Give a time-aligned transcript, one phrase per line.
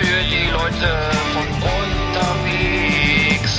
[0.00, 0.90] für die Leute
[1.34, 1.46] von
[1.78, 3.54] unterwegs.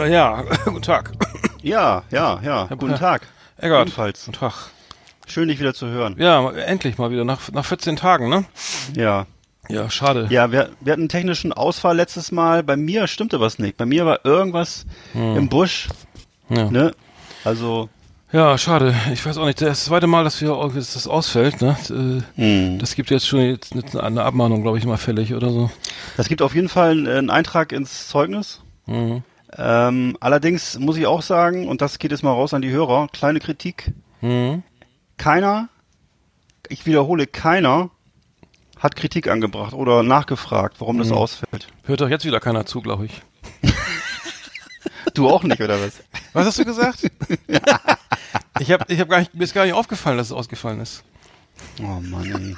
[0.10, 1.12] ja, guten Tag.
[1.62, 2.66] Ja, ja, ja.
[2.66, 3.22] Guten Tag.
[3.56, 3.86] Eggert.
[3.86, 4.26] Ebenfalls.
[4.26, 4.52] Guten Tag.
[5.26, 6.16] Schön, dich wieder zu hören.
[6.18, 8.44] Ja, endlich mal wieder, nach, nach 14 Tagen, ne?
[8.94, 9.26] Ja.
[9.70, 10.26] Ja, schade.
[10.30, 12.62] Ja, wir, wir hatten einen technischen Ausfall letztes Mal.
[12.62, 13.76] Bei mir stimmte was nicht.
[13.76, 15.88] Bei mir war irgendwas im Busch.
[16.48, 16.70] Ja.
[16.70, 16.92] Ne?
[17.44, 17.88] Also,
[18.32, 18.94] Ja, schade.
[19.12, 19.60] Ich weiß auch nicht.
[19.60, 21.76] Das zweite Mal, dass wir dass das ausfällt, ne?
[21.88, 22.78] Äh, hm.
[22.78, 25.70] Das gibt jetzt schon jetzt eine Abmahnung, glaube ich, mal fällig oder so.
[26.16, 28.60] das gibt auf jeden Fall einen, einen Eintrag ins Zeugnis.
[28.86, 29.22] Mhm.
[29.56, 33.08] Ähm, allerdings muss ich auch sagen, und das geht jetzt mal raus an die Hörer,
[33.12, 33.92] kleine Kritik.
[34.20, 34.62] Mhm.
[35.16, 35.68] Keiner,
[36.68, 37.90] ich wiederhole, keiner
[38.80, 41.14] hat Kritik angebracht oder nachgefragt, warum das Mhm.
[41.14, 41.68] ausfällt.
[41.84, 43.22] Hört doch jetzt wieder keiner zu, glaube ich.
[45.14, 45.94] Du auch nicht, oder was?
[46.34, 47.10] Was hast du gesagt?
[48.60, 51.02] ich habe ich hab gar nicht, mir ist gar nicht aufgefallen, dass es ausgefallen ist.
[51.80, 52.56] Oh Mann, ey.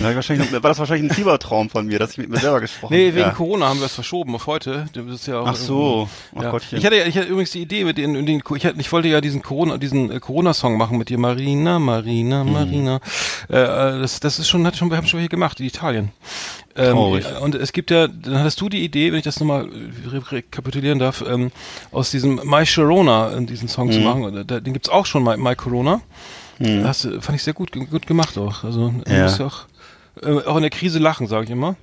[0.00, 3.08] Wahrscheinlich, war das wahrscheinlich ein Fiebertraum von mir, dass ich mit mir selber gesprochen Nee,
[3.14, 3.30] wegen ja.
[3.30, 4.86] Corona haben wir es verschoben auf heute.
[4.92, 6.08] Das ist ja auch Ach so.
[6.36, 6.50] Ach ja.
[6.50, 6.78] Gottchen.
[6.78, 9.08] Ich hatte ja, ich hatte übrigens die Idee mit den, den ich, hatte, ich wollte
[9.08, 12.52] ja diesen Corona, diesen äh, Corona-Song machen mit dir, Marina, Marina, Mhm.
[12.52, 13.00] Marina.
[13.50, 16.10] Äh, äh, das, das ist schon, hat schon, wir haben schon hier gemacht in Italien.
[16.76, 17.24] Ähm, Traurig.
[17.40, 19.68] und es gibt ja, dann hattest du die Idee, wenn ich das nochmal
[20.06, 21.50] re rekapitulieren darf, ähm,
[21.90, 23.92] aus diesem My Sharona äh, diesen Song Mhm.
[23.92, 24.24] zu machen.
[24.24, 26.00] Und Da, den gibt's auch schon, My, My Corona.
[26.58, 28.64] Das äh, fand ich sehr gut, gut gemacht auch.
[28.64, 29.24] Also Ja.
[29.24, 29.66] muss ja auch,
[30.22, 31.76] äh, auch in der Krise lachen, sage ich immer.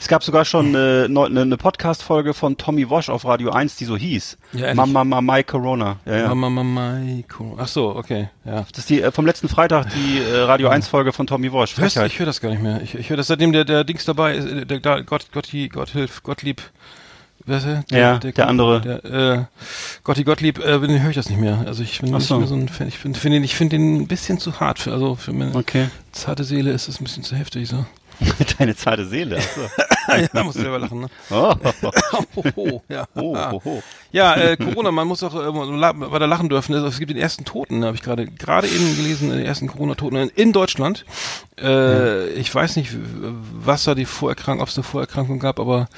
[0.00, 3.84] Es gab sogar schon eine, eine, eine Podcast-Folge von Tommy Walsh auf Radio 1, die
[3.84, 4.38] so hieß.
[4.52, 4.74] Ja?
[4.74, 5.96] Mama, Mama, My Corona.
[6.06, 6.28] Ja, ja.
[6.28, 7.62] Mama, Mama, My Corona.
[7.62, 8.64] Ach so, okay, ja.
[8.70, 11.76] Das ist die äh, vom letzten Freitag die äh, Radio 1-Folge von Tommy Walsh.
[11.76, 12.80] Hörst, ich höre das gar nicht mehr.
[12.82, 15.68] Ich, ich höre das seitdem der, der Dings dabei ist, äh, der, der Gott, Gotti,
[15.68, 16.62] Gotthilf, Gottlieb,
[17.46, 17.84] wer ist er?
[17.90, 18.80] Ja, der andere.
[18.80, 19.44] Der, äh,
[20.04, 21.64] Gotti Gottlieb, äh, bin- höre ich das nicht mehr.
[21.66, 22.38] Also ich bin Ach nicht so.
[22.38, 22.88] mehr so ein Fan.
[22.88, 25.54] Ich finde find den, ich finde den ein bisschen zu hart für, also für meine
[25.54, 25.88] Okay.
[26.12, 27.84] zarte Seele ist es ein bisschen zu heftig so.
[28.58, 29.38] Deine zarte Seele.
[29.40, 30.26] Ach so.
[30.34, 31.06] ja, muss selber lachen, ne?
[31.30, 31.54] Oh,
[32.36, 33.06] oh, oh, ja.
[33.14, 33.82] oh, oh, oh.
[34.12, 36.74] Ja, äh, Corona, man muss auch äh, weiter lachen dürfen.
[36.74, 40.16] Also, es gibt den ersten Toten, habe ich gerade gerade eben gelesen, den ersten Corona-Toten
[40.16, 41.06] in, in Deutschland.
[41.58, 42.90] Äh, Ich weiß nicht,
[43.64, 45.88] was da die Vorerkrankung, ob es eine Vorerkrankung gab, aber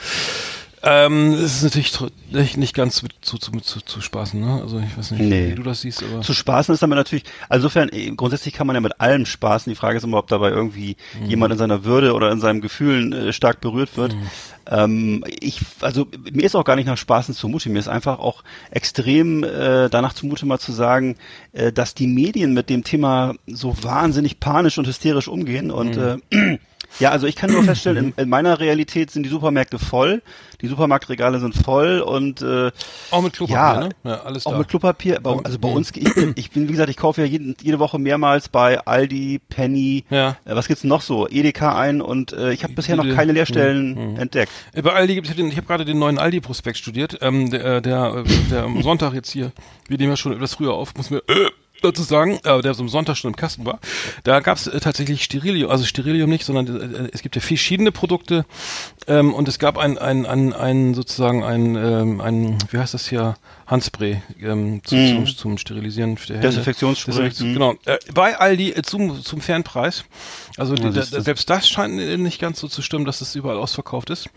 [0.84, 1.93] ähm, es ist natürlich
[2.31, 4.60] nicht, nicht ganz mit, zu, zu, zu, zu spaßen, ne?
[4.62, 5.50] Also ich weiß nicht, Nee.
[5.50, 8.66] wie du das siehst, aber Zu spaßen ist damit natürlich, also insofern, eh, grundsätzlich kann
[8.66, 9.71] man ja mit allem spaßen.
[9.71, 11.26] Die Frage ist immer, ob dabei irgendwie Mhm.
[11.26, 14.15] jemand in seiner Würde oder in seinen Gefühlen äh, stark berührt wird.
[14.15, 14.26] Mhm.
[14.71, 17.69] Ähm, ich, also mir ist auch gar nicht nach Spaßen zumute.
[17.69, 21.16] Mir ist einfach auch extrem äh, danach zumute, mal zu sagen,
[21.53, 26.22] äh, dass die Medien mit dem Thema so wahnsinnig panisch und hysterisch umgehen und Mhm.
[26.31, 26.59] äh,
[27.00, 30.22] ja, also ich kann nur feststellen, in, in meiner Realität sind die Supermärkte voll,
[30.60, 32.70] die Supermarktregale sind voll und äh,
[33.10, 33.88] auch mit Klopapier, Ja, ne?
[34.04, 34.58] Ja, alles auch da.
[34.58, 35.20] mit Klopapier.
[35.44, 37.98] Also bei uns, ich bin, ich bin, wie gesagt, ich kaufe ja jeden, jede Woche
[37.98, 40.36] mehrmals bei Aldi, Penny, Ja.
[40.44, 44.16] äh, was gibt's noch so, Edeka ein und äh, ich habe bisher noch keine Leerstellen
[44.16, 44.53] entdeckt.
[44.72, 47.82] Äh, Bei Aldi gibt es, ich habe gerade den neuen Aldi-Prospekt studiert, ähm, der, äh,
[47.82, 49.50] der, äh, der am Sonntag jetzt hier,
[49.88, 51.50] wir nehmen ja schon etwas früher auf, muss mir äh,
[51.82, 53.78] dazu sagen, äh, der so am Sonntag schon im Kasten war.
[54.25, 57.93] Da gab es äh, tatsächlich Sterilium, also Sterilium nicht, sondern äh, es gibt ja verschiedene
[57.93, 58.44] Produkte
[59.06, 63.09] ähm, und es gab ein, ein, ein, ein sozusagen ein, ähm, ein, wie heißt das
[63.09, 65.26] hier, Handspray ähm, zum, Mhm.
[65.26, 66.48] zum, zum Sterilisieren der Hände.
[66.48, 67.54] Desinfektionsspray, Desinfektion, mhm.
[67.54, 67.75] Genau.
[67.87, 70.04] Äh, bei Aldi äh, zum, zum fairen Preis.
[70.59, 73.56] Also die, da, selbst das scheint äh, nicht ganz so zu stimmen, dass es überall
[73.59, 74.28] ausverkauft ist.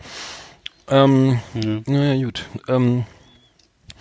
[0.88, 1.40] Ähm,
[1.86, 2.44] naja, gut.
[2.68, 3.04] Ähm,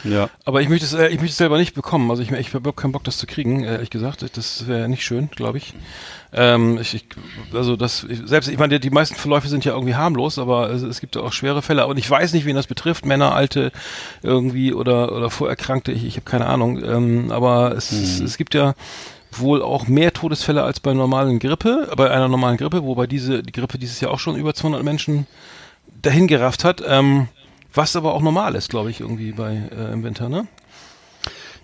[0.04, 0.30] Ja.
[0.44, 2.10] aber ich möchte es, äh, ich möchte es selber nicht bekommen.
[2.12, 4.26] Also ich, ich habe überhaupt keinen Bock, das zu kriegen, äh, ehrlich gesagt.
[4.36, 5.74] Das wäre nicht schön, glaube ich.
[6.34, 7.06] Ähm, ich, ich.
[7.54, 10.82] Also das, selbst, ich meine, die, die meisten Verläufe sind ja irgendwie harmlos, aber es,
[10.82, 11.88] es gibt ja auch schwere Fälle.
[11.88, 13.72] Und ich weiß nicht, wen das betrifft, Männer, Alte
[14.22, 15.92] irgendwie oder oder Vorerkrankte.
[15.92, 16.84] Ich, ich habe keine Ahnung.
[16.84, 18.76] Ähm, aber es, es, es gibt ja
[19.32, 23.52] wohl auch mehr Todesfälle als bei normalen Grippe, bei einer normalen Grippe, wobei diese die
[23.52, 25.28] Grippe dieses Jahr auch schon über 200 Menschen
[26.02, 26.84] dahin gerafft hat.
[26.86, 27.28] Ähm,
[27.76, 30.48] was aber auch normal ist, glaube ich, irgendwie bei äh, im Winter, ne?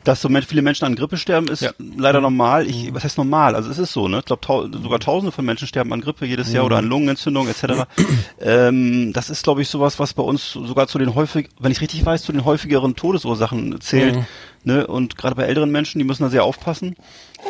[0.04, 1.72] Dass so viele Menschen an Grippe sterben, ist Ja.
[1.96, 2.66] leider normal.
[2.66, 3.54] Ich, was heißt normal?
[3.54, 4.20] Also es ist so, ne?
[4.20, 7.48] Ich glaube, tau sogar Tausende von Menschen sterben an Grippe jedes Jahr oder an Lungenentzündung
[7.48, 7.86] etc.
[8.42, 11.82] ähm, das ist, glaube ich, sowas, was bei uns sogar zu den häufig, wenn ich
[11.82, 14.16] richtig weiß, zu den häufigeren Todesursachen zählt.
[14.16, 14.26] Mhm.
[14.64, 14.86] Ne?
[14.88, 16.96] Und gerade bei älteren Menschen, die müssen da sehr aufpassen.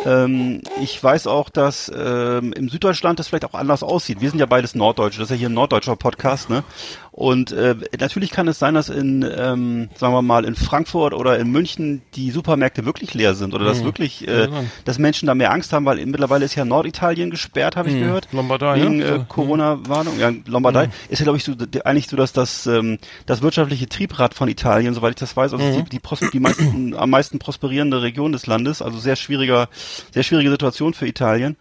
[0.05, 4.21] Ähm, ich weiß auch, dass ähm, im Süddeutschland das vielleicht auch anders aussieht.
[4.21, 6.63] Wir sind ja beides Norddeutsche, das ist ja hier ein norddeutscher Podcast, ne?
[7.11, 11.37] Und äh, natürlich kann es sein, dass in, ähm, sagen wir mal, in Frankfurt oder
[11.37, 13.85] in München die Supermärkte wirklich leer sind oder dass Mhm.
[13.85, 14.47] wirklich, äh,
[14.85, 17.99] dass Menschen da mehr Angst haben, weil mittlerweile ist ja Norditalien gesperrt, habe ich Mhm.
[17.99, 18.27] gehört.
[18.31, 19.15] Lombardei, Wegen ja?
[19.17, 20.17] äh, Corona-Warnung.
[20.19, 21.51] Ja, Lombardei ist ja, glaube ich, so,
[21.83, 25.65] eigentlich so, dass das, ähm, das wirtschaftliche Triebrad von Italien, soweit ich das weiß, also
[25.65, 25.83] Mhm.
[25.89, 29.68] die, die, die meisten, am meisten prosperierende Region des Landes, also sehr schwieriger,
[30.12, 31.57] sehr schwierige Situation für Italien.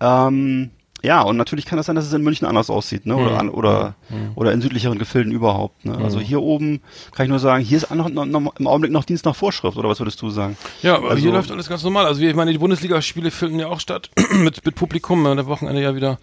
[0.00, 0.70] Ähm,
[1.04, 3.16] ja, und natürlich kann das sein, dass es in München anders aussieht, ne?
[3.16, 3.38] Oder, Mhm.
[3.38, 4.32] an, oder, Mhm.
[4.36, 5.84] oder in südlicheren Gefilden überhaupt.
[5.84, 5.98] Ne?
[5.98, 6.22] Also Mhm.
[6.22, 6.80] hier oben
[7.12, 9.76] kann ich nur sagen, hier ist noch, noch, noch, im Augenblick noch Dienst nach Vorschrift,
[9.76, 10.56] oder was würdest du sagen?
[10.82, 12.06] Ja, aber Also- hier läuft alles ganz normal.
[12.06, 15.26] Also ich meine, die Bundesligaspiele finden ja auch statt mit, mit Publikum.
[15.26, 16.18] Am Wochenende ja wieder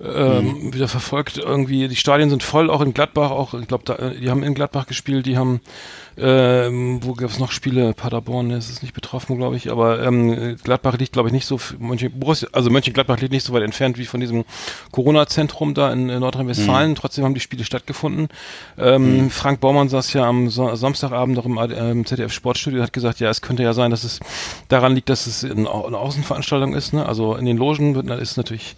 [0.00, 0.74] ähm, Mhm.
[0.74, 1.38] wieder verfolgt.
[1.38, 3.30] Irgendwie die Stadien sind voll, auch in Gladbach.
[3.30, 5.24] Auch ich glaube, da, die haben in Gladbach gespielt.
[5.24, 5.60] Die haben
[6.16, 7.92] ähm, wo gab es noch Spiele?
[7.92, 9.70] Paderborn das ist nicht betroffen, glaube ich.
[9.70, 11.58] Aber ähm, Gladbach liegt, glaube ich, nicht so.
[11.78, 12.12] Mönchen,
[12.52, 14.44] also Mönchengladbach liegt nicht so weit entfernt wie von diesem
[14.92, 16.90] Corona-Zentrum da in, äh, Nordrhein-Westfalen.
[16.90, 16.94] Mhm.
[16.94, 18.28] Trotzdem haben die Spiele stattgefunden.
[18.78, 22.78] Ähm, Frank Baumann saß ja am so Samstagabend noch im, AD äh, im ZDF Sportstudio
[22.78, 24.20] und hat gesagt, ja, es könnte ja sein, dass es
[24.68, 26.92] daran liegt, dass es eine Außenveranstaltung ist.
[26.92, 27.04] Ne?
[27.04, 28.76] Also in den Logen wird, ist natürlich,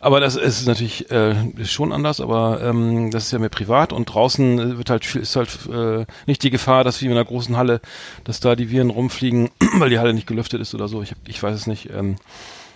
[0.00, 1.34] aber das ist natürlich äh,
[1.64, 5.36] schon anders, aber ähm, das ist ja mehr privat und draußen wird halt viel- ist
[5.36, 7.80] halt äh, nicht die Gefahr, dass wie in einer großen Halle,
[8.24, 11.02] dass da die Viren rumfliegen, weil die Halle nicht gelüftet ist oder so.
[11.02, 11.90] Ich, hab, ich weiß es nicht.
[11.90, 12.16] Ähm,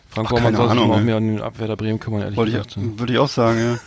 [0.09, 1.05] Frank Ach, Baumann soll sich mal auch ey.
[1.05, 2.77] mehr um den Abwehr der Bremen kümmern, ehrlich Wollte gesagt.
[2.77, 3.79] ich, würde ich auch sagen, ja.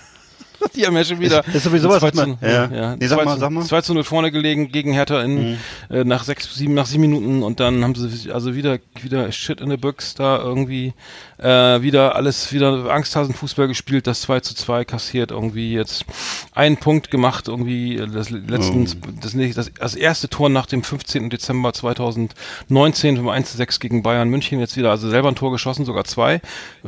[0.75, 1.45] Die haben ja schon wieder.
[1.47, 2.65] Ist- ist sowieso was, 2 was man- zu, ja.
[2.71, 3.63] ja, Nee, sag 2 mal, sag mal.
[3.65, 5.57] 2 zu 0 vorne gelegen gegen Hertha in,
[5.89, 9.61] äh, nach sechs, sieben, nach sieben Minuten und dann haben sie also wieder, wieder Shit
[9.61, 10.93] in the Books da irgendwie,
[11.37, 16.05] äh, wieder alles, wieder Angsthasen-Fußball gespielt, das 2 zu 2 kassiert irgendwie jetzt
[16.53, 19.07] einen Punkt gemacht, irgendwie äh, das letzten, Oh.
[19.21, 21.29] das, nicht- das, das erste Tor nach dem 15.
[21.29, 25.51] Dezember 2019 vom 1 zu 6 gegen Bayern München jetzt wieder, also selber ein Tor
[25.51, 26.41] geschossen, sogar zwei,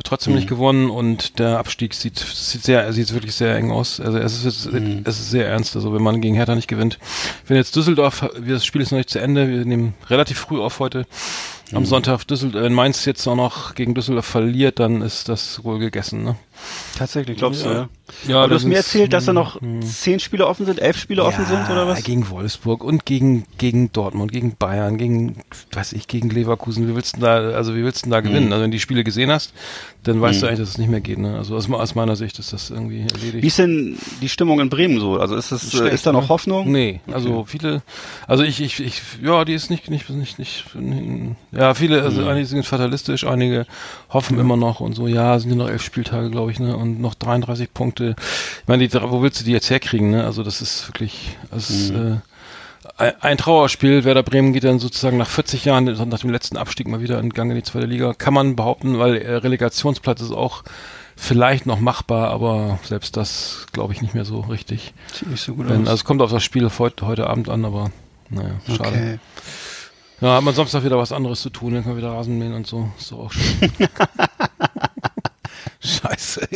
[0.04, 0.38] trotzdem Mhm.
[0.38, 4.00] nicht gewonnen und der Abstieg sieht, sieht sehr, sieht wirklich sehr eng aus.
[4.00, 5.02] Also es ist, Mhm.
[5.04, 6.98] es ist sehr ernst, also wenn man gegen Hertha nicht gewinnt.
[7.46, 10.60] Wenn jetzt Düsseldorf, wir- das Spiel ist noch nicht zu Ende, wir nehmen relativ früh
[10.60, 11.06] auf heute,
[11.72, 11.86] am Mhm.
[11.86, 16.22] Sonntag Düsseldorf, wenn Mainz jetzt auch noch gegen Düsseldorf verliert, dann ist das wohl gegessen,
[16.24, 16.36] ne?
[16.96, 17.74] Tatsächlich, glaubst du, Ja.
[17.74, 17.88] ja?
[18.28, 19.82] Ja, Aber du das hast mir erzählt, dass da noch hm.
[19.82, 22.02] zehn Spiele offen sind, elf Spiele offen sind, oder was?
[22.04, 25.42] gegen Wolfsburg und gegen, gegen Dortmund, gegen Bayern, gegen,
[25.72, 26.88] weiß ich, gegen Leverkusen.
[26.88, 28.46] Wie willst du da, also wie willst du denn da gewinnen?
[28.46, 28.52] Mhm.
[28.52, 29.52] Also wenn du die Spiele gesehen hast,
[30.04, 30.48] dann weißt du Mhm.
[30.50, 31.36] eigentlich, dass es nicht mehr geht, ne?
[31.36, 33.42] Also aus, aus meiner Sicht ist das irgendwie erledigt.
[33.42, 35.18] Wie ist denn die Stimmung in Bremen so?
[35.18, 36.28] Also ist es, äh, Schlecht, ist da noch ne?
[36.28, 36.70] Hoffnung?
[36.70, 37.82] Nee, also viele,
[38.28, 40.64] also ich, ich, ich, ja, die ist nicht, nicht, nicht, nicht,
[41.56, 42.28] ja, viele, also Mhm.
[42.28, 43.66] einige sind fatalistisch, einige
[44.10, 47.00] hoffen immer noch und so, ja, sind ja noch elf Spieltage, glaube ich, ne, und
[47.00, 48.14] noch 33 Punkte.
[48.62, 50.24] Ich meine, die, wo willst du die jetzt herkriegen, ne?
[50.24, 52.20] Also das ist wirklich, das ist, Mhm.
[52.98, 54.04] äh, ein, Trauerspiel.
[54.04, 57.30] Werder Bremen geht dann sozusagen nach 40 Jahren, nach dem letzten Abstieg mal wieder in
[57.30, 58.14] Gang in die zweite Liga.
[58.14, 60.62] Kann man behaupten, weil äh, Relegationsplatz ist auch
[61.16, 64.94] vielleicht noch machbar, aber selbst das glaube ich nicht mehr so richtig.
[65.12, 65.88] Sieht nicht so gut Wenn, aus.
[65.88, 67.90] also es kommt auf das Spiel heute, heute Abend an, aber
[68.30, 68.88] naja, schade.
[68.88, 69.18] okay.
[70.20, 72.54] Ja, hat man noch wieder was anderes zu tun, dann kann man wieder Rasen mähen
[72.54, 72.88] und so.
[72.98, 73.70] Ist doch auch schön.
[75.86, 76.48] Scheiße.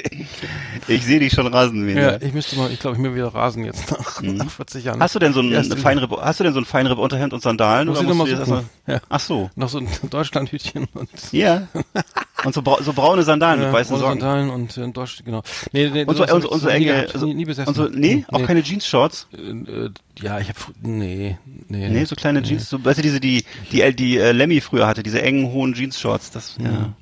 [0.88, 1.96] Ich sehe dich schon Rasenmähen.
[1.98, 2.18] Ja, Ja.
[2.20, 5.00] ich müsste mal, ich glaube, ich mir wieder Rasen jetzt nach, nach 40 Jahren.
[5.00, 7.88] Hast du denn so ein Feinripp, hast du denn so ein Feinripp Unterhemd und Sandalen?
[7.88, 9.00] Muss oder musst du erstmal- Ja.
[9.08, 9.50] Ach so.
[9.56, 11.68] Noch so ein Deutschlandhütchen und Ja.
[12.44, 14.20] Und so, brau so braune Sandalen mit ja, weißen rote Socken.
[14.20, 15.42] Sandalen und äh, Deutsch, genau.
[15.72, 17.68] Nee, nee, Und so, und, so- und so nie enge, gehabt, also, nie, nie besessen.
[17.68, 19.28] und so, nee, auch keine Jeans-Shorts?
[19.34, 19.36] Äh,
[19.86, 19.90] äh,
[20.22, 21.36] ja, ich habe nee,
[21.68, 21.88] nee.
[21.90, 25.02] Nee, so kleine Jeans, so, weißt du, diese, die, die, die, äh, Lemmy früher hatte,
[25.02, 26.70] diese engen, hohen Jeans-Shorts, das, ja.
[26.70, 26.92] Hm,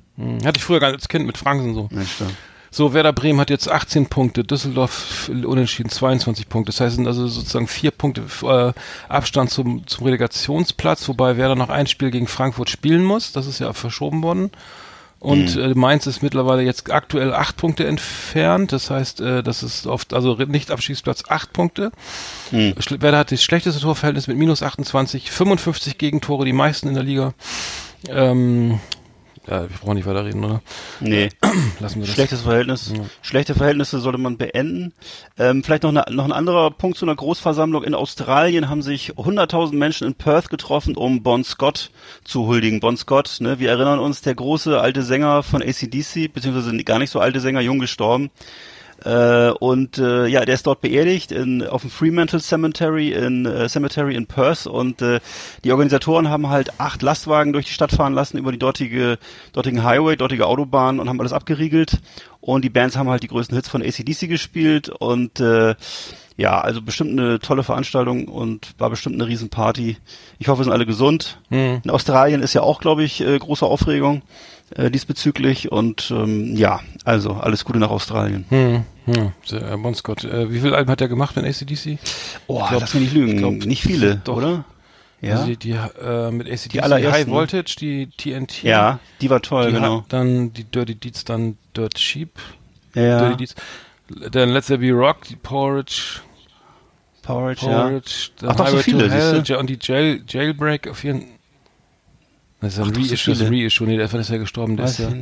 [0.45, 1.89] Hatte ich früher gar nicht als Kind mit Franken so.
[1.91, 2.25] Da.
[2.71, 6.71] So, Werder Bremen hat jetzt 18 Punkte, Düsseldorf unentschieden 22 Punkte.
[6.71, 8.73] Das heißt, es sind also sozusagen vier Punkte äh,
[9.11, 13.31] Abstand zum, zum Relegationsplatz, wobei Werder noch ein Spiel gegen Frankfurt spielen muss.
[13.31, 14.51] Das ist ja verschoben worden.
[15.19, 15.61] Und Mhm.
[15.61, 18.71] äh, Mainz ist mittlerweile jetzt aktuell acht Punkte entfernt.
[18.71, 21.91] Das heißt, äh, das ist oft, also nicht Abstiegsplatz acht Punkte.
[22.51, 22.73] Hm.
[22.79, 27.03] Schle- Werder hat das schlechteste Torverhältnis mit minus 28, 55 Gegentore, die meisten in der
[27.03, 27.33] Liga.
[28.07, 28.79] Ähm,
[29.49, 30.61] ja, wir brauchen nicht weiter reden, oder?
[30.99, 31.29] Nee.
[31.79, 32.13] Lassen wir das.
[32.13, 32.91] Schlechtes Verhältnis.
[32.95, 33.03] Ja.
[33.21, 34.93] Schlechte Verhältnisse sollte man beenden.
[35.39, 37.83] Ähm, vielleicht noch, eine, noch ein anderer Punkt zu einer Großversammlung.
[37.83, 41.89] In Australien haben sich 100.000 Menschen in Perth getroffen, um Bon Scott
[42.23, 42.79] zu huldigen.
[42.79, 47.09] Bon Scott, ne, wir erinnern uns, der große alte Sänger von ACDC, beziehungsweise gar nicht
[47.09, 48.29] so alte Sänger, jung gestorben.
[49.05, 53.69] Äh, und äh, ja, der ist dort beerdigt in, auf dem Fremantle Cemetery in äh,
[53.69, 55.19] Cemetery in Perth und äh,
[55.63, 59.17] die Organisatoren haben halt acht Lastwagen durch die Stadt fahren lassen über die dortige
[59.53, 61.99] dortigen Highway, dortige Autobahn und haben alles abgeriegelt
[62.41, 65.75] und die Bands haben halt die größten Hits von ACDC gespielt und äh,
[66.39, 69.97] ja, also bestimmt eine tolle Veranstaltung und war bestimmt eine Riesenparty.
[70.39, 71.37] Ich hoffe, wir sind alle gesund.
[71.49, 71.81] Hm.
[71.83, 74.21] In Australien ist ja auch, glaube ich, äh, große Aufregung.
[74.75, 78.45] Äh, diesbezüglich und ähm, ja, also alles Gute nach Australien.
[78.49, 80.23] Hm, hm, sehr, Bon Scott.
[80.23, 81.97] Äh, wie viele Alben hat er gemacht mit ACDC?
[82.47, 83.37] Oh, glaub- lass mich nicht lügen.
[83.37, 84.37] glaub, nicht viele, doch.
[84.37, 84.65] oder?
[85.21, 85.33] Ja.
[85.33, 87.27] Also die, die äh, mit ACDC, Die allerersten, High?
[87.27, 88.63] Voltage, die TNT.
[88.63, 90.05] ja, die war toll, die genau.
[90.09, 92.31] dann die Dirty Deeds, dann Dirt Sheep.
[92.95, 93.55] Ja, Dirty Deeds.
[94.31, 96.21] Dann Let's There Be Rock, die Porridge,
[97.21, 97.81] Porridge, ja.
[97.83, 101.25] Porridge, dann Ach, doch, so viele, to Hell, ja, und die Jail, Jailbreak auf jeden
[102.61, 103.51] Das ist ein Ach, Reissue, das ist.
[103.51, 105.15] Reissue, nee, der ist ja gestorben, der Weiß ist ja,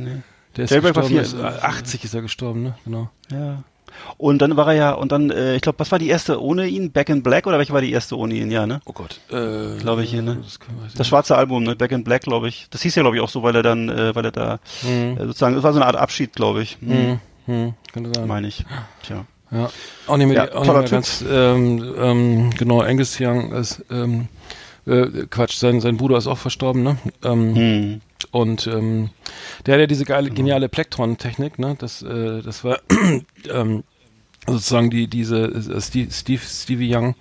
[0.56, 3.10] der ist war gestorben, ist, äh, 80 ist er gestorben, ne, genau.
[3.30, 3.62] Ja.
[4.16, 6.66] Und dann war er ja, und dann, äh, ich glaube, was war die erste ohne
[6.66, 6.92] ihn?
[6.92, 8.50] Back in Black oder welche war die erste ohne ihn?
[8.50, 8.80] Ja, ne?
[8.84, 10.38] Oh Gott, äh, Glaube ich hier, ne?
[10.42, 10.58] Das,
[10.96, 11.74] Das schwarze Album, ne?
[11.74, 12.66] Back in Black, glaube ich.
[12.70, 15.16] Das hieß ja, glaube ich, auch so, weil er dann, äh, weil er da Mhm.
[15.18, 16.76] äh, sozusagen, es war so eine Art Abschied, glaube ich.
[16.80, 17.54] Hm, Mhm.
[17.54, 17.74] Mhm.
[17.92, 18.28] Könnte sein.
[18.28, 18.64] Meine ich.
[19.02, 19.24] Tja.
[19.50, 19.70] Ja,
[20.06, 23.82] auch nicht mehr, Ja, die- auch nicht mehr ganz, ähm, ähm, genau, Angus Young ist,
[23.90, 24.28] ähm,
[24.88, 26.98] äh, Quatsch, sein, sein Bruder ist auch verstorben, ne?
[27.24, 28.00] Ähm, Hm.
[28.30, 29.10] Und ähm,
[29.64, 31.76] der hat ja diese geile, geniale Plektron-Technik, ne?
[31.78, 32.80] Das, äh, das war
[33.50, 33.84] ähm,
[34.46, 37.14] sozusagen die, diese äh, Steve, Steve, Stevie Young,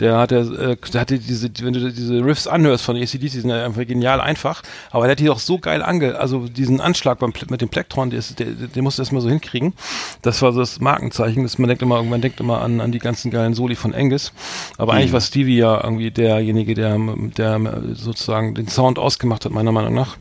[0.00, 3.28] der hat ja, äh, der hatte diese, wenn du diese Riffs anhörst von ACDC, die
[3.28, 6.80] sind ja einfach genial einfach, aber der hat die auch so geil ange, also diesen
[6.80, 9.74] Anschlag beim, mit dem Plektron, der, ist, der, der musste erst mal so hinkriegen.
[10.22, 12.98] Das war so das Markenzeichen, dass man denkt immer, man denkt immer an, an die
[12.98, 14.32] ganzen geilen Soli von Angus,
[14.76, 16.98] aber eigentlich war Stevie ja irgendwie derjenige, der,
[17.36, 20.16] der sozusagen den Sound ausgemacht hat, meiner Meinung nach.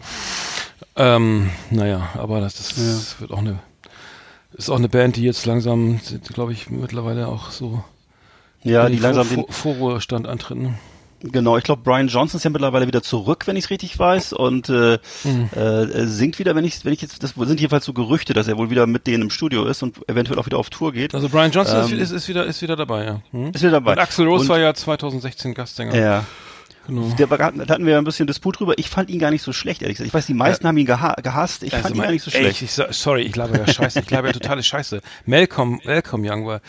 [0.96, 3.60] Ähm, naja, aber das, das wird auch eine,
[4.54, 6.00] ist auch eine Band, die jetzt langsam,
[6.34, 7.84] glaube ich, mittlerweile auch so
[8.70, 10.58] Ja, die langsam den, Vor- Vorruhestand antritt.
[10.58, 10.74] Ne?
[11.24, 14.34] genau, ich glaube, Brian Johnson ist ja mittlerweile wieder zurück, wenn ich es richtig weiß,
[14.34, 15.50] und äh, Mhm.
[15.56, 18.58] äh, singt wieder, wenn ich, wenn ich jetzt, das sind jedenfalls so Gerüchte, dass er
[18.58, 21.16] wohl wieder mit denen im Studio ist und eventuell auch wieder auf Tour geht.
[21.16, 23.22] Also Brian Johnson ist, Ähm, ist, ist wieder ist wieder dabei, ja.
[23.32, 23.48] Hm?
[23.52, 23.94] Ist wieder dabei.
[23.94, 25.96] Und Axel Rose Und- war ja 2016 Gastsänger.
[25.96, 26.24] Ja.
[26.86, 27.14] Genau.
[27.20, 28.76] Der, da hatten wir ein bisschen Disput drüber.
[28.78, 30.08] Ich fand ihn gar nicht so schlecht, ehrlich gesagt.
[30.08, 31.64] Ich weiß, die meisten haben ihn geha gehasst.
[31.64, 32.58] Ich Also fand ihn mein- gar nicht so ey, schlecht.
[32.58, 34.00] Ich, ich, sa- sorry, ich laber ja scheiße.
[34.00, 35.02] Ich laber ja totale Scheiße.
[35.26, 36.62] Malcolm, Malcolm Young war,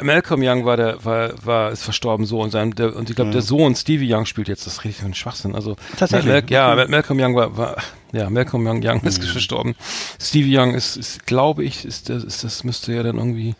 [0.00, 3.30] Malcolm Young war der, war, war, ist verstorben so und sein, der, und ich glaube,
[3.30, 5.54] der Sohn Stevie Young spielt jetzt das richtig für einen Schwachsinn.
[5.54, 6.32] Also, Tatsächlich?
[6.32, 6.76] Mal, ja, Okay.
[6.76, 7.76] Mal- Malcolm Young war, war,
[8.12, 9.74] ja, Malcolm Young, Young ist verstorben.
[10.20, 13.54] Stevie Young ist, ist glaube ich, ist, das, ist, das müsste ja dann irgendwie,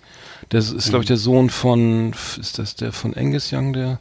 [0.48, 3.98] das ist, glaube ich, der Sohn von, ist das der von Angus Young, der,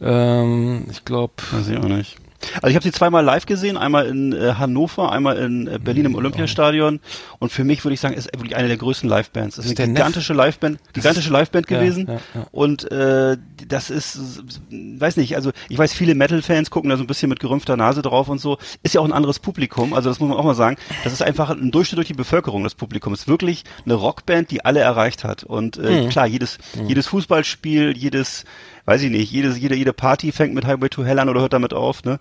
[0.00, 2.16] ähm, ich glaube, Weiß ich auch nicht.
[2.56, 6.06] Also ich habe sie zweimal live gesehen, einmal in äh, Hannover, einmal in äh, Berlin
[6.06, 7.00] im Olympiastadion.
[7.38, 9.52] Und für mich würde ich sagen, ist wirklich eine der größten Liveband.
[9.52, 12.06] Es ist Ist eine gigantische Liveband, gigantische Liveband Ja, gewesen.
[12.08, 12.46] ja, ja.
[12.50, 13.36] Und äh,
[13.68, 17.40] das ist, weiß nicht, also ich weiß, viele Metal-Fans gucken da so ein bisschen mit
[17.40, 18.58] gerümpfter Nase drauf und so.
[18.82, 20.76] Ist ja auch ein anderes Publikum, also das muss man auch mal sagen.
[21.04, 23.12] Das ist einfach ein Durchschnitt durch die Bevölkerung, das Publikum.
[23.14, 25.44] Ist wirklich eine Rockband, die alle erreicht hat.
[25.44, 26.08] Und äh, Mhm.
[26.08, 28.44] klar, jedes, jedes Fußballspiel, jedes,
[28.86, 31.52] weiß ich nicht, jedes, jede, jede Party fängt mit Highway to Hell an oder hört
[31.52, 32.18] damit auf, ne?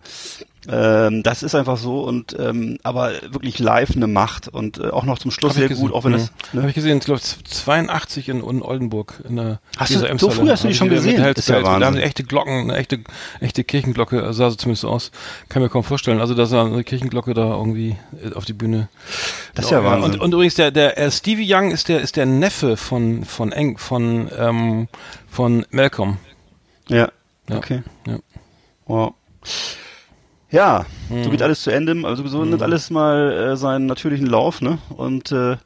[0.67, 5.05] Ähm, das ist einfach so und ähm, aber wirklich live eine Macht und äh, auch
[5.05, 5.85] noch zum Schluss sehr gesehen.
[5.87, 6.59] gut, auch wenn das Mhm.
[6.59, 10.49] Habe ich gesehen, ich glaube 82 in, in Oldenburg in der Hast du- so früh
[10.49, 11.21] hast du die schon gesehen?
[11.21, 11.61] Hells Ist ja.
[11.61, 12.99] Da haben sie echte Glocken, eine echte
[13.39, 15.11] echte Kirchenglocke, sah so zumindest aus.
[15.47, 16.19] Kann mir kaum vorstellen.
[16.19, 18.89] Also dass er eine Kirchenglocke da irgendwie äh, auf die Bühne.
[19.55, 20.11] Das ist ja Wahnsinn.
[20.15, 23.51] Und, und übrigens der der äh, Stevie Young ist der ist der Neffe von von
[23.53, 24.87] Eng von ähm,
[25.29, 26.17] von Malcolm.
[26.89, 27.09] Ja,
[27.47, 27.57] Ja.
[27.57, 27.83] okay.
[28.07, 28.17] Ja.
[28.87, 29.13] Wow.
[30.51, 31.23] Ja, Mhm.
[31.23, 31.95] so geht alles zu Ende.
[32.07, 34.79] Also so nimmt alles mal äh, seinen natürlichen Lauf, ne?
[34.89, 35.57] Und äh,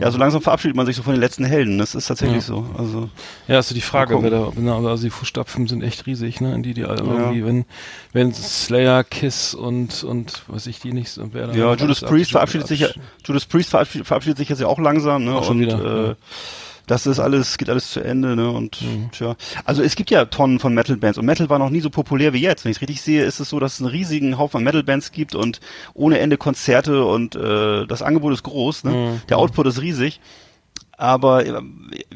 [0.00, 1.78] ja, so langsam verabschiedet man sich so von den letzten Helden.
[1.78, 2.66] Das ist tatsächlich so.
[2.76, 3.08] Also
[3.48, 6.54] Ja, ist so die Frage, wer da, also die Fußstapfen sind echt riesig, ne?
[6.54, 7.64] In die, die alle irgendwie, wenn,
[8.12, 12.30] wenn Slayer, Kiss und, und, was ich die nicht, so- wer da ja, Judas Priest
[12.30, 12.88] absch- verabschiedet sich ja,
[13.24, 15.34] Judas Priest verabschiedet, verabschiedet sich jetzt ja auch langsam, ne?
[15.34, 16.14] Auch schon Und wieder, äh,
[16.88, 18.50] das ist alles, geht alles zu Ende, ne?
[18.50, 18.78] Und
[19.12, 19.36] tja.
[19.64, 22.40] Also es gibt ja Tonnen von Metal-Bands und Metal war noch nie so populär wie
[22.40, 22.64] jetzt.
[22.64, 25.12] Wenn ich es richtig sehe, ist es so, dass es einen riesigen Haufen an Metal-Bands
[25.12, 25.60] gibt und
[25.94, 29.20] ohne Ende Konzerte und äh, das Angebot ist groß, ne?
[29.28, 30.20] Der Output ist riesig.
[30.98, 31.62] Aber äh,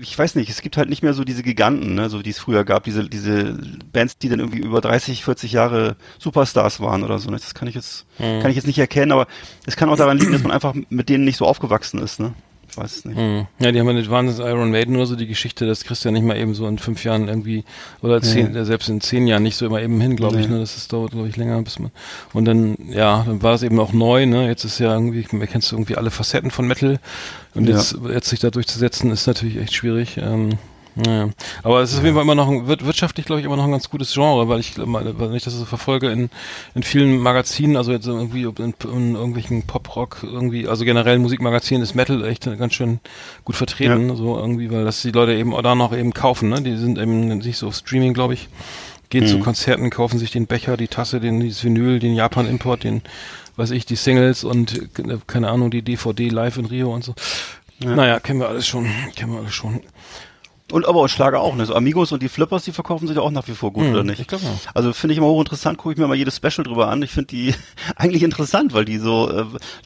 [0.01, 2.41] ich weiß nicht, es gibt halt nicht mehr so diese Giganten, ne, so die es
[2.41, 3.57] früher gab, diese diese
[3.93, 7.31] Bands, die dann irgendwie über 30, 40 Jahre Superstars waren oder so.
[7.31, 7.37] Ne?
[7.37, 9.29] Das kann ich jetzt kann ich jetzt nicht erkennen, aber
[9.67, 12.35] es kann auch daran liegen, dass man einfach mit denen nicht so aufgewachsen ist, ne?
[12.73, 13.19] Ich weiß es nicht.
[13.19, 13.47] Mhm.
[13.59, 16.09] Ja, die haben ja nicht wahnsinns Iron Maiden oder so, die Geschichte, das kriegst du
[16.09, 17.65] ja nicht mal eben so in fünf Jahren irgendwie,
[18.01, 20.55] oder zehn, äh, selbst in zehn Jahren nicht so immer eben hin, glaube ich, Nee.
[20.55, 21.91] ne, das ist, dauert, glaube ich, länger, bis man,
[22.33, 25.47] und dann, ja, dann war es eben auch neu, ne, jetzt ist ja irgendwie, man
[25.49, 26.99] kennst du irgendwie alle Facetten von Metal,
[27.55, 27.77] und Ja.
[27.77, 30.51] jetzt, jetzt sich da durchzusetzen, ist natürlich echt schwierig, ähm,
[30.95, 31.31] naja.
[31.63, 33.65] Aber es ist auf jeden Fall immer noch ein, wird wirtschaftlich, glaube ich, immer noch
[33.65, 36.31] ein ganz gutes Genre, weil ich, weil ich das so verfolge in,
[36.75, 41.95] in vielen Magazinen, also jetzt irgendwie in, in irgendwelchen Pop-Rock, irgendwie, also generell Musikmagazinen ist
[41.95, 43.01] Metal echt ganz schön
[43.45, 46.61] gut vertreten, so irgendwie, weil das die Leute eben da noch eben kaufen, ne?
[46.63, 48.49] Die sind eben nicht so auf Streaming, glaube ich.
[49.11, 53.03] gehen zu Konzerten, kaufen sich den Becher, die Tasse, den dieses Vinyl, den Japan-Import, den,
[53.57, 57.15] weiß ich, die Singles und äh, keine Ahnung, die DVD live in Rio und so.
[57.81, 59.81] Naja, kennen wir alles schon, kennen wir alles schon.
[60.73, 61.67] Und aber auch Schlager auch, ne?
[61.67, 63.93] So Amigos und die Flippers, die verkaufen sich ja auch nach wie vor gut, Hm,
[63.93, 64.21] oder nicht?
[64.21, 64.49] ich glaub, ja.
[64.75, 67.03] Also finde ich immer hochinteressant, gucke ich mir mal jedes Special drüber an.
[67.03, 67.55] Ich finde die
[67.97, 69.45] eigentlich interessant, weil die so, äh,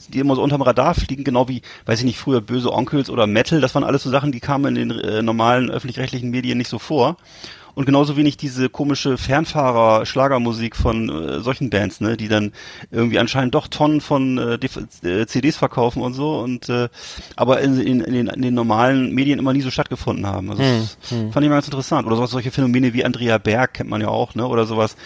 [0.09, 3.27] die immer so unterm Radar fliegen, genau wie, weiß ich nicht, früher böse Onkels oder
[3.27, 6.71] Metal, das waren alles so Sachen, die kamen in den äh, normalen öffentlich-rechtlichen Medien nicht
[6.71, 7.17] so vor.
[7.77, 12.53] Und genauso wenig diese komische Fernfahrer-Schlagermusik von äh, solchen Bands, ne, die dann
[12.91, 14.55] irgendwie anscheinend doch Tonnen von äh,
[15.07, 16.89] äh, CDs verkaufen und so und äh,
[17.37, 20.51] aber in, in, in, den, in den normalen Medien immer nie so stattgefunden haben.
[20.51, 20.97] Also das
[21.33, 22.07] fand ich mal ganz interessant.
[22.07, 24.47] Oder sowas, solche Phänomene wie Andrea Berg kennt man ja auch, ne?
[24.47, 24.97] Oder sowas,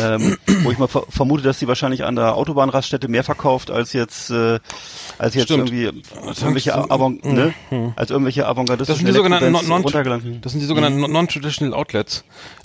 [0.00, 3.92] ähm, wo ich mal ver vermute, dass sie wahrscheinlich an der Autobahnraststätte mehr verkauft als
[3.94, 4.60] jetzt äh,
[5.18, 5.70] als jetzt Stimmt.
[5.72, 7.52] irgendwie als irgendwelche Avant ne?
[7.96, 11.74] als irgendwelche Das avantgardistischen sind die sogenannten non, non, das sind die sogenannten non- non-traditional
[11.74, 12.11] Outlets.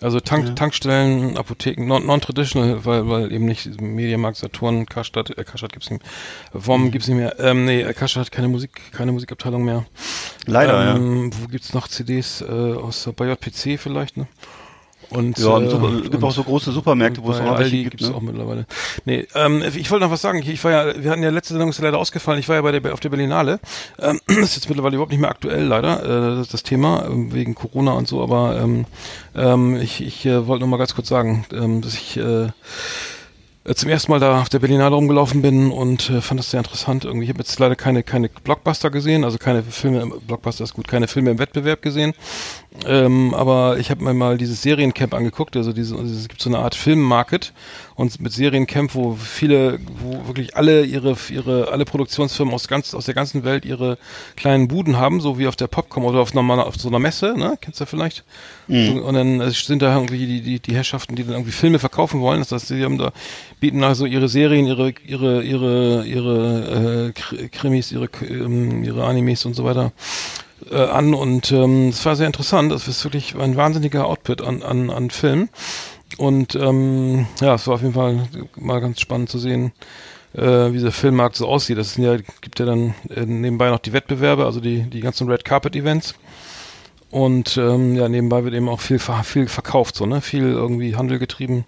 [0.02, 5.74] Also Tank, Tankstellen, Apotheken, non- non-traditional, weil, weil eben nicht Mediamarkt, Saturn, Karstadt, äh, Karstadt
[5.74, 6.12] gibt's nicht mehr.
[6.54, 7.40] Warum gibt's nicht mehr?
[7.40, 9.86] Ähm, nee, Karstadt hat keine Musik, keine Musikabteilung mehr.
[10.46, 14.28] Leider, ähm, Wo gibt's noch CDs äh, aus der bei JPC vielleicht, ne?
[15.10, 15.46] Und, ja.
[15.46, 18.02] Äh, und super, gibt und- auch so große Supermärkte, wo es auch Aldi gibt.
[18.02, 18.14] Ne?
[18.14, 18.66] auch mittlerweile.
[19.06, 20.42] Nee, ähm, ich wollte noch was sagen.
[20.46, 22.40] Ich, war ja, wir hatten ja letzte Sendung ist leider ausgefallen.
[22.40, 23.60] Ich war ja bei der auf der Berlinale.
[24.00, 27.34] Ähm, das ist jetzt mittlerweile überhaupt nicht mehr aktuell, leider, äh, das, das Thema ähm,
[27.34, 28.22] wegen Corona und so.
[28.22, 28.86] Aber ähm,
[29.36, 32.50] ähm, ich, ich äh, wollte noch mal ganz kurz sagen, ähm, dass ich äh,
[33.68, 36.60] äh, zum ersten Mal da auf der Berlinale rumgelaufen bin und äh, fand das sehr
[36.60, 37.04] interessant.
[37.06, 40.10] Irgendwie, ich habe jetzt leider keine keine Blockbuster gesehen, also keine Filme.
[40.26, 42.14] Blockbuster ist gut, keine Filme im Wettbewerb gesehen.
[42.86, 45.58] Ähm, aber ich habe mir mal dieses Seriencamp angeguckt.
[45.58, 47.54] Also diese, es gibt so eine Art Filmmarket
[47.96, 53.06] und mit Seriencamp, wo viele, wo wirklich alle ihre ihre alle Produktionsfirmen aus ganz aus
[53.06, 53.98] der ganzen Welt ihre
[54.36, 57.36] kleinen Buden haben, so wie auf der Popcom oder auf normaler auf so einer Messe,
[57.38, 57.58] ne?
[57.60, 58.24] Kennst du vielleicht?
[58.68, 61.80] So, und dann äh, sind da irgendwie die, die, die Herrschaften, die dann irgendwie Filme
[61.80, 62.40] verkaufen wollen.
[62.40, 63.12] Das heißt, sie haben da,
[63.60, 69.46] bieten also ihre Serien, ihre, ihre, ihre, ihre äh, Kr- Krimis, ihre, ähm, ihre Animes
[69.46, 69.94] und so weiter
[70.72, 71.14] äh, an.
[71.14, 72.72] Und ähm, es war sehr interessant.
[72.72, 75.50] Das ist wirklich ein wahnsinniger Output an, an, an Filmen.
[76.18, 79.74] Und ähm, ja, es war auf jeden Fall mal ganz spannend zu sehen,
[80.34, 81.84] äh, wie dieser Filmmarkt so aussieht.
[81.84, 85.46] Sind ja, gibt ja dann äh, nebenbei noch die Wettbewerbe, also die, die ganzen Red
[85.46, 86.16] Carpet Events.
[87.10, 90.22] Und ähm, ja, nebenbei wird eben auch viel, viel verkauft, so, ne?
[90.22, 91.66] Viel irgendwie Handel getrieben.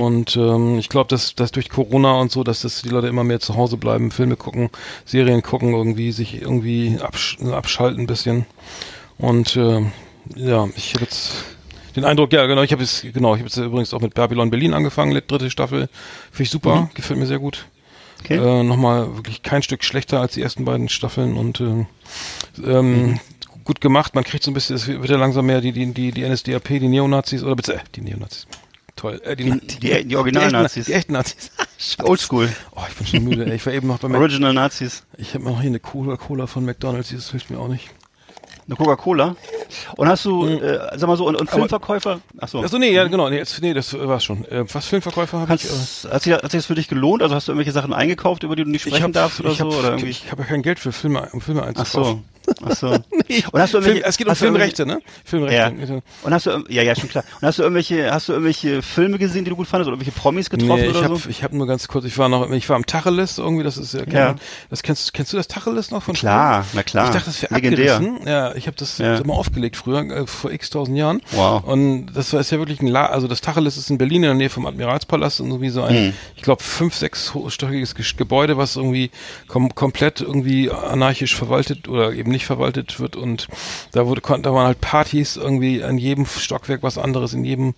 [0.00, 3.24] Und ähm, ich glaube, dass, dass durch Corona und so, dass das die Leute immer
[3.24, 4.70] mehr zu Hause bleiben, Filme gucken,
[5.04, 8.46] Serien gucken, irgendwie sich irgendwie absch abschalten ein bisschen.
[9.18, 9.92] Und ähm,
[10.34, 11.44] ja, ich habe jetzt
[11.94, 14.50] den Eindruck, ja genau, ich habe jetzt genau, ich habe jetzt übrigens auch mit Babylon
[14.50, 15.88] Berlin angefangen, die dritte Staffel,
[16.30, 17.66] finde ich super, gefällt mir sehr gut.
[18.20, 18.36] Okay.
[18.36, 21.86] Äh, nochmal wirklich kein Stück schlechter als die ersten beiden Staffeln und äh,
[22.66, 23.20] ähm,
[23.62, 24.16] gut gemacht.
[24.16, 26.68] Man kriegt so ein bisschen, es wird ja langsam mehr die, die, die, die NSDAP,
[26.68, 28.48] die Neonazis, oder bitte, äh, die Neonazis.
[28.98, 29.20] Toll.
[29.24, 30.86] Äh, die, Die- die- die Original-Nazis.
[30.86, 31.50] Die echten Nazis.
[32.02, 32.48] Oldschool.
[32.74, 33.46] Oh, ich bin schon müde.
[33.46, 33.54] Ey.
[33.54, 35.04] Ich war eben noch bei Mac Original Nazis.
[35.16, 37.88] Ich habe noch hier eine Cola-Cola von McDonalds, das hilft mir auch nicht.
[38.66, 39.34] Eine Coca-Cola.
[39.96, 42.20] Und hast du, äh, sag mal so, und, und Filmverkäufer?
[42.38, 42.60] Ach so.
[42.60, 43.30] Achso, nee, ja, genau.
[43.30, 44.44] Nee, jetzt, nee das war's schon.
[44.46, 45.64] Äh, was Filmverkäufer habe ich?
[45.64, 47.22] Äh, hat, sich, hat sich das für dich gelohnt?
[47.22, 49.60] Also hast du irgendwelche Sachen eingekauft, über die du nicht sprechen hab- darfst oder ich
[49.60, 49.78] hab, so?
[49.78, 50.10] Oder irgendwie?
[50.10, 52.24] Ich habe ja kein Geld für Filme, um Filme Ach einzukaufen.
[52.24, 52.37] so.
[52.64, 52.86] Ach so.
[53.52, 54.94] Und hast du Film, irgendwelche, es geht um Filmrechte, ne?
[54.94, 55.10] Ja.
[55.24, 56.02] Filmrechte.
[56.22, 57.24] Und hast du, ja, ja, schon klar.
[57.40, 60.18] Und hast du irgendwelche, hast du irgendwelche Filme gesehen, die du gut fandest oder irgendwelche
[60.18, 61.28] Promis getroffen Nee, ich oder habe so?
[61.28, 63.94] ich hab nur ganz kurz, ich war noch, ich war am Tacheles irgendwie, das ist
[63.94, 64.34] ja, Ja.
[64.70, 66.70] das kennst, kennst du das Tacheles noch von Klar, früher?
[66.74, 67.04] na klar.
[67.06, 68.20] Ich dachte, das wäre abgerissen.
[68.26, 69.16] Ja, ich habe das Ja.
[69.18, 71.20] immer aufgelegt früher, äh, vor x tausend Jahren.
[71.32, 71.64] Wow.
[71.64, 74.28] Und das war ist ja wirklich ein La also das Tacheles ist in Berlin in
[74.28, 76.12] der Nähe vom Admiralspalast und irgendwie so ein, Mhm.
[76.36, 79.10] ich glaube, fünf, sechs stöckiges Gesch- Gebäude, was irgendwie
[79.48, 83.48] kom komplett irgendwie anarchisch verwaltet oder eben nicht verwaltet wird und
[83.92, 87.74] da wurde, konnten, da waren halt Partys irgendwie an jedem Stockwerk was anderes, in jedem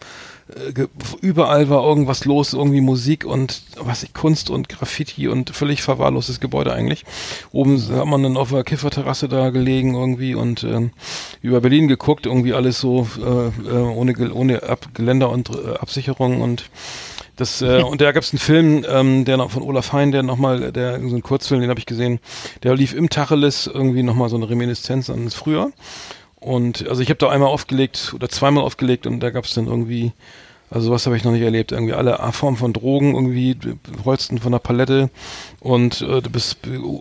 [0.56, 0.86] äh,
[1.20, 6.40] überall war irgendwas los, irgendwie Musik und was ich, Kunst und Graffiti und völlig verwahrlostes
[6.40, 7.04] Gebäude eigentlich.
[7.52, 10.90] Oben hat man dann auf der Kifferterrasse da gelegen irgendwie und ähm,
[11.42, 16.40] über Berlin geguckt, irgendwie alles so äh, äh, ohne ohne Ab Geländer und äh, Absicherung
[16.40, 16.70] und
[17.40, 20.22] das äh, und da gab es einen Film, ähm, der noch von Olaf Hein, der
[20.22, 22.20] nochmal, der so ein Kurzfilm, den habe ich gesehen,
[22.62, 25.72] der lief im Tacheles irgendwie nochmal so eine Reminiszenz an das früher.
[26.40, 29.66] Und also ich habe da einmal aufgelegt oder zweimal aufgelegt und da gab es dann
[29.66, 30.12] irgendwie,
[30.70, 33.56] also sowas habe ich noch nicht erlebt, irgendwie alle Formen von Drogen irgendwie,
[34.06, 35.10] rollst von der Palette
[35.60, 36.58] und äh, du bist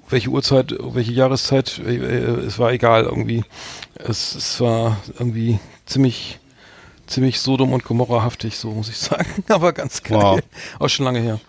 [0.09, 3.43] welche Uhrzeit, welche Jahreszeit, äh, äh, es war egal irgendwie.
[3.95, 6.39] Es, es war irgendwie ziemlich
[7.09, 9.43] ziemlich Sodom und Gomorra-haftig, so muss ich sagen.
[9.49, 10.19] Aber ganz geil.
[10.19, 10.39] Wow.
[10.79, 11.39] Auch schon lange her.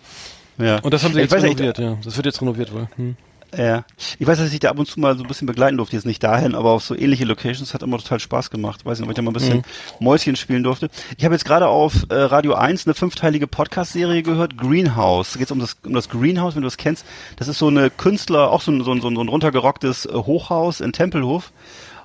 [0.57, 0.79] Ja.
[0.79, 1.97] Und das haben sie jetzt weiß renoviert, ja.
[2.03, 2.87] Das wird jetzt renoviert wohl.
[2.95, 3.15] Hm.
[3.57, 3.83] Ja.
[4.17, 6.05] Ich weiß, dass ich da ab und zu mal so ein bisschen begleiten durfte, jetzt
[6.05, 8.85] nicht dahin, aber auf so ähnliche Locations hat immer total Spaß gemacht.
[8.85, 9.63] Weiß nicht, ob ich da mal ein bisschen mhm.
[9.99, 10.89] Mäuschen spielen durfte.
[11.17, 15.33] Ich habe jetzt gerade auf äh, Radio 1 eine fünfteilige Podcast-Serie gehört, Greenhouse.
[15.33, 17.05] Da geht um das, um das Greenhouse, wenn du das kennst.
[17.35, 20.79] Das ist so eine Künstler, auch so ein, so ein, so ein runtergerocktes äh, Hochhaus
[20.79, 21.51] in Tempelhof.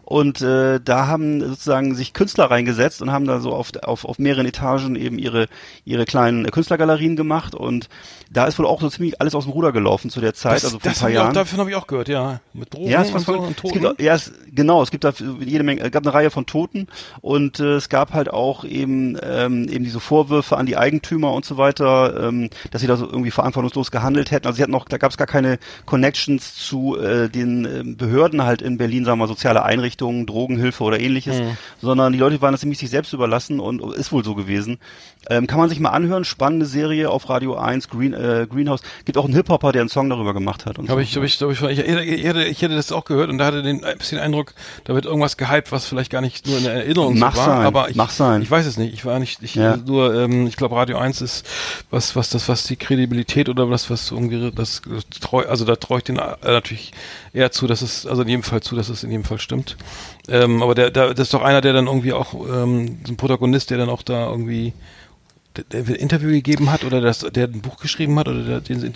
[0.06, 4.20] Und äh, da haben sozusagen sich Künstler reingesetzt und haben da so auf, auf, auf
[4.20, 5.48] mehreren Etagen eben ihre,
[5.84, 7.56] ihre kleinen Künstlergalerien gemacht.
[7.56, 7.88] Und
[8.30, 10.66] da ist wohl auch so ziemlich alles aus dem Ruder gelaufen zu der Zeit, das,
[10.66, 11.30] also vor ein paar Jahren.
[11.30, 12.40] Auch, davon habe ich auch gehört, ja.
[12.52, 13.78] Mit Drogen ja, es und so und Toten.
[13.78, 16.46] Es gibt, ja, es, genau, es gibt da jede Menge, es gab eine Reihe von
[16.46, 16.86] Toten
[17.20, 21.44] und äh, es gab halt auch eben ähm, eben diese Vorwürfe an die Eigentümer und
[21.44, 24.46] so weiter, ähm, dass sie da so irgendwie verantwortungslos gehandelt hätten.
[24.46, 28.44] Also sie hatten noch, da gab es gar keine Connections zu äh, den äh, Behörden
[28.44, 31.56] halt in Berlin, sagen wir soziale Einrichtungen, Drogenhilfe oder ähnliches, mhm.
[31.80, 34.78] sondern die Leute waren das nämlich sich selbst überlassen und ist wohl so gewesen.
[35.28, 38.82] Ähm, kann man sich mal anhören, spannende Serie auf Radio 1, Green, äh, Greenhouse.
[39.04, 40.78] Gibt auch einen Hip-Hopper, der einen Song darüber gemacht hat.
[40.78, 41.00] Und hab so.
[41.00, 43.46] ich, hab ich, hab ich, ich, ich, hätte, ich hätte das auch gehört und da
[43.46, 44.54] hatte den ein bisschen Eindruck,
[44.84, 47.46] da wird irgendwas gehypt, was vielleicht gar nicht nur in der Erinnerung Mach so war.
[47.46, 47.66] Sein.
[47.66, 48.42] Aber ich, Mach sein.
[48.42, 48.94] ich weiß es nicht.
[48.94, 49.76] Ich war nicht, ich ja.
[49.76, 51.46] nur, ähm, ich glaube Radio 1 ist
[51.90, 54.82] was, was das, was die Kredibilität oder was, was irgendwie das
[55.20, 56.92] treu, also da traue ich den äh, natürlich
[57.32, 59.76] eher zu, dass es, also in jedem Fall zu, dass es in jedem Fall stimmt.
[60.28, 63.16] Ähm, aber der, der, das ist doch einer, der dann irgendwie auch, ähm, so ein
[63.16, 64.72] Protagonist, der dann auch da irgendwie
[65.56, 68.60] der, der ein Interview gegeben hat oder das, der ein Buch geschrieben hat oder der,
[68.60, 68.92] den,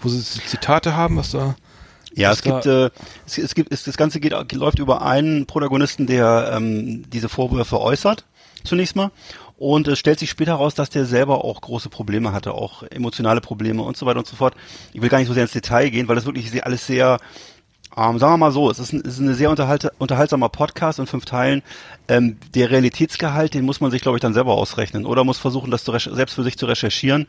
[0.00, 1.56] wo sie Zitate haben, was da
[2.16, 2.90] ja, es gibt, äh,
[3.26, 7.80] es, es gibt, es, das Ganze geht, läuft über einen Protagonisten, der ähm, diese Vorwürfe
[7.80, 8.24] äußert,
[8.62, 9.10] zunächst mal.
[9.56, 13.40] Und es stellt sich später heraus, dass der selber auch große Probleme hatte, auch emotionale
[13.40, 14.54] Probleme und so weiter und so fort.
[14.92, 17.18] Ich will gar nicht so sehr ins Detail gehen, weil das wirklich alles sehr
[17.96, 20.98] ähm, sagen wir mal so, es ist ein, es ist ein sehr unterhalt, unterhaltsamer Podcast
[20.98, 21.62] in fünf Teilen.
[22.08, 25.70] Ähm, der Realitätsgehalt, den muss man sich, glaube ich, dann selber ausrechnen oder muss versuchen,
[25.70, 27.28] das selbst für sich zu recherchieren.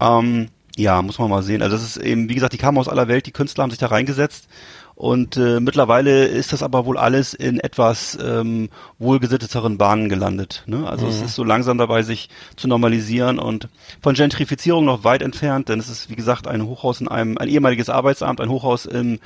[0.00, 1.62] Ähm, ja, muss man mal sehen.
[1.62, 3.78] Also das ist eben, wie gesagt, die kamen aus aller Welt, die Künstler haben sich
[3.78, 4.48] da reingesetzt
[4.96, 8.68] und äh, mittlerweile ist das aber wohl alles in etwas ähm,
[9.00, 10.62] wohlgesitteteren Bahnen gelandet.
[10.66, 10.88] Ne?
[10.88, 11.10] Also mhm.
[11.10, 13.68] es ist so langsam dabei, sich zu normalisieren und
[14.00, 17.48] von Gentrifizierung noch weit entfernt, denn es ist, wie gesagt, ein Hochhaus in einem, ein
[17.48, 19.18] ehemaliges Arbeitsamt, ein Hochhaus in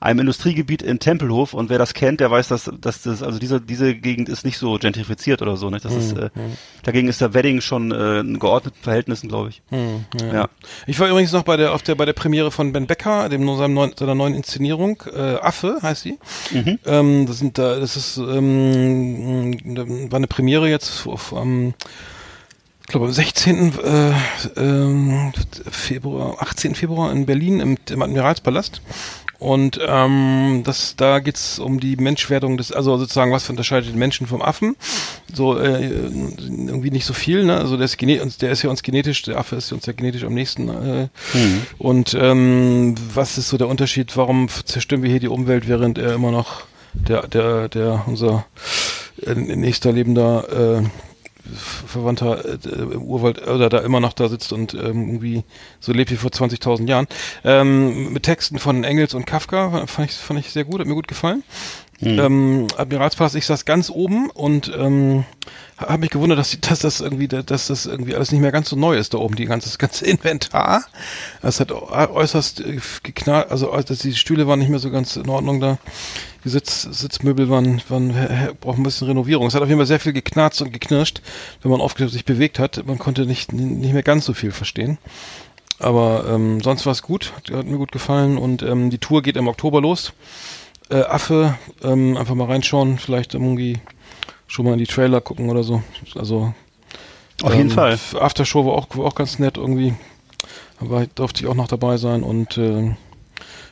[0.00, 1.54] einem Industriegebiet in Tempelhof.
[1.54, 4.58] Und wer das kennt, der weiß, dass, dass das, also diese, diese Gegend ist nicht
[4.58, 5.70] so gentrifiziert oder so.
[5.70, 5.84] Nicht?
[5.84, 5.98] Das mhm.
[5.98, 6.30] ist, äh,
[6.84, 9.62] dagegen ist der Wedding schon äh, in geordneten Verhältnissen, glaube ich.
[9.70, 10.34] Mhm, ja.
[10.34, 10.48] ja.
[10.86, 13.44] Ich war übrigens noch bei der, auf der, bei der Premiere von Ben Becker, dem
[13.56, 16.18] seiner neuen Inszenierung äh, Affe heißt sie.
[16.52, 16.78] Mhm.
[16.86, 19.58] Ähm, das sind da, das ist ähm,
[20.10, 21.74] war eine Premiere jetzt auf am
[22.82, 23.72] ich glaube am 16.
[23.82, 24.10] Äh,
[24.60, 25.32] äh,
[25.70, 26.76] Februar, 18.
[26.76, 28.80] Februar in Berlin im, im Admiralspalast.
[29.38, 34.26] Und ähm, das, da geht's um die Menschwerdung des, also sozusagen, was unterscheidet den Menschen
[34.26, 34.76] vom Affen?
[35.32, 37.56] So äh, irgendwie nicht so viel, ne?
[37.58, 40.34] Also der ist, der ist ja uns genetisch, der Affe ist uns ja genetisch am
[40.34, 40.68] nächsten.
[40.68, 41.62] Äh, mhm.
[41.78, 44.16] Und ähm, was ist so der Unterschied?
[44.16, 48.46] Warum zerstören wir hier die Umwelt, während er immer noch der, der, der unser
[49.22, 50.82] äh, nächster lebender äh,
[51.54, 55.44] Verwandter äh, im Urwald oder da immer noch da sitzt und ähm, irgendwie
[55.80, 57.06] so lebt wie vor 20.000 Jahren.
[57.44, 60.94] Ähm, mit Texten von Engels und Kafka fand ich, fand ich sehr gut, hat mir
[60.94, 61.42] gut gefallen.
[62.00, 62.18] Mhm.
[62.18, 65.24] Ähm, Admiralspass, ich saß ganz oben und ähm,
[65.78, 68.76] habe mich gewundert, dass, dass das irgendwie, dass das irgendwie alles nicht mehr ganz so
[68.76, 70.84] neu ist da oben, die ganze, das ganze Inventar.
[71.40, 75.28] Das hat äußerst äh, geknallt, also dass die Stühle waren nicht mehr so ganz in
[75.28, 75.78] Ordnung da.
[76.44, 78.14] Die Sitz, Sitzmöbel waren, waren
[78.60, 79.48] brauchen ein bisschen Renovierung.
[79.48, 81.20] Es hat auf jeden Fall sehr viel geknarzt und geknirscht,
[81.62, 82.86] wenn man oft sich bewegt hat.
[82.86, 84.98] Man konnte nicht, nicht mehr ganz so viel verstehen.
[85.78, 89.36] Aber ähm, sonst war es gut, hat mir gut gefallen und ähm, die Tour geht
[89.36, 90.12] im Oktober los.
[90.88, 93.80] Äh, Affe, ähm, einfach mal reinschauen, vielleicht irgendwie
[94.46, 95.82] schon mal in die Trailer gucken oder so.
[96.14, 96.54] Also
[97.42, 97.98] auf jeden ähm, Fall.
[98.18, 99.94] Aftershow war auch, war auch ganz nett irgendwie.
[100.78, 102.94] Aber durfte ich auch noch dabei sein und äh,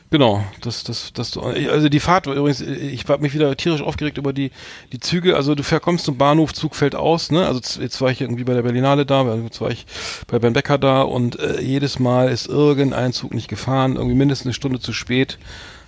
[0.09, 4.17] genau, das, das, das, also die Fahrt war übrigens, ich habe mich wieder tierisch aufgeregt
[4.17, 4.51] über die,
[4.91, 5.35] die Züge.
[5.35, 7.45] Also du kommst zum Bahnhof, Zug fällt aus, ne?
[7.45, 9.85] Also jetzt war ich irgendwie bei der Berlinale da, jetzt war ich
[10.27, 14.47] bei Ben Becker da und äh, jedes Mal ist irgendein Zug nicht gefahren, irgendwie mindestens
[14.47, 15.37] eine Stunde zu spät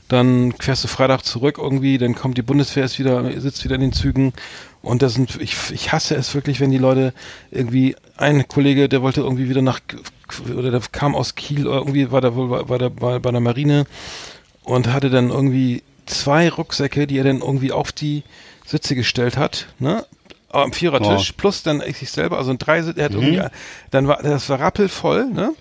[0.07, 3.81] dann fährst du Freitag zurück irgendwie, dann kommt die Bundeswehr ist wieder, sitzt wieder in
[3.81, 4.33] den Zügen
[4.81, 7.13] und das sind, ich, ich hasse es wirklich, wenn die Leute
[7.51, 9.79] irgendwie, ein Kollege, der wollte irgendwie wieder nach,
[10.55, 13.41] oder der kam aus Kiel, oder irgendwie war der wohl bei, bei, der, bei, der
[13.41, 13.85] Marine
[14.63, 18.23] und hatte dann irgendwie zwei Rucksäcke, die er dann irgendwie auf die
[18.65, 20.05] Sitze gestellt hat, ne?
[20.49, 21.37] Am Vierertisch, wow.
[21.37, 23.21] plus dann ich selber, also ein drei, er hat mhm.
[23.21, 23.43] irgendwie,
[23.91, 25.53] dann war, das war rappelvoll, ne?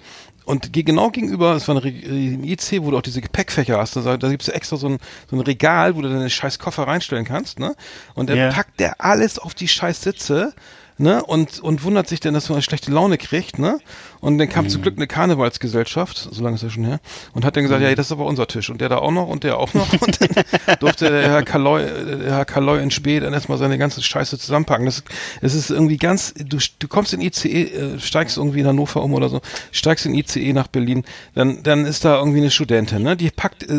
[0.46, 3.96] Und genau gegenüber, es war ein IC, wo du auch diese Gepäckfächer hast.
[3.96, 6.84] Da, da gibt es extra so ein, so ein Regal, wo du deine scheiß Koffer
[6.84, 7.58] reinstellen kannst.
[7.58, 7.74] Ne?
[8.14, 8.52] Und dann yeah.
[8.52, 10.54] packt der alles auf die scheiß Sitze
[10.98, 13.78] ne, und, und wundert sich dann, dass man eine schlechte Laune kriegt, ne?
[14.20, 14.68] Und dann kam Mhm.
[14.70, 17.00] zum Glück eine Karnevalsgesellschaft, so lange ist ja schon her,
[17.34, 17.88] und hat dann gesagt, Mhm.
[17.88, 18.70] ja, das ist aber unser Tisch.
[18.70, 19.86] Und der da auch noch und der auch noch.
[20.00, 23.78] Und dann durfte der Herr Kaloy, äh, der Herr Kaloy in Spee dann erstmal seine
[23.78, 24.86] ganze Scheiße zusammenpacken.
[24.86, 25.02] Das,
[25.40, 29.14] das ist irgendwie ganz, du, du kommst in ICE, äh, steigst irgendwie in Hannover um
[29.14, 29.40] oder so,
[29.72, 33.16] steigst in ICE nach Berlin, dann, dann ist da irgendwie eine Studentin, ne?
[33.16, 33.74] Die packt, äh,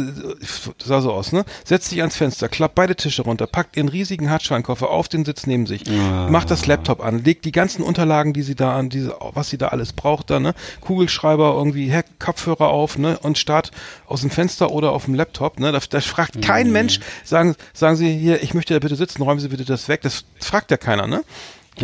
[0.84, 1.46] sah so aus, ne?
[1.64, 5.48] Setzt sich ans Fenster, klappt beide Tische runter, packt ihren riesigen Hartscheinkoffer auf den Sitz
[5.48, 5.84] neben sich,
[6.30, 9.58] macht das Laptop an, legt die ganzen Unterlagen, die sie da an, diese, was sie
[9.58, 10.54] da alles braucht, da, ne?
[10.82, 13.18] Kugelschreiber irgendwie, Heck, Kopfhörer auf, ne?
[13.20, 13.72] Und Start
[14.06, 15.72] aus dem Fenster oder auf dem Laptop, ne?
[15.72, 19.40] Da, da fragt kein Mensch, sagen, sagen Sie hier, ich möchte da bitte sitzen, räumen
[19.40, 20.02] Sie bitte das weg.
[20.02, 21.24] Das fragt ja keiner, ne?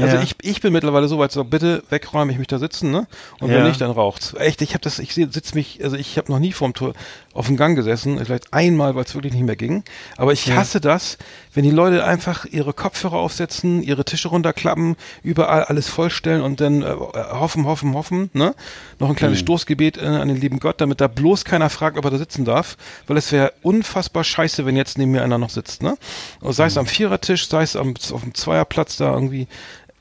[0.01, 0.23] Also Ja.
[0.23, 3.05] ich, ich bin mittlerweile so weit, so bitte wegräumen, ich möchte da sitzen, ne?
[3.39, 3.57] Und Ja.
[3.57, 4.33] wenn nicht, dann raucht's.
[4.33, 6.93] Echt, ich habe das, ich sitze mich, also ich habe noch nie vorm Tor
[7.33, 9.83] auf dem Gang gesessen, vielleicht einmal, weil es wirklich nicht mehr ging.
[10.17, 11.17] Aber ich hasse das,
[11.53, 16.81] wenn die Leute einfach ihre Kopfhörer aufsetzen, ihre Tische runterklappen, überall alles vollstellen und dann
[16.81, 16.85] äh,
[17.31, 18.55] hoffen, hoffen, hoffen, ne?
[18.99, 22.05] Noch ein kleines Stoßgebet äh, an den lieben Gott, damit da bloß keiner fragt, ob
[22.05, 22.77] er da sitzen darf,
[23.07, 25.97] weil es wäre unfassbar scheiße, wenn jetzt neben mir einer noch sitzt, ne?
[26.41, 29.47] Sei es am Vierertisch, sei es am, auf dem Zweierplatz da irgendwie.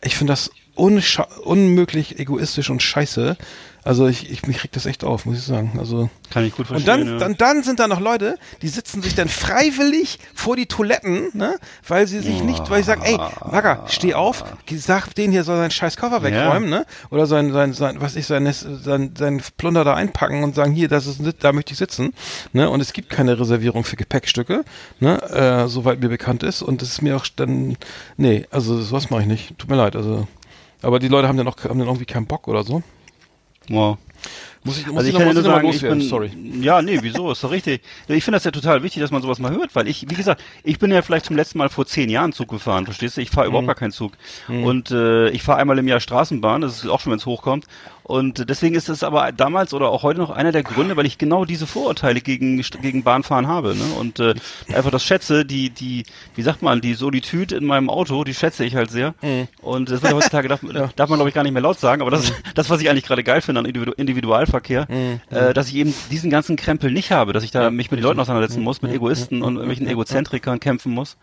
[0.05, 3.37] Ich finde das unmöglich egoistisch und scheiße.
[3.85, 5.73] Also ich, ich mich regt das echt auf, muss ich sagen.
[5.79, 7.07] Also Kann ich gut und verstehen.
[7.07, 7.19] dann, ja.
[7.19, 11.57] dann, dann sind da noch Leute, die sitzen sich dann freiwillig vor die Toiletten, ne?
[11.89, 13.19] Weil sie sich nicht, weil ich sage, ey,
[13.51, 14.45] Magger, steh auf,
[14.77, 16.87] sag den hier soll seinen scheiß Koffer wegräumen, ne?
[17.11, 20.87] Oder sein, sein, sein, was ich, sein, sein, sein Plunder da einpacken und sagen, hier,
[20.87, 22.15] das ist, da möchte ich sitzen,
[22.53, 22.71] ne?
[22.71, 24.65] Und es gibt keine Reservierung für Gepäckstücke,
[25.01, 25.21] ne?
[25.23, 26.63] Äh, soweit mir bekannt ist.
[26.63, 27.77] Und das ist mir auch dann,
[28.17, 29.59] nee, also sowas mache ich nicht.
[29.59, 30.29] Tut mir leid, also.
[30.83, 32.83] Aber die Leute haben dann auch, haben dann irgendwie keinen Bock oder so.
[33.71, 33.99] Wow.
[34.65, 36.31] Muss ich, muss Also ich kann ja nur noch mal sagen, ich bin, sorry.
[36.61, 37.83] ja, nee, wieso, ist doch richtig.
[38.09, 40.41] Ich finde das ja total wichtig, dass man sowas mal hört, weil ich, wie gesagt,
[40.63, 43.21] ich bin ja vielleicht zum letzten Mal vor zehn Jahren Zug gefahren, verstehst du?
[43.23, 43.51] Ich fahre Mhm.
[43.51, 44.13] überhaupt gar keinen Zug.
[44.49, 47.67] Und äh, ich fahre einmal im Jahr Straßenbahn, das ist auch schon, wenn es hochkommt.
[48.05, 51.19] Und deswegen ist es aber damals oder auch heute noch einer der Gründe, weil ich
[51.19, 53.77] genau diese Vorurteile gegen, gegen Bahnfahren habe.
[53.77, 53.85] Ne?
[53.99, 54.35] Und äh,
[54.75, 56.03] einfach das schätze, die, die,
[56.35, 59.15] wie sagt man, die Solitude in meinem Auto, die schätze ich halt sehr.
[59.23, 59.47] Mhm.
[59.63, 60.61] Und das wird ja heutzutage, darf,
[60.97, 62.91] darf man glaube ich gar nicht mehr laut sagen, aber das ist das, was ich
[62.91, 65.21] eigentlich gerade geil finde an Individu Individualverkehr, Mhm.
[65.31, 68.05] äh, dass ich eben diesen ganzen Krempel nicht habe, dass ich da mich mit den
[68.05, 71.17] Leuten auseinandersetzen muss, mit Egoisten und irgendwelchen Egozentrikern kämpfen muss.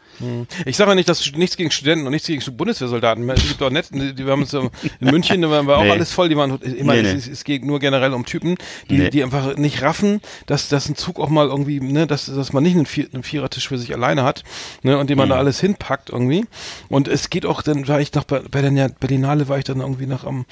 [0.65, 3.27] Ich sage ja nicht, dass nichts gegen Studenten und nichts gegen Bundeswehrsoldaten.
[3.29, 4.69] Es gibt auch nett, die wir haben uns ja in
[5.11, 5.91] München, da waren wir auch Nee.
[5.91, 7.09] alles voll, die waren immer, Nee, nee.
[7.11, 8.55] Es, es geht nur generell um Typen,
[8.89, 12.53] die, die einfach nicht raffen, dass, dass ein Zug auch mal irgendwie, ne, dass, dass
[12.53, 14.43] man nicht einen, Vier, einen Vierertisch für sich alleine hat,
[14.83, 15.39] ne, und den man da Mhm.
[15.41, 16.45] alles hinpackt irgendwie.
[16.89, 19.79] Und es geht auch, dann war ich noch bei, bei der Berlinale war ich dann
[19.79, 20.45] irgendwie noch am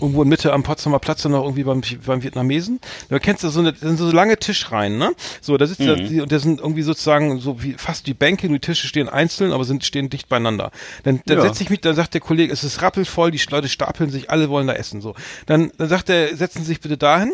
[0.00, 2.80] irgendwo in Mitte am Potsdamer Platz dann noch irgendwie beim, beim Vietnamesen.
[3.08, 5.12] Da kennst du so eine, sind so lange Tischreihen, ne?
[5.40, 6.16] So, da sitzt Mhm.
[6.16, 9.08] da, und da sind irgendwie sozusagen so wie fast die Bänke, nur die Tische stehen
[9.08, 10.70] einzeln, aber sind stehen dicht beieinander.
[11.04, 11.42] Dann, dann Ja.
[11.44, 14.48] setze ich mich, dann sagt der Kollege, es ist rappelvoll, die Leute stapeln sich, alle
[14.50, 15.14] wollen da essen, so.
[15.46, 17.32] Dann, dann sagt er, setzen Sie sich bitte dahin.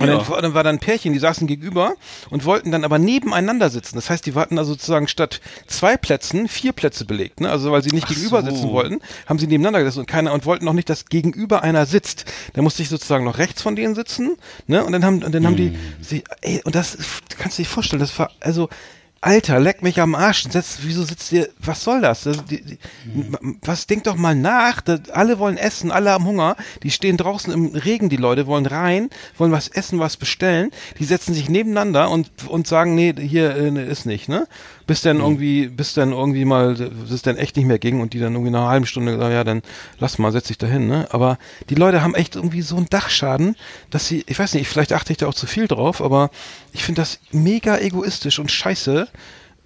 [0.00, 0.16] Und Ja.
[0.18, 1.94] dann, dann war da ein Pärchen, die saßen gegenüber
[2.30, 3.96] und wollten dann aber nebeneinander sitzen.
[3.96, 7.40] Das heißt, die hatten also sozusagen statt zwei Plätzen vier Plätze belegt.
[7.40, 7.50] Ne?
[7.50, 8.50] Also weil sie nicht Ach gegenüber so.
[8.50, 11.86] sitzen wollten, haben sie nebeneinander gesessen und keiner und wollten noch nicht, dass gegenüber einer
[11.86, 12.24] sitzt.
[12.54, 14.36] Da musste ich sozusagen noch rechts von denen sitzen.
[14.66, 14.84] Ne?
[14.84, 15.76] Und dann haben und dann haben die, Hm.
[16.00, 16.96] sie, ey, und das
[17.38, 18.68] kannst du dir vorstellen, das war also
[19.20, 20.44] Alter, leck mich am Arsch.
[20.48, 21.48] Setz, wieso sitzt ihr?
[21.58, 22.22] Was soll das?
[22.22, 22.78] das die, die,
[23.62, 24.80] Was denk doch mal nach?
[24.80, 26.56] Das, alle wollen essen, alle haben Hunger.
[26.84, 30.70] Die stehen draußen im Regen, die Leute wollen rein, wollen was essen, was bestellen.
[31.00, 34.46] Die setzen sich nebeneinander und und sagen, nee, hier äh, nee, ist nicht, ne?
[34.86, 38.12] Bis dann irgendwie, bis dann irgendwie mal, bis es dann echt nicht mehr ging und
[38.14, 39.62] die dann irgendwie nach einer halben Stunde sagen, ja, dann
[39.98, 41.08] lass mal, setz dich dahin, ne?
[41.10, 41.38] Aber
[41.70, 43.56] die Leute haben echt irgendwie so einen Dachschaden,
[43.90, 46.30] dass sie, ich weiß nicht, vielleicht achte ich da auch zu viel drauf, aber
[46.72, 49.07] ich finde das mega egoistisch und scheiße.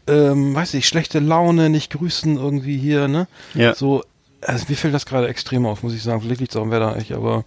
[0.06, 3.28] Ähm, weiß nicht, schlechte Laune, nicht grüßen irgendwie hier, ne?
[3.54, 3.74] Ja.
[3.74, 4.02] So,
[4.46, 6.20] also mir fällt das gerade extrem auf, muss ich sagen.
[6.20, 7.44] Vielleicht liegt es auch am Wetter, ich, aber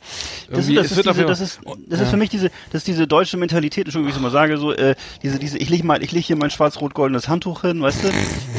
[0.50, 3.08] Das, ist, wird diese, dafür- das, ist, das ist für mich diese, das ist diese
[3.08, 6.02] deutsche Mentalität, Entschuldigung, wie ich es immer sage, so, äh, diese, diese, ich leg mal,
[6.04, 8.10] ich leg hier mein schwarz-rot-goldenes Handtuch hin, weißt du,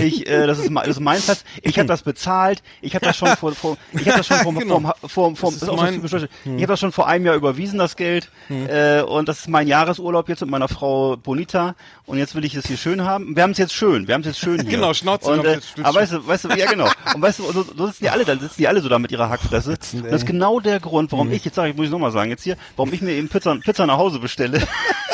[0.03, 3.05] ich, äh, das ist, mein- das ist mein Platz, ich habe das bezahlt, ich habe
[3.07, 4.81] das schon vor, vor ich habe das schon vor, Genau.
[4.81, 6.29] vor, vor, vor, Das das ist ist auch so mein- typisch deutsch.
[6.44, 9.66] ich habe das schon vor einem Jahr überwiesen, das Geld, äh, und das ist mein
[9.68, 11.75] Jahresurlaub jetzt mit meiner Frau Bonita,
[12.07, 13.35] und jetzt will ich es hier schön haben.
[13.35, 14.70] Wir haben es jetzt schön, wir haben es jetzt schön hier.
[14.77, 15.85] Genau, Schnauze, Und, äh, jetzt schön.
[15.85, 16.88] aber weißt du, weißt du, ja genau.
[17.14, 19.12] Und weißt du, so, so sitzen die alle, da sitzen die alle so da mit
[19.12, 19.70] ihrer Hackfresse.
[19.94, 22.30] Und das ist genau der Grund, warum ich, jetzt sage ich, muss ich nochmal sagen,
[22.30, 24.60] jetzt hier, warum ich mir eben Pizza, Pizza nach Hause bestelle.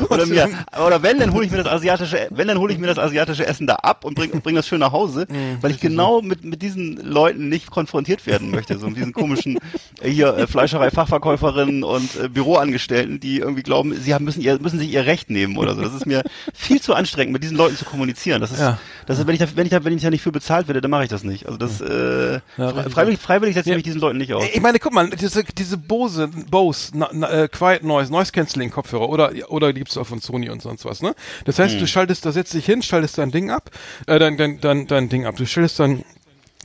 [0.10, 0.48] oder mir,
[0.86, 3.46] oder wenn, dann hole ich mir das asiatische, wenn, dann hole ich mir das asiatische
[3.46, 6.44] Essen da ab und bring, bring das schön nach Hause, Mhm, weil ich genau mit,
[6.44, 9.58] mit diesen Leuten nicht konfrontiert werden möchte, so mit diesen komischen,
[10.00, 14.78] äh, hier, äh, Fleischerei-Fachverkäuferinnen und äh, Büroangestellten, die irgendwie glauben, sie haben, müssen ihr, müssen
[14.78, 15.82] sich ihr Recht nehmen oder so.
[15.82, 16.22] Das ist mir
[16.54, 18.40] viel zu anstrengend, mit diesen Leuten zu kommunizieren.
[18.40, 18.78] Das ist, Ja.
[19.06, 20.80] das ist, wenn ich da, wenn ich da, wenn ich da nicht für bezahlt werde,
[20.80, 21.46] dann mache ich das nicht.
[21.46, 23.76] Also das, äh, Ja, freiwillig, freiwillig setze ich Ja.
[23.76, 24.44] mich diesen Leuten nicht aus.
[24.52, 28.70] Ich meine, guck mal, diese, diese Bose, Bose, na, na, äh, Quiet Noise, Noise Cancelling
[28.70, 31.14] Kopfhörer oder, oder die gibt's auch von Sony und sonst was, ne?
[31.46, 33.70] Das heißt, du schaltest, da setzt dich hin, schaltest dein Ding ab,
[34.06, 35.36] äh, dein, dein, dein, dein Ding ab.
[35.36, 36.04] Du schaltest dann,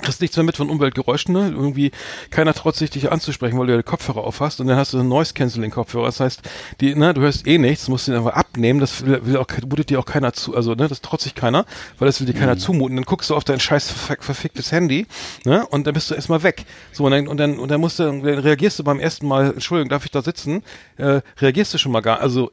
[0.01, 1.49] kriegst nichts mehr mit von Umweltgeräuschen, ne?
[1.49, 1.91] Irgendwie
[2.31, 4.99] keiner traut sich dich anzusprechen, weil du ja Kopfhörer auf hast und dann hast du
[4.99, 6.07] einen Noise Cancelling Kopfhörer.
[6.07, 6.41] Das heißt,
[6.81, 9.91] die, ne, du hörst eh nichts, musst den einfach abnehmen, das will, will auch, mutet
[9.91, 11.65] dir auch keiner zu, also, ne, das traut sich keiner,
[11.99, 12.97] weil das will dir keiner zumuten.
[12.97, 15.05] Dann guckst du auf dein scheiß ver verficktes Handy,
[15.45, 16.65] ne, und dann bist du erstmal weg.
[16.91, 19.53] So, und dann, und dann, und dann musst du, dann reagierst du beim ersten Mal,
[19.53, 20.63] Entschuldigung, darf ich da sitzen,
[20.97, 22.51] äh, reagierst du schon mal gar, also,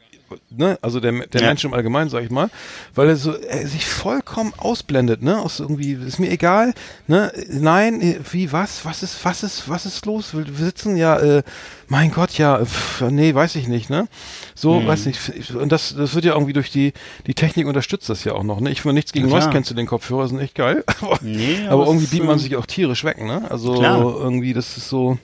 [0.50, 1.46] ne, also der, der Ja.
[1.48, 2.50] Mensch im Allgemeinen, sag ich mal,
[2.94, 6.74] weil er so er sich vollkommen ausblendet, ne, aus irgendwie ist mir egal,
[7.06, 10.34] ne, nein, wie was, was ist, was ist, was ist los?
[10.34, 11.42] Wir wir sitzen ja, äh,
[11.88, 14.08] mein Gott, ja, pff, nee, weiß ich nicht, ne,
[14.54, 14.86] so, Mhm.
[14.86, 16.92] weiß nicht, ich- und das, das wird ja irgendwie durch die
[17.26, 19.40] die Technik unterstützt das ja auch noch, ne, ich will nichts gegen Ja, klar.
[19.40, 22.66] Noise Cancelling Kopfhörer, sind echt geil, aber, Nee, aber irgendwie ist, man äh, sich auch
[22.66, 24.00] tierisch weg, ne, also Klar.
[24.02, 25.18] irgendwie, das ist so.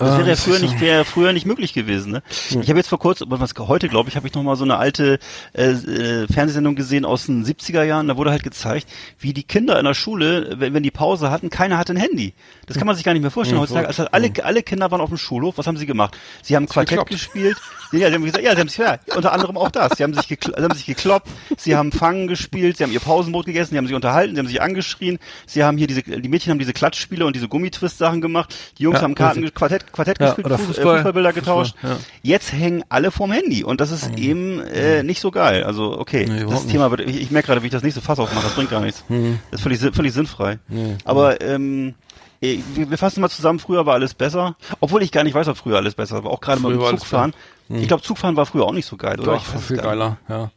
[0.00, 2.12] Das wäre ja das früher nicht, wäre ja früher nicht möglich gewesen.
[2.12, 2.22] Ne?
[2.48, 4.78] Ich habe jetzt vor kurzem, was heute glaube ich, habe ich noch mal so eine
[4.78, 5.18] alte
[5.52, 8.08] äh, äh, Fernsehsendung gesehen aus den 70er Jahren.
[8.08, 11.50] Da wurde halt gezeigt, wie die Kinder in der Schule, wenn, wenn die Pause hatten,
[11.50, 12.32] keiner hatte ein Handy.
[12.66, 13.60] Das kann man sich gar nicht mehr vorstellen.
[13.60, 15.58] Heutzutage, also alle, alle Kinder waren auf dem Schulhof.
[15.58, 16.16] Was haben sie gemacht?
[16.42, 17.10] Sie haben Quartett gekloppt.
[17.10, 17.58] gespielt.
[17.92, 19.92] Ja, sie haben gesagt, ja, sie haben sich, ja, unter anderem auch das.
[19.96, 23.00] Sie haben sich, gekl sie haben sich gekloppt, sie haben Fangen gespielt, sie haben ihr
[23.00, 26.28] Pausenbrot gegessen, sie haben sich unterhalten, sie haben sich angeschrien, sie haben hier diese, die
[26.28, 29.52] Mädchen haben diese Klatschspiele und diese Gummitwist-Sachen gemacht, die Jungs Ja, haben Karten.
[29.52, 30.86] Quartett, Quartett Ja, gespielt, Fuß, Fußball.
[30.86, 31.74] äh, Fußballbilder getauscht.
[31.80, 31.98] Fußball, ja.
[32.22, 35.64] Jetzt hängen alle vorm Handy und das ist eben äh, nicht so geil.
[35.64, 38.18] Also okay, Nee, das Thema wird, ich, ich merke gerade, wie ich das nächste Fass
[38.18, 39.04] aufmache, das bringt gar nichts.
[39.08, 40.58] Das ist völlig, völlig sinnfrei.
[41.04, 41.94] Aber ähm,
[42.40, 44.56] eh, wir fassen mal zusammen, früher war alles besser.
[44.80, 46.30] Obwohl ich gar nicht weiß, ob früher alles besser war.
[46.30, 47.34] Auch gerade war alles Zugfahren.
[47.68, 49.32] Ich glaube, Zugfahren war früher auch nicht so geil, oder?
[49.34, 50.50] Doch, ich viel geiler, ja.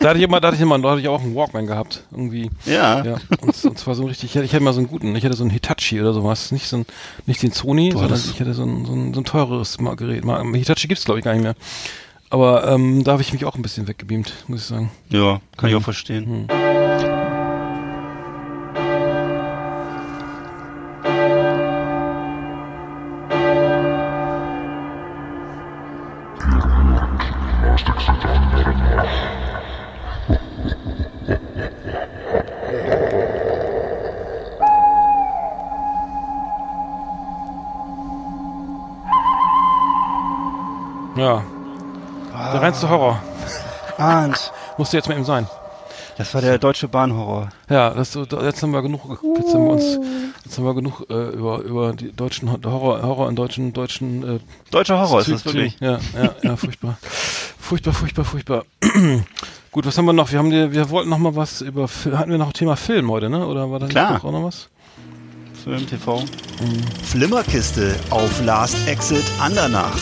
[0.00, 2.04] Da hatte ich immer, da hatte ich immer, da hatte ich auch einen Walkman gehabt,
[2.10, 2.50] irgendwie.
[2.66, 3.04] Ja.
[3.04, 5.14] Ja, und, und zwar so ein richtig, ich hatte, ich hatte mal so einen guten,
[5.16, 6.86] ich hatte so einen Hitachi oder sowas, nicht so ein,
[7.26, 10.24] nicht den Sony, sondern hattest- ich hatte so ein, so ein, so ein teureres Gerät.
[10.54, 11.54] Hitachi gibt's glaube ich gar nicht mehr.
[12.30, 14.90] Aber ähm, da habe ich mich auch ein bisschen weggebeamt, muss ich sagen.
[15.08, 16.46] Ja, kann ich auch verstehen.
[16.50, 17.17] Ja.
[42.78, 43.20] Reinste Horror.
[43.98, 45.48] Arndt, Musste jetzt mit ihm sein.
[46.16, 47.48] das war der deutsche Bahnhorror.
[47.68, 49.98] Ja, das, jetzt haben wir genug, jetzt haben wir uns,
[50.44, 54.38] jetzt haben wir genug äh, über über die deutschen Horror, Horror in deutschen deutschen äh,
[54.70, 55.76] Deutscher Horror ist Zu- das wirklich.
[55.80, 56.98] Ja, ja, ja, furchtbar.
[57.58, 58.62] furchtbar, furchtbar, furchtbar.
[59.72, 60.30] Gut, was haben wir noch?
[60.30, 63.28] Wir haben die, wir wollten noch mal was über hatten wir noch Thema Film heute,
[63.28, 63.44] ne?
[63.44, 64.12] Oder war da Klar.
[64.12, 64.68] noch auch noch was?
[65.64, 66.22] Film, TV.
[67.02, 69.96] Flimmerkiste auf Last Exit Andernach.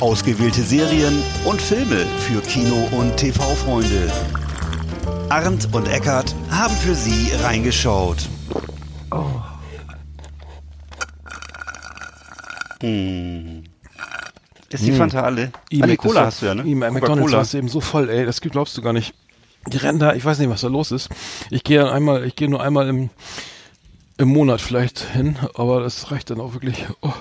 [0.00, 4.12] Ausgewählte Serien und Filme für Kino- und TV-Freunde.
[5.30, 8.28] Arndt und Eckart haben für Sie reingeschaut.
[12.82, 13.64] Hm.
[14.68, 15.50] Ist die Fanta alle?
[15.70, 16.64] E-Mac, alle das Cola hast du ja, ne?
[16.64, 19.14] E-Mac, McDonalds warst du eben so voll, ey, das glaubst du gar nicht.
[19.66, 21.08] Die rennen da, ich weiß nicht, was da los ist.
[21.50, 23.08] Ich gehe einmal, ich gehe nur einmal im,
[24.18, 26.84] im Monat vielleicht hin, aber das reicht dann auch wirklich.
[27.00, 27.14] Oh.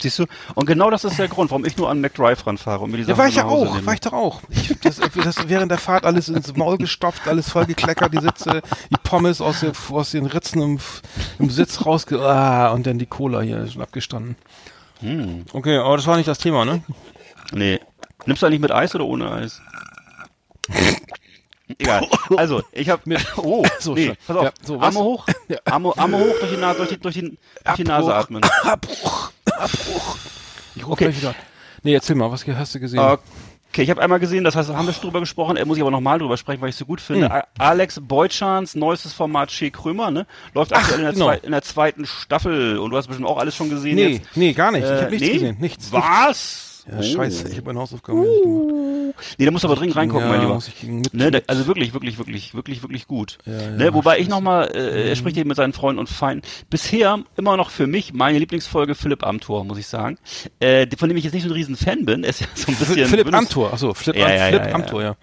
[0.00, 0.26] Siehst du?
[0.54, 3.02] Und genau das ist der Grund, warum ich nur an McDrive ranfahre und mir die
[3.02, 3.86] Ja, Sachen war ich ja auch, nehme.
[3.86, 4.40] war ich doch auch.
[4.50, 8.62] Ich, das, das während der Fahrt alles ins Maul gestopft, alles voll gekleckert, die Sitze,
[8.90, 10.78] die Pommes aus, der, aus den Ritzen im,
[11.38, 12.20] im Sitz rausge...
[12.20, 14.36] Ah, und dann die Cola hier schon abgestanden.
[15.00, 15.44] Hm.
[15.52, 16.82] Okay, aber das war nicht das Thema, ne?
[17.52, 17.80] Nee.
[18.26, 19.60] Nimmst du eigentlich mit Eis oder ohne Eis?
[21.78, 22.06] Egal.
[22.36, 23.02] Also, ich habe
[23.36, 24.44] Oh, So, nee, pass auf.
[24.44, 24.80] Ja, so?
[24.80, 25.26] Arme hoch.
[25.48, 25.58] Ja.
[25.66, 28.42] Arme, Arme hoch durch die, Nase, durch die, durch die, durch die Nase atmen.
[28.64, 30.16] Abbruch, Abbruch.
[30.74, 31.04] Ich rufe Okay.
[31.06, 31.34] gleich wieder.
[31.82, 32.98] Nee, erzähl mal, was hast du gesehen?
[33.70, 35.82] Okay, ich habe einmal gesehen, das heißt, haben wir schon drüber gesprochen, äh, muss ich
[35.82, 37.26] aber nochmal drüber sprechen, weil ich es so gut finde.
[37.26, 37.32] Hm.
[37.32, 40.26] A- Alex Beutschans neuestes Format Che Krömer, ne?
[40.54, 41.30] Läuft aktuell in der, genau.
[41.30, 44.36] in der zweiten Staffel und du hast bestimmt auch alles schon gesehen nee, jetzt.
[44.36, 44.84] nee, gar nicht.
[44.84, 45.32] ich Äh, habe nichts nee?
[45.34, 45.56] gesehen.
[45.60, 45.92] Nichts.
[45.92, 46.67] Was?
[46.90, 49.14] Ja, scheiße, ich habe meine Hausaufgaben nicht gemacht.
[49.38, 50.54] Nee, da musst du aber dringend reingucken, ja, mein Lieber.
[50.54, 53.38] muss ich mit, Ne, da, also wirklich, wirklich, wirklich, wirklich, wirklich gut.
[53.46, 56.46] Ja, ja, ne, wobei ich nochmal, äh, er spricht hier mit seinen Freunden und Feinden.
[56.70, 60.18] Bisher immer noch für mich meine Lieblingsfolge Philipp Amthor, muss ich sagen.
[60.60, 62.22] Äh, von dem ich jetzt nicht so ein riesen Fan bin.
[62.24, 63.06] Er ist ja so ein bisschen.
[63.06, 64.74] Philipp Amthor, achso, Philipp, Ja, Am- ja, Philipp ja, ja.
[64.74, 65.16] Amthor, ja.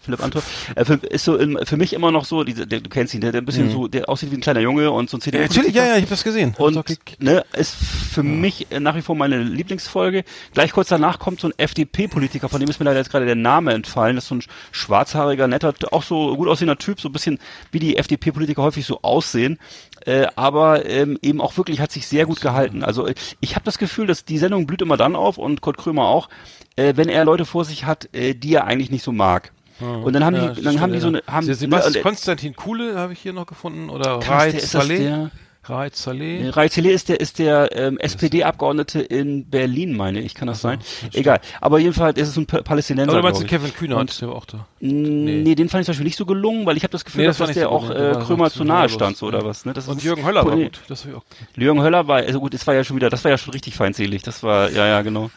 [0.00, 0.42] Philipp Amthor.
[0.76, 3.32] Äh, ist so in, für mich immer noch so, diese, der, du kennst ihn, der,
[3.32, 5.42] der ein bisschen so, der aussieht wie ein kleiner Junge und so ein ja CDU.
[5.42, 6.54] natürlich, ja, ja, ich habe das gesehen.
[6.58, 6.82] Und
[7.20, 10.24] ne, ist für mich äh, nach wie vor meine Lieblingsfolge.
[10.52, 13.34] Gleich kurz danach kommt so ein FDP-Politiker, von dem ist mir leider jetzt gerade der
[13.34, 14.16] Name entfallen.
[14.16, 17.38] Das ist so ein schwarzhaariger, netter, auch so gut aussehender Typ, so ein bisschen
[17.70, 19.58] wie die FDP-Politiker häufig so aussehen.
[20.06, 22.82] Äh, aber ähm, eben auch wirklich hat sich sehr gut gehalten.
[22.82, 23.08] Also
[23.40, 26.28] ich habe das Gefühl, dass die Sendung blüht immer dann auf und Kurt Krömer auch,
[26.76, 29.52] äh, wenn er Leute vor sich hat, äh, die er eigentlich nicht so mag.
[29.80, 32.54] Und dann haben ja, die, dann haben die so eine, haben, Se- Sebastian ne, Konstantin
[32.56, 34.98] Kuhle habe ich hier noch gefunden oder das Saleh.
[34.98, 35.30] der-
[35.62, 36.90] Raid Saleh.
[36.90, 40.78] Ist der ist der ähm, SPD-Abgeordnete in Berlin, meine ich, kann das sein?
[41.12, 41.38] Egal.
[41.60, 43.12] Aber jedenfalls ist es ein Pa- Palästinenser.
[43.12, 43.46] Oder meinst du.
[43.46, 44.66] Kevin Kühnert, Und- der war auch da.
[44.80, 45.42] Nee.
[45.44, 47.26] nee, den fand ich zum Beispiel nicht so gelungen, weil ich habe das Gefühl, Nee,
[47.26, 49.40] dass das das nicht der so auch gut, äh, Krömer zu nahe stand, so oder
[49.40, 49.44] ja.
[49.44, 49.66] was.
[49.66, 49.74] Ne?
[49.74, 50.80] Das Und ist- Jürgen Höller war gut.
[50.88, 51.24] Das war auch.
[51.56, 53.74] Jürgen Höller war, also gut, das war ja schon wieder, das war ja schon richtig
[53.74, 54.22] feindselig.
[54.22, 55.30] Das war, ja, ja, genau.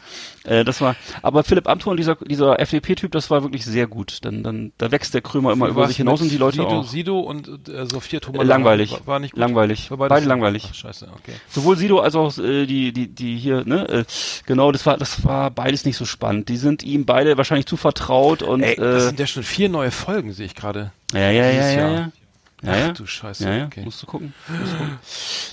[0.45, 4.19] Äh, das war, aber Philipp Amthor und dieser, dieser FDP-Typ, das war wirklich sehr gut.
[4.23, 6.87] Dann, dann, da wächst der Krömer immer über sich hinaus und die Leute Sido, auch.
[6.87, 8.41] Sido und äh, Sophia Thomas.
[8.41, 8.91] Äh, langweilig.
[8.91, 9.39] War, war nicht gut.
[9.39, 9.89] Langweilig.
[9.91, 10.67] War Beide langweilig.
[10.69, 11.33] Ach, scheiße, okay.
[11.49, 14.03] Sowohl Sido als auch äh, die, die, die hier, ne, äh,
[14.45, 16.49] genau, das war, das war beides nicht so spannend.
[16.49, 19.69] Die sind ihm beide wahrscheinlich zu vertraut und Ey, das äh, sind ja schon vier
[19.69, 20.91] neue Folgen, sehe ich gerade.
[21.13, 22.11] ja, ja, ja, ja, ja.
[22.63, 22.87] Ja, ja.
[22.91, 23.81] Ach du Scheiße, Ja, ja, okay.
[23.83, 24.33] musst du gucken.
[24.47, 24.99] Musst du gucken.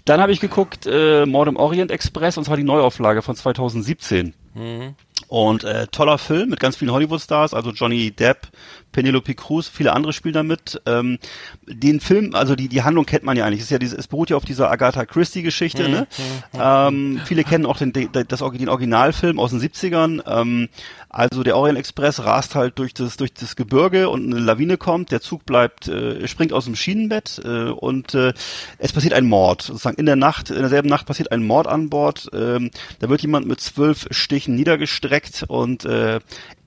[0.04, 4.34] Dann habe ich geguckt äh, Mord im Orient Express und zwar die Neuauflage von 2017.
[4.54, 4.94] Mhm.
[5.28, 8.48] Und äh, toller Film mit ganz vielen Hollywood-Stars, also Johnny Depp,
[8.92, 10.80] Penelope Cruz, viele andere spielen damit.
[10.86, 11.18] Ähm,
[11.66, 13.60] den Film, also die die Handlung kennt man ja eigentlich.
[13.60, 15.88] Es ist ja diese, es beruht ja auf dieser Agatha Christie-Geschichte.
[15.88, 15.90] Mhm.
[15.90, 16.06] Ne?
[16.54, 20.22] Ähm, viele kennen auch den, den, das, den Originalfilm aus den 70ern.
[20.26, 20.68] Ähm,
[21.08, 25.10] also der Orient Express rast halt durch das durch das Gebirge und eine Lawine kommt.
[25.10, 28.32] Der Zug bleibt, äh, springt aus dem Schienenbett äh, und äh,
[28.78, 29.62] es passiert ein Mord.
[29.62, 32.30] Sozusagen in der Nacht, in derselben Nacht passiert ein Mord an Bord.
[32.32, 32.70] Ähm,
[33.00, 36.20] da wird jemand mit zwölf Stichen niedergestreckt und äh,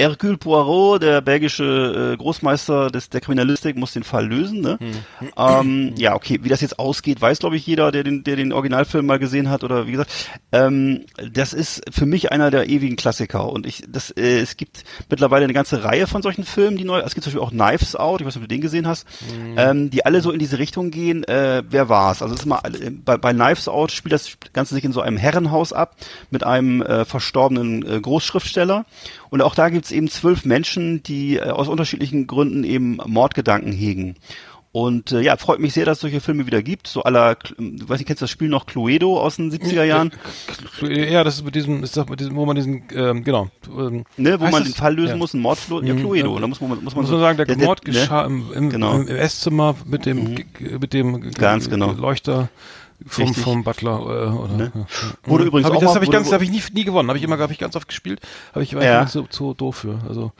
[0.04, 4.60] Hercule Poirot, der belgische äh, Großmeister des, der Kriminalistik, muss den Fall lösen.
[4.60, 4.78] Ne?
[5.38, 8.52] Ähm, ja, okay, wie das jetzt ausgeht, weiß glaube ich jeder, der den, der den
[8.52, 10.12] Originalfilm mal gesehen hat oder wie gesagt.
[10.52, 14.84] Ähm, das ist für mich einer der ewigen Klassiker und ich, das, äh, es gibt
[15.10, 17.96] mittlerweile eine ganze Reihe von solchen Filmen, die neu, es gibt zum Beispiel auch Knives
[17.96, 19.08] Out, ich weiß nicht, ob du den gesehen hast,
[19.56, 21.24] ähm, die alle so in diese Richtung gehen.
[21.24, 22.22] Äh, wer war's?
[22.22, 22.62] Also es ist mal
[23.06, 25.96] bei, bei Knives Out spielt das Ganze sich in so einem Herrenhaus ab
[26.30, 28.86] mit einem äh, verstorbenen äh, Großschriftsteller
[29.34, 34.16] und auch da gibt's eben zwölf Menschen, die äh, aus unterschiedlichen Gründen eben Mordgedanken hegen.
[34.72, 36.88] Und äh, ja, freut mich sehr, dass es solche Filme wieder gibt.
[36.88, 40.12] So aller, du weißt nicht, kennst du das Spiel noch Cluedo aus den 70er Jahren?
[40.82, 43.50] Ja, das ist mit diesem, ist doch mit diesem, wo man diesen, ähm, genau.
[43.76, 44.64] Ähm, Ne, wo man das?
[44.64, 45.16] den Fall lösen ja.
[45.18, 46.00] muss, ein Mord, ja, Mhm.
[46.00, 46.40] Cluedo.
[46.40, 47.92] Da muss man, muss man, Muss so, sagen, der, Mord ne?
[47.94, 48.96] geschah im, im, Genau.
[49.00, 50.46] im Esszimmer mit dem, g-
[50.80, 51.92] mit dem Ganz genau.
[51.92, 52.50] Leuchter
[53.08, 53.44] vom, Richtig.
[53.44, 53.92] vom Butler.
[54.00, 54.72] Äh, oder, Ne?
[54.74, 54.86] ja.
[55.26, 55.48] Wurde Mhm.
[55.50, 57.10] übrigens hab ich, auch Das mal- habe ich ganz, habe ich nie, nie gewonnen.
[57.10, 58.20] Habe ich immer, habe ich ganz oft gespielt.
[58.54, 59.06] Habe ich war Ja.
[59.08, 60.00] zu, zu doof für.
[60.08, 60.32] Also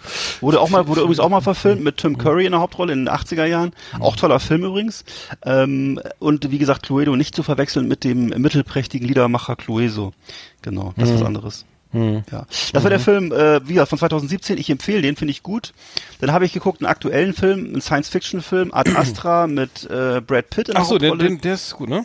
[0.42, 3.00] Wurde auch mal, wurde übrigens auch mal verfilmt mit Tim Curry in der Hauptrolle in
[3.06, 3.72] den 80er Jahren.
[4.00, 5.04] Auch toller Film übrigens.
[5.46, 10.14] Ähm, und wie gesagt, Cluedo nicht zu verwechseln mit dem mittelprächtigen Liedermacher Clueso.
[10.62, 11.66] Genau, das ist was anderes.
[11.96, 12.48] Ja.
[12.72, 14.58] Das war der Film, äh, wie gesagt, von 2017.
[14.58, 15.74] Ich empfehle den, finde ich gut.
[16.22, 20.70] Dann habe ich geguckt, einen aktuellen Film, einen Science-Fiction-Film, Ad Astra mit äh, Brad Pitt
[20.70, 21.18] in der Ach so, Hauptrolle.
[21.24, 22.04] den, der ist gut, ne?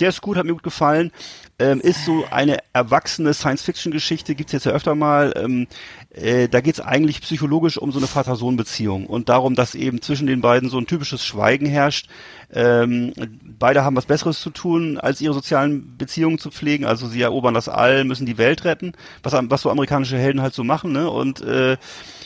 [0.00, 1.12] Der ist gut, hat mir gut gefallen.
[1.60, 5.34] Ähm, ist so eine erwachsene Science-Fiction-Geschichte, gibt's jetzt ja öfter mal.
[5.36, 5.66] Ähm,
[6.10, 10.40] äh, da geht's eigentlich psychologisch um so eine Vater-Sohn-Beziehung und darum, dass eben zwischen den
[10.40, 12.08] beiden so ein typisches Schweigen herrscht.
[12.52, 16.84] Ähm, beide haben was Besseres zu tun, als ihre sozialen Beziehungen zu pflegen.
[16.84, 18.92] Also sie erobern das All, müssen die Welt retten,
[19.24, 20.92] was, was so amerikanische Helden halt so machen.
[20.92, 21.10] Ne?
[21.10, 21.76] Und äh,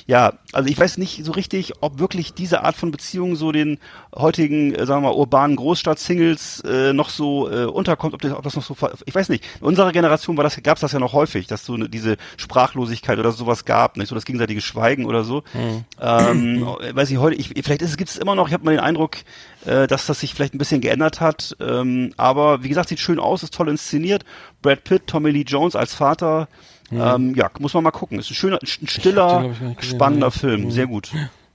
[0.06, 3.78] ja, also ich weiß nicht so richtig, ob wirklich diese Art von Beziehung so den
[4.14, 8.42] heutigen, äh, sagen wir mal, urbanen Großstadt-Singles äh, noch so äh, unterkommt, ob das, ob
[8.42, 8.76] das noch so,
[9.06, 9.44] ich weiß nicht.
[9.60, 12.16] In unserer Generation war das, gab es das ja noch häufig, dass so eine, diese
[12.36, 15.42] Sprachlosigkeit oder sowas gab, nicht so das gegenseitige Schweigen oder so.
[16.00, 18.48] Ähm, weiß ich heute, ich, vielleicht gibt es immer noch.
[18.48, 19.18] Ich habe mal den Eindruck,
[19.64, 21.56] äh, dass das sich vielleicht ein bisschen geändert hat.
[21.60, 24.24] Ähm, aber wie gesagt, sieht schön aus, ist toll inszeniert.
[24.62, 26.48] Brad Pitt, Tommy Lee Jones als Vater.
[26.92, 28.18] Ähm, ja, muss man mal gucken.
[28.18, 30.30] Ist ein schöner, ein stiller, gesehen, spannender ja.
[30.30, 30.70] Film.
[30.70, 31.10] Sehr gut.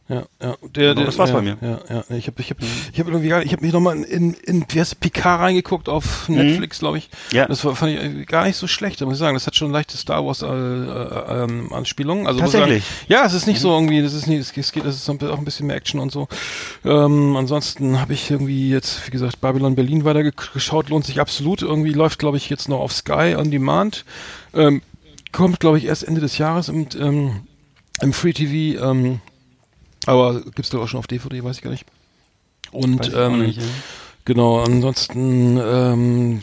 [0.10, 0.56] Ja, ja.
[0.74, 1.58] Der, der, das war's ja, bei mir.
[1.60, 2.04] Ja, ja.
[2.16, 4.80] Ich habe ich hab, ich hab irgendwie gar, ich habe mich nochmal in, in, wie
[4.80, 7.10] heißt Picard reingeguckt auf Netflix, glaube ich.
[7.34, 7.46] Ja.
[7.46, 9.36] Das war, fand ich gar nicht so schlecht, muss ich sagen.
[9.36, 12.26] Das hat schon leichte Star Wars äh, äh, ähm, Anspielungen.
[12.26, 12.86] Also Tatsächlich?
[12.86, 15.10] Sagen, ja, es ist nicht so irgendwie, das ist nicht, es es geht, es ist
[15.10, 16.30] auch ein bisschen mehr Action und so.
[16.86, 21.64] Ähm, ansonsten habe ich irgendwie jetzt, wie gesagt, Babylon Berlin weiter geschaut, lohnt sich absolut.
[21.64, 24.06] Irgendwie läuft, glaube ich, jetzt noch auf Sky on Demand.
[24.54, 24.82] Ähm,
[25.32, 27.48] kommt, glaube ich, erst Ende des Jahres im, ähm,
[28.02, 29.20] im Free TV, ähm,
[30.06, 31.86] aber gibt's doch auch schon auf DVD, weiß ich gar nicht.
[32.72, 33.68] Und ähm, nicht, ja.
[34.28, 36.42] Genau, ansonsten ähm,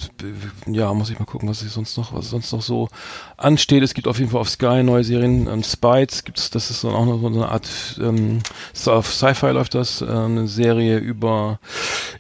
[0.67, 2.89] ja, muss ich mal gucken, was ich sonst noch, was sonst noch so
[3.37, 3.83] ansteht.
[3.83, 6.95] Es gibt auf jeden Fall auf Sky neue Serien, ähm, Spites gibt's, das ist dann
[6.95, 7.69] auch noch so eine Art
[8.03, 8.41] ähm,
[8.87, 11.61] auf Sci-Fi läuft das, äh, eine Serie über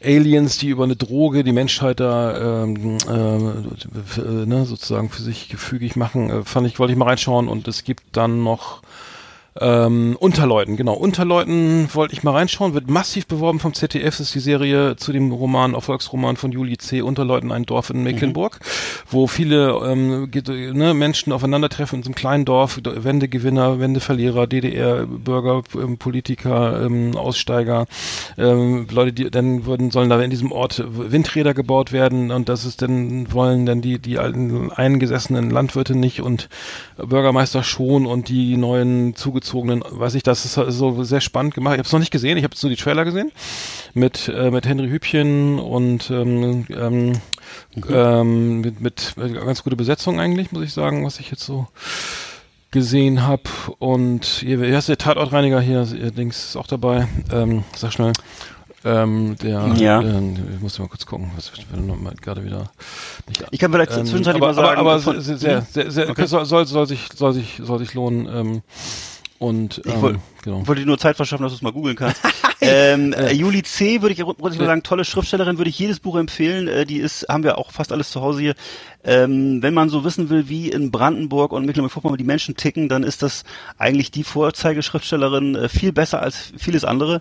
[0.04, 5.48] Aliens, die über eine Droge die Menschheit da ähm, äh, äh, ne, sozusagen für sich
[5.48, 6.28] gefügig machen.
[6.28, 8.82] Äh, fand ich, wollte ich mal reinschauen und es gibt dann noch
[9.60, 10.94] ähm, Unterleuten, genau.
[10.94, 14.18] Unterleuten wollte ich mal reinschauen, wird massiv beworben vom ZDF.
[14.18, 17.02] Ist die Serie zu dem Roman, Erfolgsroman von Juli C.
[17.02, 18.58] Unterleuten, ein Dorf in Mecklenburg,
[19.08, 20.28] wo viele ähm,
[20.74, 27.86] ne, Menschen aufeinandertreffen in so einem kleinen Dorf, Wendegewinner, Wendeverlierer, DDR-Bürger, ähm, Politiker, ähm, Aussteiger,
[28.36, 32.64] ähm, Leute, die dann würden, sollen da in diesem Ort Windräder gebaut werden und das
[32.64, 36.48] ist dann, wollen dann die, die alten eingesessenen Landwirte nicht und
[36.96, 41.74] Bürgermeister schon und die neuen zugezogenen, weiß ich, das ist so sehr spannend gemacht.
[41.74, 43.30] Ich habe es noch nicht gesehen, ich habe nur die Trailer gesehen
[43.92, 47.12] mit äh, mit Henry Hübchen und ähm, ähm,
[47.88, 51.68] ähm, mit, mit, ganz gute Besetzung eigentlich, muss ich sagen, was ich jetzt so
[52.70, 53.42] gesehen habe
[53.78, 57.06] und hier, hier ist der Tatortreiniger hier, ihr Dings ist auch dabei.
[57.32, 58.12] Ähm, sag schnell.
[58.86, 60.02] Ähm, der, Ja.
[60.02, 62.70] ähm, ich muss mal kurz gucken, was mal gerade wieder
[63.28, 65.66] nicht Ich kann vielleicht ähm, zwischenzeitlich aber, mal sagen, aber, aber von- sehr, sehr, Hm?
[65.70, 66.26] sehr, sehr Okay.
[66.26, 68.28] soll, soll, soll sich, soll sich, soll sich lohnen.
[68.30, 68.62] Ähm,
[69.38, 70.66] und Ich ähm, wollt- genau.
[70.66, 72.20] Wollte dir nur Zeit verschaffen, dass du es mal googeln kannst.
[72.60, 74.00] ähm, äh, Juli C.
[74.00, 76.68] würde ich, würde ich mal sagen, tolle Schriftstellerin, würde ich jedes Buch empfehlen.
[76.68, 78.54] Äh, die ist, haben wir auch fast alles zu Hause hier.
[79.04, 83.02] Ähm, wenn man so wissen will, wie in Brandenburg und Mecklenburg-Vorpommern die Menschen ticken, dann
[83.02, 83.44] ist das
[83.76, 87.20] eigentlich die Vorzeigeschriftstellerin äh, viel besser als vieles andere.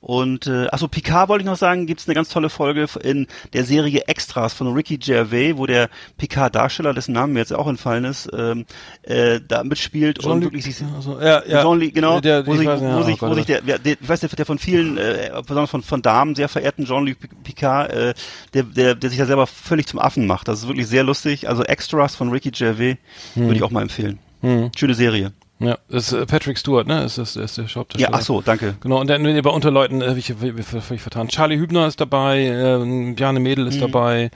[0.00, 3.26] Und äh, achso, Picard wollte ich noch sagen, gibt es eine ganz tolle Folge in
[3.52, 8.04] der Serie Extras von Ricky Gervais, wo der Picard-Darsteller, dessen Namen mir jetzt auch entfallen
[8.04, 8.64] ist, ähm,
[9.02, 11.62] äh, da mitspielt und Jean-Luc, wirklich sich also, ja, ja.
[11.62, 13.92] Jean-Luc, genau, Der, wo ich sich, weiß, wo oh sich, wo sich der, der, der,
[14.00, 17.92] ich weiß, der, der von vielen, äh, besonders von, von Damen sehr verehrten Jean-Luc Picard,
[17.92, 18.14] äh,
[18.54, 20.48] der, der, der sich ja selber völlig zum Affen macht.
[20.48, 21.48] Das ist wirklich sehr lustig.
[21.48, 22.96] Also Extras von Ricky Gervais
[23.34, 24.18] würde ich auch mal empfehlen.
[24.40, 24.70] Hm.
[24.74, 25.32] Schöne Serie.
[25.60, 27.04] Ja, das ist äh, Patrick Stewart, ne?
[27.04, 28.10] Ist das, ist der Hauptdarsteller.
[28.12, 28.74] Ja, ach so, danke.
[28.80, 31.28] Genau, und dann nee, bei Unterleuten, äh, ich, völlig vertan.
[31.28, 33.70] Charlie Hübner ist dabei, ähm, Bjarne Mädel Mhm.
[33.70, 34.30] ist dabei,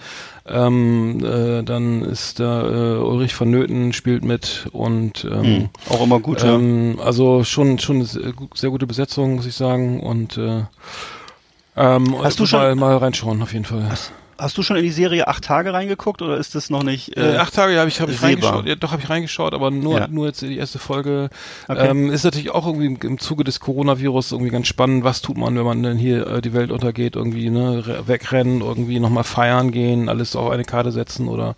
[0.46, 5.68] ähm, äh, dann ist da äh, Ulrich von Nöten spielt mit und ähm, Hm.
[5.88, 6.54] Auch immer gut, ja.
[6.54, 10.00] Ähm, also schon schon eine sehr, gu- sehr gute Besetzung, muss ich sagen.
[10.00, 10.64] Und äh,
[11.76, 13.88] ähm, Hast du schon- mal, mal reinschauen auf jeden Fall.
[13.88, 14.12] Hast
[14.58, 17.16] du schon in die Serie acht Tage reingeguckt oder ist das noch nicht?
[17.16, 18.66] Äh, acht Tage habe ich, hab ich reingeschaut.
[18.66, 20.08] Ja, doch habe ich reingeschaut, aber nur Ja.
[20.08, 21.30] nur jetzt die erste Folge.
[21.68, 21.88] Okay.
[21.88, 25.04] Ähm, ist natürlich auch irgendwie im, im Zuge des Coronavirus irgendwie ganz spannend.
[25.04, 27.16] Was tut man, wenn man dann hier äh, die Welt untergeht?
[27.16, 31.54] Irgendwie ne re- wegrennen, irgendwie nochmal feiern gehen, alles auf eine Karte setzen oder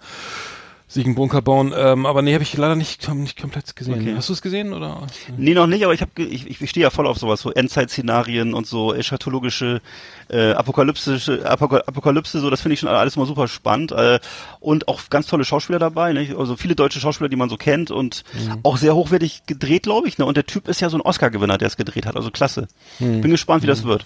[0.89, 1.74] sich einen Bunker bauen.
[1.76, 3.95] Ähm, aber nee, habe ich leider nicht, nicht komplett gesehen.
[3.95, 4.14] Okay.
[4.16, 5.07] Hast du es gesehen oder?
[5.37, 8.55] Nee, noch nicht, aber ich, hab, ich, ich stehe ja voll auf sowas, so Endzeit-Szenarien
[8.55, 9.80] und so eschatologische,
[10.28, 13.91] äh, apokalyptische, Apoka Apokalypse, so, das finde ich schon alles mal super spannend.
[13.93, 14.20] Äh,
[14.61, 16.34] und auch ganz tolle Schauspieler dabei, ne?
[16.39, 18.59] also viele deutsche Schauspieler, die man so kennt und Mhm.
[18.62, 20.18] auch sehr hochwertig gedreht, glaube ich.
[20.18, 20.24] Ne?
[20.24, 22.68] Und der Typ ist ja so ein Oscar-Gewinner, der es gedreht hat, also klasse.
[22.99, 23.20] Mhm.
[23.22, 24.05] Bin gespannt, wie das wird.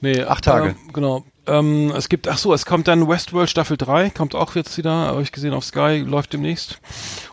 [0.00, 0.70] Nee, Acht Tage.
[0.70, 1.24] Ähm, genau.
[1.46, 4.90] Ähm, es gibt, ach so, es kommt dann Westworld Staffel 3, kommt auch jetzt wieder,
[4.92, 6.78] habe ich gesehen auf Sky, läuft demnächst.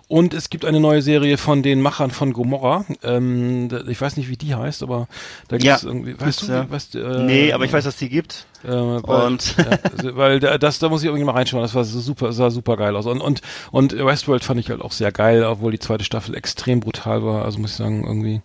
[0.08, 2.86] Und es gibt eine neue Serie von den Machern von Gomorra.
[3.04, 5.08] Ähm, ich weiß nicht, wie die heißt, aber
[5.50, 6.70] da Ja, gibt's irgendwie, weißt du, ja.
[6.70, 8.46] weißt, äh, nee, aber ich weiß, dass die gibt.
[8.64, 11.62] äh, weil, Und- ja, also, weil da- das, da muss ich irgendwie mal reinschauen.
[11.62, 13.06] Das war so super, sah super geil aus.
[13.06, 13.42] Und und
[13.72, 17.44] und Westworld fand ich halt auch sehr geil, obwohl die zweite Staffel extrem brutal war.
[17.44, 18.42] Also muss ich sagen, irgendwie,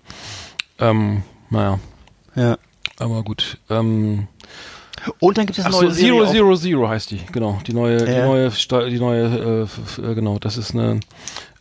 [0.80, 1.78] ähm, naja,
[2.34, 2.58] Ja.
[2.98, 3.58] Aber gut.
[3.70, 4.28] Ähm,
[5.20, 5.92] Und dann gibt es eine neue.
[5.92, 7.58] Zero Zero Zero heißt die, genau.
[7.66, 8.26] Die neue, die Ja.
[8.26, 10.38] neue, Sta- die neue, äh, f- äh, genau.
[10.38, 11.00] Das ist eine,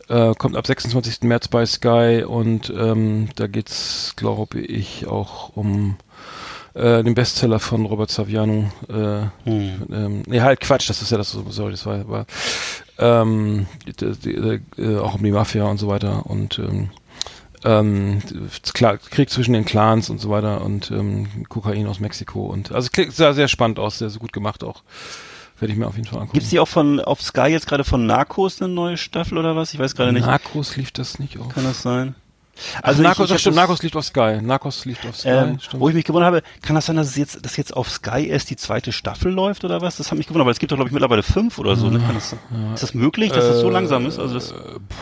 [0.08, 1.22] äh, kommt ab 26.
[1.28, 5.96] März bei Sky und ähm, da geht's, glaube ich, auch um
[6.74, 8.70] äh, den Bestseller von Robert Saviano.
[8.88, 9.72] Äh, Hm.
[9.92, 12.26] ähm, nee, halt Quatsch, das ist ja das, sorry, das war, war
[12.98, 16.90] ähm, die, die, äh, auch um die Mafia und so weiter und ähm,
[17.64, 18.22] ähm,
[19.10, 23.16] Krieg zwischen den Clans und so weiter und ähm, Kokain aus Mexiko und also es
[23.16, 24.82] sah sehr spannend aus, sehr, sehr gut gemacht auch.
[25.58, 26.34] Werde ich mir auf jeden Fall angucken.
[26.34, 29.72] Gibt's die auch von auf Sky jetzt gerade von Narcos eine neue Staffel oder was?
[29.72, 30.26] Ich weiß gerade nicht.
[30.26, 31.50] Narcos lief das nicht auf.
[31.50, 32.16] Kann das sein?
[32.82, 34.38] Also ich- Narcos, ich das hab stimmt, das- Narcos liegt auf Sky.
[34.42, 37.16] Narcos liegt auf Sky, Ähm, wo ich mich gewundert habe, kann das sein, dass es
[37.16, 39.96] jetzt, dass jetzt auf Sky erst die zweite Staffel läuft oder was?
[39.96, 41.88] Das hat mich gewundert, weil es gibt doch glaube ich mittlerweile fünf oder so.
[41.88, 42.00] Ne?
[42.14, 42.34] Das,
[42.74, 44.18] Ist das möglich, dass das so langsam ist?
[44.18, 44.54] Also das, Äh,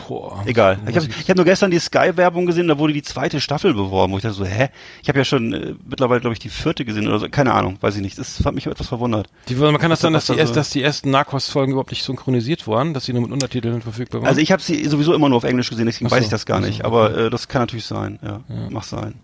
[0.07, 0.41] boah.
[0.45, 0.79] egal.
[0.87, 4.13] Ich habe ich hab nur gestern die Sky-Werbung gesehen, da wurde die zweite Staffel beworben,
[4.13, 4.69] wo ich dachte so, hä?
[5.01, 7.29] Ich habe ja schon äh, mittlerweile glaube ich die vierte gesehen oder so.
[7.29, 8.17] Keine Ahnung, weiß ich nicht.
[8.17, 9.27] Das hat mich etwas verwundert.
[9.49, 12.03] Die, man kann das sein, dass was die, so- dass die ersten Narcos-Folgen überhaupt nicht
[12.03, 14.27] synchronisiert waren, dass sie nur mit Untertiteln verfügbar waren?
[14.29, 16.29] Also ich habe sie sowieso immer nur auf Englisch gesehen, deswegen Ach so, weiß ich
[16.29, 16.85] das gar ach so, nicht.
[16.85, 18.17] Aber äh, das kann natürlich sein.
[18.23, 19.15] Ja, mag sein.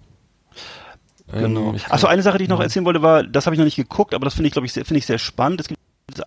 [1.33, 1.73] Ähm, Genau.
[1.73, 3.75] ich Achso, eine Sache, die ich noch erzählen wollte, war, das habe ich noch nicht
[3.75, 5.59] geguckt, aber das finde ich, glaube ich, sehr- finde ich sehr spannend.
[5.59, 5.79] Es gibt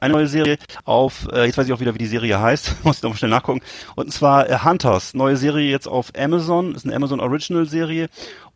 [0.03, 2.99] eine neue Serie auf, äh, jetzt weiß ich auch wieder, wie die Serie heißt, muss
[2.99, 3.63] ich noch mal schnell nachgucken.
[3.95, 8.09] Und zwar äh, Hunters, neue Serie jetzt auf Amazon, ist eine Amazon Original Serie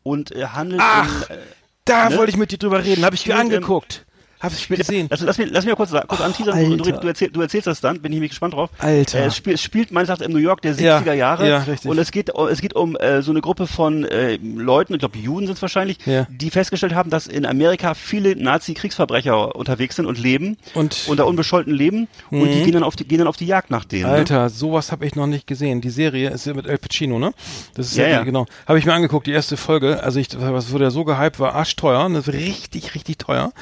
[0.03, 1.39] und äh, handelt Ach, in, äh,
[1.87, 2.19] da ne?
[2.19, 4.04] wollte ich mit dir drüber reden, habe ich mir angeguckt.
[4.45, 5.09] Habe ich gesehen.
[5.11, 7.81] Lass, lass, mich, lass mich mal kurz, kurz anteasern, du, du, erzähl, du erzählst das
[7.81, 8.71] dann, bin ich mich gespannt drauf.
[8.79, 9.19] Alter.
[9.21, 11.49] Äh, es, spiel, es spielt meines Erachtens im New York der Ja, 70er Jahre.
[11.49, 11.91] ja, richtig.
[11.91, 15.19] Und es geht, es geht um äh, so eine Gruppe von äh, Leuten, ich glaube
[15.19, 16.27] Juden sind es wahrscheinlich, Ja.
[16.31, 20.57] die festgestellt haben, dass in Amerika viele Nazi-Kriegsverbrecher unterwegs sind und leben.
[20.75, 22.09] Und- unter unbescholten leben.
[22.31, 24.05] Und die gehen dann auf die, gehen dann auf die Jagd nach denen.
[24.05, 24.09] Ne?
[24.09, 25.81] Alter, sowas habe ich noch nicht gesehen.
[25.81, 27.33] Die Serie ist ja mit El Pacino, ne?
[27.75, 28.23] Das ist ja, Ja, ja.
[28.25, 28.47] genau.
[28.67, 30.03] Habe ich mir angeguckt, die erste Folge.
[30.03, 32.09] Also ich, was wurde ja so gehypt, war arschteuer.
[32.11, 33.53] Das ist richtig, richtig teuer.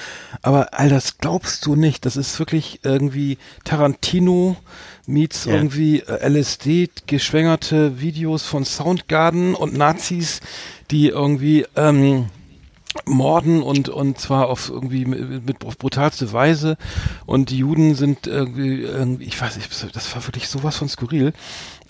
[0.43, 2.07] Aber Alter, das glaubst du nicht.
[2.07, 4.57] Das ist wirklich irgendwie Tarantino
[5.07, 5.55] meets Ja.
[5.55, 10.41] irgendwie äh, LSD geschwängerte Videos von Soundgarden und Nazis,
[10.91, 12.27] die irgendwie ähm,
[13.07, 16.77] morden und und zwar auf irgendwie mit, mit auf brutalste Weise
[17.27, 21.33] und die Juden sind irgendwie, irgendwie ich weiß nicht das war wirklich sowas von skurril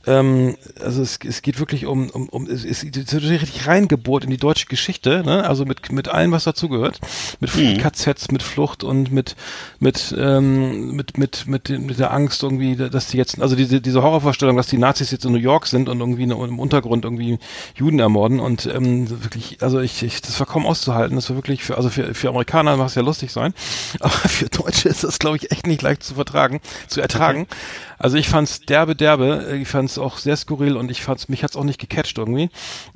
[0.06, 4.24] ähm, also es, es geht wirklich um, um, um es ist es wird richtig reingebohrt
[4.24, 5.44] in die deutsche Geschichte, ne?
[5.44, 7.00] Also mit mit allem, was dazugehört,
[7.40, 7.78] mit Mhm.
[7.78, 9.36] KZs, mit Flucht und mit
[9.78, 14.02] mit ähm, mit mit mit, mit der Angst irgendwie, dass die jetzt, also diese diese
[14.02, 17.38] Horrorvorstellung, dass die Nazis jetzt in New York sind und irgendwie ne- im Untergrund irgendwie
[17.76, 21.16] Juden ermorden und ähm, wirklich, also ich, ich das war kaum auszuhalten.
[21.16, 23.54] Das war wirklich für also für für Amerikaner mag es ja lustig sein,
[24.00, 27.46] aber für Deutsche ist das glaube ich echt nicht leicht zu vertragen, zu ertragen.
[28.02, 29.56] Also ich fand's derbe, derbe.
[29.62, 32.50] Ich fand's auch sehr skurril und ich fand's, mich hat's auch nicht gecatcht irgendwie.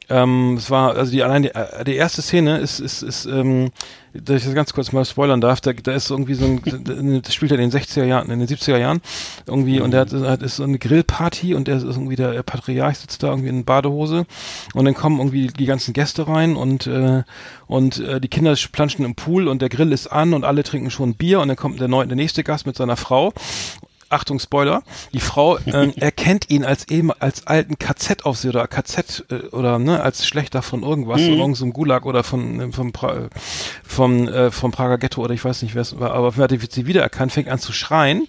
[0.09, 3.71] Ähm, es war, also die allein die, äh, die erste Szene ist, ist, ist, ähm,
[4.13, 7.33] dass ich das ganz kurz mal spoilern darf, da, da ist irgendwie so ein, das
[7.35, 9.01] spielt er in den 60er Jahren, in den 70er Jahren
[9.47, 12.99] irgendwie und der hat, hat ist so eine Grillparty und der ist irgendwie der Patriarch
[12.99, 14.27] sitzt da irgendwie in Badehose
[14.75, 17.23] und dann kommen irgendwie die ganzen Gäste rein und äh,
[17.69, 20.91] und äh, die Kinder planschen im Pool und der Grill ist an und alle trinken
[20.91, 23.33] schon Bier und dann kommt der, neu, der nächste Gast mit seiner Frau
[24.09, 24.83] Achtung Spoiler,
[25.13, 30.03] die Frau ähm, erkennt ihn als eben als alten KZ-Aufseher oder KZ äh, oder ne
[30.03, 31.35] als Schlechter von irgendwas, mhm.
[31.35, 33.29] irgendeinem Gulag oder von äh, vom pra
[33.85, 36.87] vom äh, vom Prager Ghetto oder ich weiß nicht wer es war, aber hat sie
[36.87, 38.27] wiedererkannt, fängt an zu schreien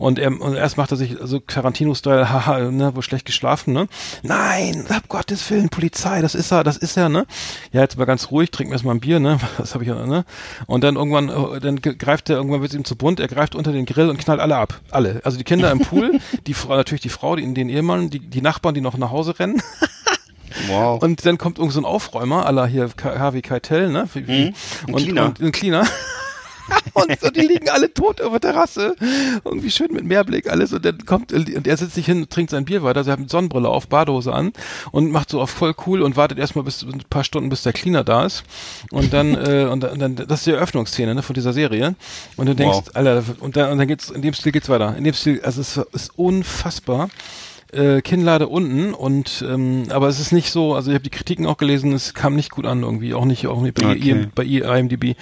[0.00, 3.86] und, er, und erst macht er sich so Tarantino-Style, haha, ne, wo schlecht geschlafen, ne?
[4.22, 7.26] Nein, ab Gottes Willen, Polizei, das ist er, das ist er, ne?
[7.70, 9.38] Ja, jetzt mal ganz ruhig, trinken wir erstmal ein Bier, ne?
[9.58, 10.24] Das habe ich ja, ne?
[10.66, 13.54] Und dann irgendwann, äh, dann greift er, irgendwann wird es ihm zu bunt, er greift
[13.54, 14.80] unter den Grill und knallt alle ab.
[14.90, 15.20] Alle.
[15.22, 18.40] Also die Kinder im Pool, die Frau, natürlich die Frau, die, den Ehemann, die, die
[18.40, 19.62] Nachbarn, die noch nach Hause rennen.
[20.68, 21.02] Wow.
[21.02, 24.08] Und dann kommt irgend so ein Aufräumer, aller hier Harvey Keitel, ne?
[24.14, 24.30] Mhm.
[24.30, 24.54] Ein
[24.86, 25.26] und, Cleaner.
[25.26, 25.84] und ein Cleaner.
[26.94, 28.94] und so, die liegen alle tot auf der Terrasse.
[29.44, 30.72] Irgendwie schön mit Meerblick alles.
[30.72, 33.20] Und dann kommt, und er setzt sich hin, trinkt sein Bier weiter, also er hat
[33.20, 34.52] eine Sonnenbrille auf, Badehose an
[34.92, 37.72] und macht so auf voll cool und wartet erstmal bis ein paar Stunden, bis der
[37.72, 38.44] Cleaner da ist.
[38.90, 41.94] Und dann, äh, und dann, dann, das ist die Eröffnungsszene, ne, von dieser Serie.
[42.36, 42.90] Und du denkst, Wow.
[42.94, 44.96] Alter, und dann, und dann geht's, in dem Stil geht's weiter.
[44.96, 47.10] In dem Stil, also es ist unfassbar
[47.72, 51.46] äh, Kinnlade unten und ähm, aber es ist nicht so, also ich habe die Kritiken
[51.46, 54.10] auch gelesen, es kam nicht gut an irgendwie, auch nicht auch nicht bei, Okay.
[54.10, 55.16] IM, bei IMDb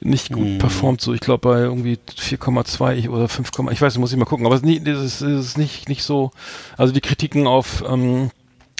[0.00, 1.12] nicht gut performt so.
[1.12, 4.54] Ich glaube bei irgendwie 4,2 oder 5, ich weiß, nicht, muss ich mal gucken, aber
[4.54, 6.30] es ist, es ist, es ist nicht nicht so,
[6.76, 8.30] also die Kritiken auf ähm,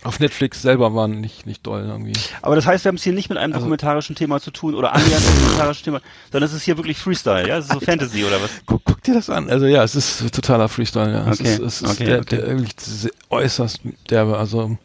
[0.04, 2.12] auf Netflix selber waren nicht nicht doll irgendwie.
[2.42, 4.74] Aber das heißt, wir haben es hier nicht mit einem Also dokumentarischen Thema zu tun
[4.74, 7.58] oder annähernd dokumentarischen Thema, sondern es ist hier wirklich Freestyle, ja?
[7.58, 8.50] Es ist so Fantasy oder was?
[8.66, 9.50] Guck, guck dir das an.
[9.50, 11.30] Also ja, es ist totaler Freestyle, ja.
[11.30, 12.36] Es Okay, ist, es ist okay, der, okay.
[12.36, 14.78] der wirklich äußerst derbe, also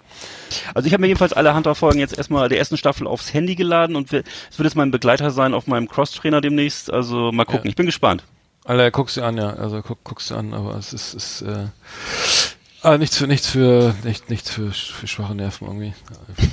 [0.74, 3.96] Also ich habe mir jedenfalls alle Hunter-Folgen jetzt erstmal der ersten Staffel aufs Handy geladen
[3.96, 4.24] und es
[4.58, 6.92] wird jetzt mein Begleiter sein auf meinem Cross-Trainer demnächst.
[6.92, 7.66] Also mal gucken.
[7.66, 7.70] Ja.
[7.70, 8.24] Ich bin gespannt.
[8.66, 9.50] Alter, guckst du an, ja.
[9.52, 11.68] Also guck, guckst du an, aber es ist, ist äh,
[12.84, 15.94] ah, nichts für nichts für nicht, nichts für, für schwache Nerven irgendwie.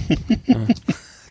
[0.47, 0.57] ja.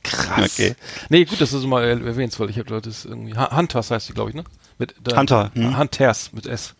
[0.03, 0.53] Krass.
[0.53, 0.75] Okay.
[1.09, 3.55] Nee, gut, dass du es mal er- erwähnst, weil ich habe Leute das irgendwie Hu-
[3.55, 4.43] Hunters heißt die, glaube ich, ne?
[4.77, 5.77] Mit der, Hunter, hm.
[5.77, 6.73] Hunters mit S.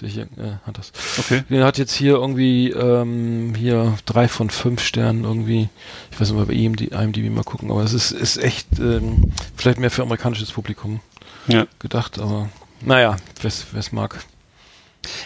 [0.00, 0.92] Hier, äh, Hunters.
[1.18, 1.42] Okay.
[1.50, 5.70] Der hat jetzt hier irgendwie ähm, hier drei von fünf Sternen irgendwie.
[6.12, 8.78] Ich weiß nicht mal bei ihm die IMDb mal gucken, aber es ist ist echt
[8.78, 11.00] ähm, vielleicht mehr für amerikanisches Publikum
[11.48, 11.66] Ja.
[11.80, 12.48] gedacht, aber
[12.80, 13.50] naja, wer
[13.80, 14.20] es mag.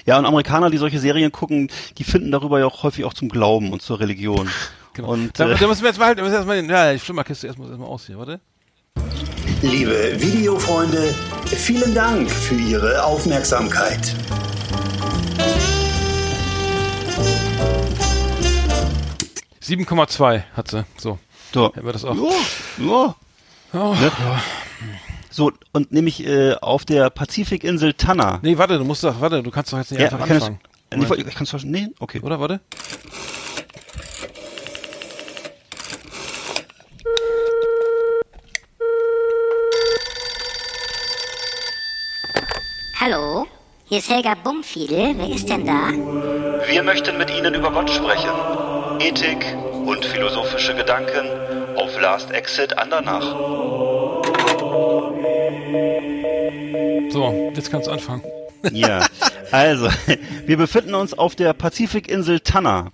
[0.04, 1.68] Ja, und Amerikaner, die solche Serien gucken,
[1.98, 4.48] die finden darüber ja auch häufig auch zum Glauben und zur Religion.
[4.94, 5.08] Genau.
[5.08, 7.46] Und, da, äh, da müssen wir jetzt mal, da müssen wir erstmal, ja, die Flimmerkiste
[7.46, 8.40] erstmal, erstmal aus hier, warte.
[9.62, 11.14] Liebe Videofreunde,
[11.46, 14.14] vielen Dank für Ihre Aufmerksamkeit.
[19.60, 21.18] Sieben Komma zwei hat sie, so.
[21.54, 21.66] So.
[21.74, 22.16] Hätten wir das auch.
[22.16, 22.22] Ja,
[22.78, 23.14] ja.
[23.74, 24.00] Oh, Ne?
[24.02, 24.42] ja.
[25.32, 28.38] So, und nämlich äh, auf der Pazifikinsel Tanna.
[28.42, 30.60] Nee, warte, du musst doch, warte, du kannst doch jetzt nicht Ja, einfach ich anfangen.
[30.90, 31.70] äh, nee, ich kann es verstehen.
[31.72, 32.20] Nee, okay.
[32.20, 32.60] Oder, warte?
[43.00, 43.46] Hallo,
[43.86, 45.14] hier ist Helga Bumfiedel.
[45.16, 45.88] Wer ist denn da?
[46.68, 48.30] Wir möchten mit Ihnen über Gott sprechen.
[49.00, 49.44] Ethik
[49.86, 51.26] und philosophische Gedanken
[51.76, 53.34] auf Last Exit Andernach.
[57.10, 58.22] So, jetzt kannst du anfangen.
[58.72, 59.04] Ja,
[59.50, 59.88] also,
[60.46, 62.92] wir befinden uns auf der Pazifikinsel Tanna.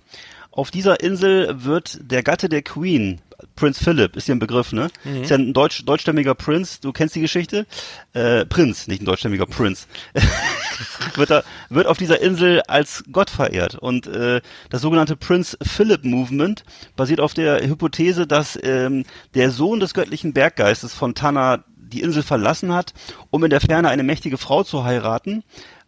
[0.49, 3.21] Auf dieser Insel wird der Gatte der Queen,
[3.55, 4.89] Prinz Philip, ist hier ein Begriff, ne?
[5.21, 7.67] Ist ja ein deutsch, deutschstämmiger Prinz, du kennst die Geschichte?
[8.13, 9.87] Äh, Prinz, nicht ein deutschstämmiger Prinz.
[11.15, 13.75] wird, da, wird auf dieser Insel als Gott verehrt.
[13.75, 16.63] Und äh, das sogenannte Prince Philip Movement
[16.95, 19.05] basiert auf der Hypothese, dass ähm,
[19.35, 22.93] der Sohn des göttlichen Berggeistes von Tanna die Insel verlassen hat,
[23.29, 25.43] um in der Ferne eine mächtige Frau zu heiraten.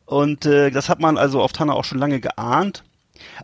[0.05, 2.83] Und äh, das hat man also auf Tanna auch schon lange geahnt.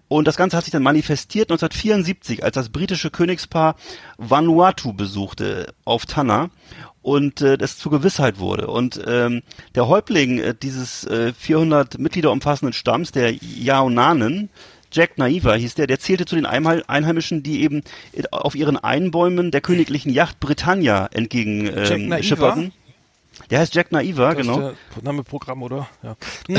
[0.07, 3.75] Und das Ganze hat sich dann manifestiert 1974, als das britische Königspaar
[4.17, 6.49] Vanuatu besuchte auf Tanna
[7.01, 8.67] und äh, das zur Gewissheit wurde.
[8.67, 9.43] Und ähm,
[9.75, 14.49] der Häuptling äh, dieses äh, 400 Mitglieder umfassenden Stamms, der Yaonanen,
[14.91, 17.83] Jack Naiva hieß der, der zählte zu den Einheimischen, die eben
[18.31, 22.71] auf ihren Einbäumen der königlichen Yacht Britannia entgegen ähm, schipperten.
[23.49, 24.69] Der heißt Jack Naiva, Das genau.
[24.69, 25.87] ist der Name Programm, oder?
[26.01, 26.15] Ja.
[26.47, 26.57] Hm?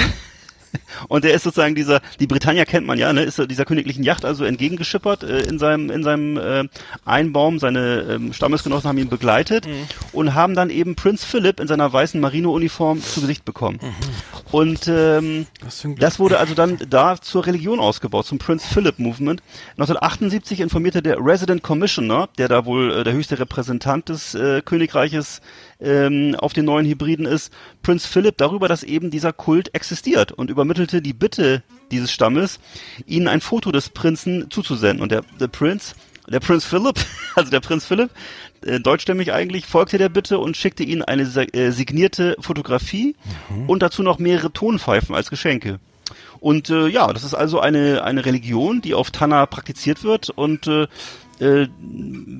[1.08, 4.24] Und der ist sozusagen dieser, die Britannia kennt man ja, ne, ist dieser königlichen Yacht
[4.24, 6.64] also entgegengeschippert äh, in seinem in seinem äh,
[7.04, 7.58] Einbaum.
[7.58, 9.68] Seine ähm, Stammesgenossen haben ihn begleitet
[10.12, 13.78] und haben dann eben Prinz Philip in seiner weißen Marineuniform zu Gesicht bekommen.
[14.50, 15.46] Und ähm,
[15.98, 19.42] das wurde also dann da zur Religion ausgebaut, zum Prince Philip Movement.
[19.72, 25.40] 1978 informierte der Resident Commissioner, der da wohl äh, der höchste Repräsentant des äh, Königreiches
[25.80, 27.52] ähm, auf den neuen Hybriden ist,
[27.82, 32.60] Prinz Philip darüber, dass eben dieser Kult existiert und übermittelte die Bitte dieses Stammes,
[33.06, 35.02] ihnen ein Foto des Prinzen zuzusenden.
[35.02, 35.94] Und der, der Prinz,
[36.28, 36.96] der Prinz Philip,
[37.34, 38.10] also der Prinz Philip,
[38.62, 43.14] äh, deutschstämmig eigentlich, folgte der Bitte und schickte ihnen eine äh, signierte Fotografie
[43.66, 45.78] und dazu noch mehrere Tonpfeifen als Geschenke.
[46.40, 50.66] Und äh, ja, das ist also eine, eine Religion, die auf Tanna praktiziert wird und
[50.66, 50.86] äh,
[51.40, 51.66] äh,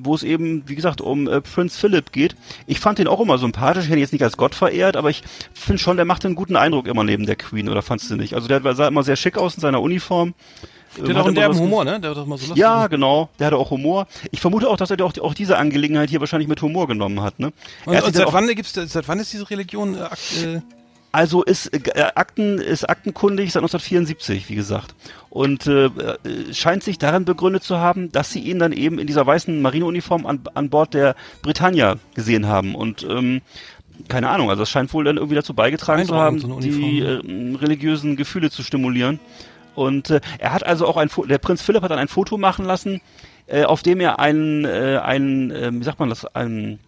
[0.01, 2.35] wo es eben, wie gesagt, um äh, Prinz Philip geht.
[2.67, 5.09] Ich fand den auch immer sympathisch, ich hätte ihn jetzt nicht als Gott verehrt, aber
[5.09, 5.23] ich
[5.53, 8.33] finde schon, der macht einen guten Eindruck immer neben der Queen, oder fandst du nicht?
[8.33, 10.33] Also der sah immer sehr schick aus in seiner Uniform.
[10.97, 11.99] Der hat auch einen derben Humor, ne?
[11.99, 12.57] Der hat doch mal so lustig.
[12.57, 13.29] ja, genau.
[13.37, 14.07] Der hatte auch Humor.
[14.31, 17.39] Ich vermute auch, dass er auch, auch diese Angelegenheit hier wahrscheinlich mit Humor genommen hat.
[17.39, 17.53] Ne?
[17.85, 19.99] Und, und seit auch- wann gibt's, seit wann ist diese Religion äh,
[20.55, 20.61] äh,
[21.11, 24.93] Also ist äh, Akten ist aktenkundig seit 1974, wie gesagt,
[25.31, 29.07] und äh, äh, scheint sich darin begründet zu haben, dass sie ihn dann eben in
[29.07, 32.75] dieser weißen Marineuniform an, an Bord der Britannia gesehen haben.
[32.75, 33.41] Und ähm,
[34.07, 37.57] keine Ahnung, also es scheint wohl dann irgendwie dazu beigetragen zu haben, so die äh,
[37.57, 39.19] religiösen Gefühle zu stimulieren.
[39.75, 42.37] Und äh, er hat also auch ein, Fo- der Prinz Philipp hat dann ein Foto
[42.37, 43.01] machen lassen,
[43.47, 46.79] äh, auf dem er einen, äh, einen, äh, wie sagt man das, einen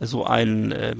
[0.00, 0.94] so ein, äh,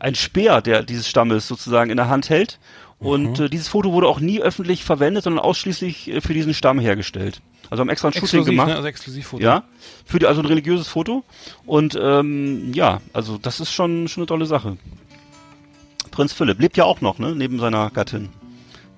[0.00, 2.58] ein Speer der dieses Stammes sozusagen in der Hand hält.
[2.98, 3.44] Und Mhm.
[3.46, 7.40] äh, dieses Foto wurde auch nie öffentlich verwendet, sondern ausschließlich äh, für diesen Stamm hergestellt.
[7.70, 8.68] Also haben extra ein Shooting exklusiv, gemacht.
[8.68, 8.76] ne?
[8.76, 9.42] Also Exklusivfoto.
[9.42, 9.64] Ja,
[10.04, 11.24] für die, also ein religiöses Foto.
[11.66, 14.76] Und ähm, ja, also das ist schon, schon eine tolle Sache.
[16.10, 18.28] Prinz Philipp lebt ja auch noch, ne, neben seiner Gattin.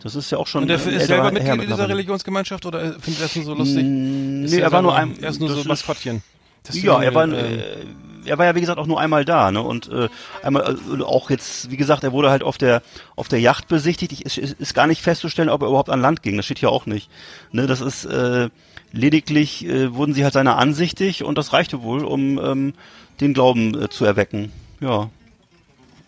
[0.03, 1.89] Das ist ja auch schon Und der ein ist älterer selber Mitglied in dieser.
[1.89, 3.85] Religionsgemeinschaft oder äh, findet er das nur so lustig?
[3.85, 6.23] Mm, Nee, er war nur ein, Er ist nur so Maskottchen.
[6.65, 7.85] Das ist Ja, er war, eine, äh,
[8.25, 9.63] er war ja wie gesagt auch nur einmal da, ne?
[9.63, 10.09] Und äh,
[10.43, 12.83] einmal äh, auch jetzt, wie gesagt, er wurde halt auf der
[13.17, 14.13] auf der Yacht besichtigt.
[14.13, 16.37] Ich, es ist, ist gar nicht festzustellen, ob er überhaupt an Land ging.
[16.37, 17.11] Das steht hier auch nicht.
[17.53, 18.49] Ne, das ist äh,
[18.93, 22.75] lediglich äh, wurden sie halt seiner ansichtig und das reichte wohl, um ähm,
[23.21, 24.53] den Glauben äh, zu erwecken.
[24.81, 25.11] Ja,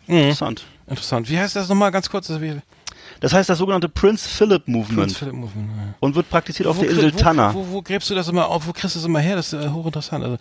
[0.08, 0.18] Mhm.
[0.18, 0.64] interessant.
[0.88, 1.28] Interessant.
[1.28, 2.28] Wie heißt das nochmal ganz kurz?
[2.28, 2.40] Das
[3.20, 5.70] Das heißt das sogenannte Prince Philip Movement Prince Philip Movement.
[5.76, 5.94] Ja.
[6.00, 7.54] und wird praktiziert auf Wo der krieg- Insel wo, Tanna.
[7.54, 8.66] Wo, wo gräbst du das immer auf?
[8.66, 9.36] Wo kriegst du das immer her?
[9.36, 10.24] Das ist äh, hochinteressant.
[10.24, 10.36] Also,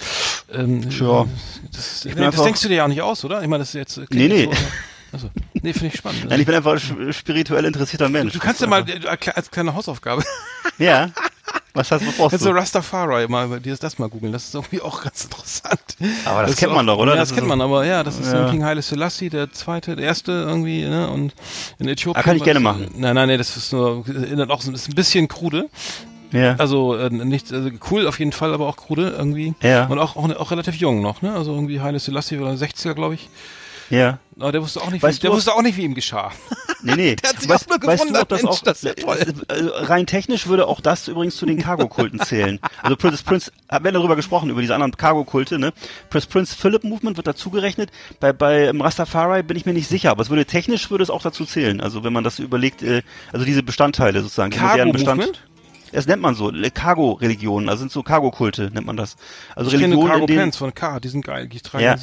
[0.54, 1.26] ähm, Tja.
[1.72, 3.42] Das, bin nee, das einfach- denkst du dir ja auch nicht aus, oder?
[3.42, 3.98] Ich meine, das ist jetzt.
[3.98, 4.46] äh, Nee, nee.
[4.46, 4.52] So,
[5.14, 6.26] also, nee, finde ich spannend.
[6.30, 8.34] Nein, ich bin einfach ein spirituell interessierter Mensch.
[8.34, 9.00] du kannst ja mal äh,
[9.34, 10.24] als kleine Hausaufgabe
[10.78, 11.10] Ja.
[11.76, 12.56] Was hast du was brauchst Kannst du du?
[12.56, 14.32] Rastafari mal dir das mal googeln.
[14.34, 15.80] Das ist irgendwie auch ganz interessant.
[16.26, 17.14] Aber das ist kennt auch, man doch, oder?
[17.14, 18.50] Ja, Das das, kennt so- man, aber ja, das ist Ja.
[18.50, 21.10] King Haile Selassie, der zweite, der erste irgendwie, ne?
[21.10, 21.34] Und
[21.78, 22.20] in Äthiopien.
[22.20, 22.88] Ah, kann ich war gerne das- machen.
[22.98, 25.70] Nein, nein, nee, das ist nur, erinnert auch so, ist ein bisschen krude.
[26.32, 26.56] Ja.
[26.58, 29.54] Also äh, nicht also cool auf jeden Fall, aber auch krude irgendwie.
[29.62, 29.86] Ja.
[29.86, 31.34] Und auch, auch, auch relativ jung noch, ne?
[31.34, 33.30] Also irgendwie Haile Selassie oder 60er, glaube ich.
[33.90, 34.20] Ja.
[34.40, 36.32] Aber der wusste auch nicht, Weißt wie, der wusste auch nicht, wie ihm geschah.
[36.82, 37.16] Nee, nee.
[37.22, 39.06] Der hat sich weißt, auch nur weißt du, ob das Mensch, auch, das ist ja
[39.06, 39.18] toll.
[39.48, 42.60] äh, rein technisch würde auch das übrigens zu den Cargo-Kulten zählen.
[42.84, 45.74] Also Prince Prince, haben wir darüber gesprochen, über diese anderen Cargo-Kulte, ne?
[46.10, 47.92] Prince Prince Philip Movement wird dazu gerechnet.
[48.20, 51.22] Bei, bei Rastafari bin ich mir nicht sicher, aber es würde technisch würde es auch
[51.22, 51.82] dazu zählen.
[51.82, 55.22] Also wenn man das überlegt, äh, also diese Bestandteile sozusagen, die modernen Bestand.
[55.22, 55.55] Cargo-Movement?
[55.96, 59.16] Das nennt man so, äh, Cargo-Religionen, also sind so Cargo-Kulte, nennt man das.
[59.56, 61.84] Also Ich kenne Religionen, Cargo in denen, Pants von K, die sind geil, die tragen
[61.84, 61.96] Ja.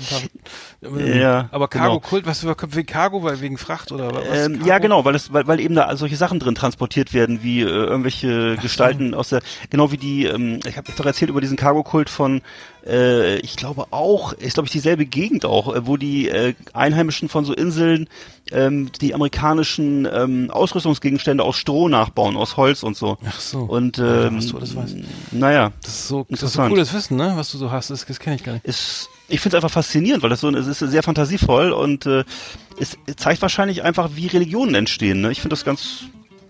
[0.82, 2.00] Ähm, Ja, Aber genau.
[2.00, 4.24] Kult, was wegen Cargo, weil wegen Fracht oder was?
[4.46, 7.60] Ähm, ja, genau, weil es, weil, weil eben da solche Sachen drin transportiert werden, wie
[7.60, 11.56] äh, irgendwelche Gestalten aus der, genau wie die, ähm, ich habe doch erzählt über diesen
[11.56, 12.40] Cargo-Kult von,
[12.86, 17.28] äh, ich glaube auch, ist glaube ich dieselbe Gegend auch, äh, wo die äh, Einheimischen
[17.28, 18.08] von so Inseln
[18.50, 23.18] ähm, die amerikanischen ähm, Ausrüstungsgegenstände aus Stroh nachbauen, aus Holz und so.
[23.26, 23.60] Ach so.
[23.60, 24.96] Und Ja, ähm, was du alles weißt.
[25.32, 27.32] naja, Das ist so, das ist so cooles Wissen, ne?
[27.36, 28.64] Was du so hast, das, das kenne ich gar nicht.
[28.64, 32.24] ist, ich finde es einfach faszinierend, weil das so, es ist sehr fantasievoll und äh,
[32.78, 35.20] es zeigt wahrscheinlich einfach, wie Religionen entstehen.
[35.20, 35.30] Ne?
[35.32, 36.04] Ich finde das ganz,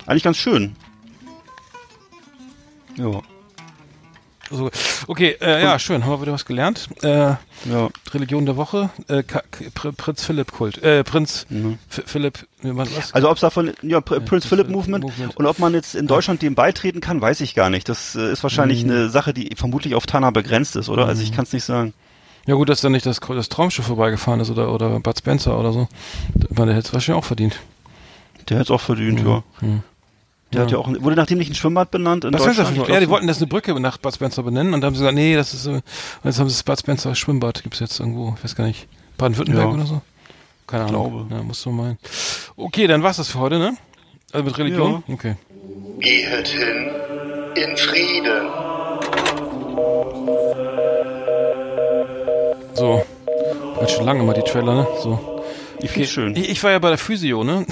[0.07, 0.75] eigentlich ganz schön.
[2.97, 3.23] Ja,
[4.53, 4.71] So,
[5.09, 6.89] okay, äh, ja, schön, haben wir wieder was gelernt.
[7.03, 7.39] Äh, ja.
[8.13, 9.43] Religion der Woche, äh, K
[9.75, 11.79] Pr Prinz Philipp Kult, äh, Prinz Mhm.
[11.89, 13.15] Philipp, was?
[13.15, 15.37] Also ob es davon, ja, Pr Prince Philip Movement, Movement.
[15.37, 17.89] und ob man jetzt in Deutschland dem beitreten kann, weiß ich gar nicht.
[17.89, 18.91] Das äh, ist wahrscheinlich Mhm.
[18.91, 21.07] eine Sache, die vermutlich auf Tana begrenzt ist, oder?
[21.07, 21.95] Also ich kann es nicht sagen.
[22.47, 25.73] Ja gut, dass da nicht das, das Traumschiff vorbeigefahren ist oder, oder Bud Spencer oder
[25.73, 25.89] so.
[26.35, 27.59] Der hätte es wahrscheinlich auch verdient.
[28.49, 29.43] Der hätte es auch verdient, ja.
[30.53, 32.89] Der hat ja auch, wurde nach dem nicht ein Schwimmbad benannt in Spencer, Deutschland?
[32.89, 35.01] Ich ja, die wollten das eine Brücke nach Bud Spencer benennen und dann haben sie
[35.01, 35.83] gesagt, nee, das ist, äh, und
[36.25, 38.87] jetzt haben sie das Bud Spencer Schwimmbad, gibt's jetzt irgendwo, ich weiß gar nicht,
[39.17, 39.75] Baden-Württemberg Ja.
[39.75, 40.03] oder so?
[40.67, 41.27] Keine Ahnung.
[41.29, 41.35] glaube.
[41.35, 41.99] Ja, musst du meinen.
[42.57, 43.77] Okay, dann war's das für heute, ne?
[44.33, 45.03] Also mit Religion?
[45.09, 45.37] Okay.
[45.99, 46.91] Gehet hin
[47.57, 48.49] in Frieden.
[52.75, 53.05] So.
[53.81, 54.87] Hat schon lange mal die Trailer, ne?
[55.03, 55.43] So.
[55.81, 56.37] Ich find's schön.
[56.37, 57.67] Ich, ich war ja bei der Physio, ne?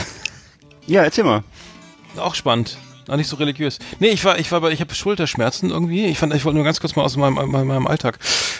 [0.86, 1.44] Ja, erzähl mal.
[2.16, 2.76] Auch spannend.
[3.10, 3.80] Auch nicht so religiös.
[3.98, 6.06] Nee, ich war, ich war bei, ich habe Schulterschmerzen irgendwie.
[6.06, 8.18] Ich fand, ich wollte nur ganz kurz mal aus meinem, meinem, meinem Alltag,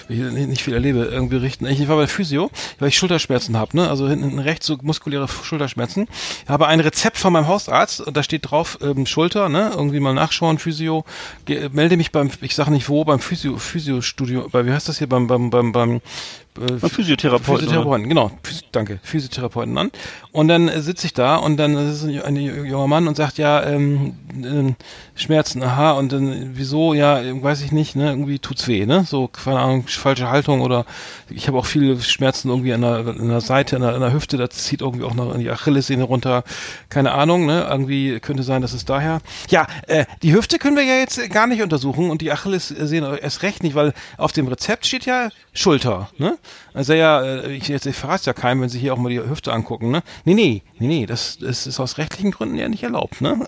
[0.08, 1.66] ich nicht viel erlebe, irgendwie berichten.
[1.66, 3.88] Ich, war bei Physio, weil ich Schulterschmerzen habe, ne?
[3.88, 6.08] Also hinten rechts so muskuläre Schulterschmerzen.
[6.42, 9.70] Ich habe ein Rezept von meinem Hausarzt und da steht drauf, ähm, Schulter, ne?
[9.72, 11.04] Irgendwie mal nachschauen, Physio.
[11.44, 14.98] Ge melde mich beim, ich sage nicht wo, beim Physio, Physiostudio, bei, wie heißt das
[14.98, 16.00] hier, beim, beim, beim, beim,
[16.60, 17.66] äh, Beim Physiotherapeuten.
[17.66, 18.30] Physiotherapeuten, genau.
[18.42, 19.90] Phys danke, Physiotherapeuten an.
[20.32, 23.38] Und dann äh, sitze ich da und dann ist ein, ein junger Mann und sagt,
[23.38, 24.76] ja, ähm, ähm,
[25.14, 29.04] Schmerzen, aha, und dann, wieso, ja, äh, weiß ich nicht, ne, irgendwie tut's weh, ne,
[29.08, 30.86] so, keine Ahnung, falsche Haltung oder
[31.28, 34.12] ich habe auch viele Schmerzen irgendwie an der, an der Seite, an der, an der
[34.12, 36.44] Hüfte, das zieht irgendwie auch noch an die Achillessehne runter,
[36.88, 40.84] keine Ahnung, ne, irgendwie könnte sein, dass es daher, ja, äh, die Hüfte können wir
[40.84, 44.86] ja jetzt gar nicht untersuchen und die Achillessehne erst recht nicht, weil auf dem Rezept
[44.86, 45.30] steht ja
[45.60, 46.38] Schulter, ne,
[46.72, 49.20] also ja, äh, ich, jetzt, ich verrate ja keinem, wenn Sie hier auch mal die
[49.20, 50.02] Hüfte angucken, ne?
[50.24, 53.38] Nee, nee, nee, nee, das, das ist aus rechtlichen Gründen ja nicht erlaubt, ne?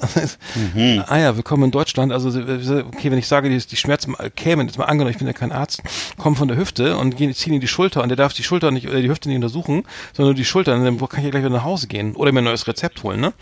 [1.09, 2.13] Ah ja, willkommen in Deutschland.
[2.13, 5.33] Also, okay, wenn ich sage, die, die Schmerzen kämen, jetzt mal angenommen, ich bin ja
[5.33, 5.83] kein Arzt,
[6.19, 8.71] kommen von der Hüfte und gehen, ziehen in die Schulter und der darf die Schulter
[8.71, 11.45] nicht, oder die Hüfte nicht untersuchen, sondern nur die Schulter, dann kann ich ja gleich
[11.45, 13.33] wieder nach Hause gehen oder mir ein neues Rezept holen, ne?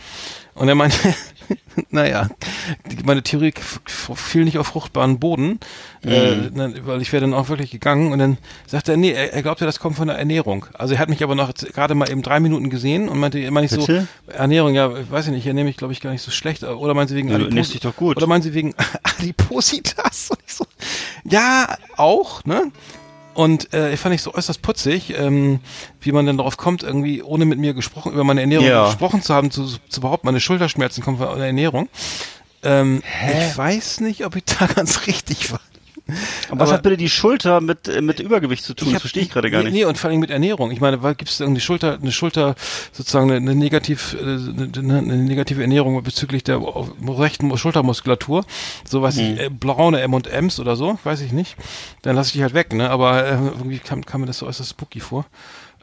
[0.54, 0.96] Und er meinte,
[1.90, 2.28] naja,
[3.04, 3.52] meine Theorie
[3.86, 5.58] fiel nicht auf fruchtbaren Boden,
[6.02, 9.32] äh, dann- weil ich wäre dann auch wirklich gegangen und dann sagte er, nee, er,
[9.32, 10.66] er glaubte, das kommt von der Ernährung.
[10.74, 13.66] Also er hat mich aber noch gerade mal eben drei Minuten gesehen und meinte, meine
[13.66, 13.80] ich so?
[14.26, 16.62] Ernährung, ja, weiß ich nicht, ernähre mich, glaube ich, gar nicht so schlecht.
[16.64, 17.50] Oder meinen Sie wegen Ja, Adipos-
[17.96, 18.16] gut.
[18.16, 20.30] Oder meinen Sie wegen Adipositas?
[20.46, 20.66] So,
[21.24, 22.70] ja, auch, ne?
[23.40, 25.60] Und äh, fand ich so äußerst putzig, ähm,
[26.02, 28.84] wie man denn darauf kommt, irgendwie ohne mit mir gesprochen, über meine Ernährung Ja.
[28.84, 31.88] gesprochen zu haben, zu, zu behaupten, meine Schulterschmerzen kommen von der Ernährung.
[32.62, 35.60] Ähm, ich weiß nicht, ob ich da ganz richtig war.
[36.50, 38.88] Aber was hat bitte die Schulter mit, äh, mit Übergewicht zu tun?
[38.88, 39.72] hab- das verstehe ich gerade gar nicht.
[39.72, 40.70] Nee, und vor allem mit Ernährung.
[40.70, 42.54] Ich meine, gibt es irgendwie Schulter, eine Schulter,
[42.92, 46.60] sozusagen eine, eine, negativ, äh, eine, eine negative Ernährung bezüglich der
[47.06, 48.44] rechten Schultermuskulatur?
[48.88, 49.22] So weiß Mhm.
[49.22, 51.56] ich, äh, braune M&Ms oder so, weiß ich nicht.
[52.02, 52.90] Dann lasse ich die halt weg, ne?
[52.90, 55.26] Aber äh, irgendwie kam, kam mir das so äußerst spooky vor.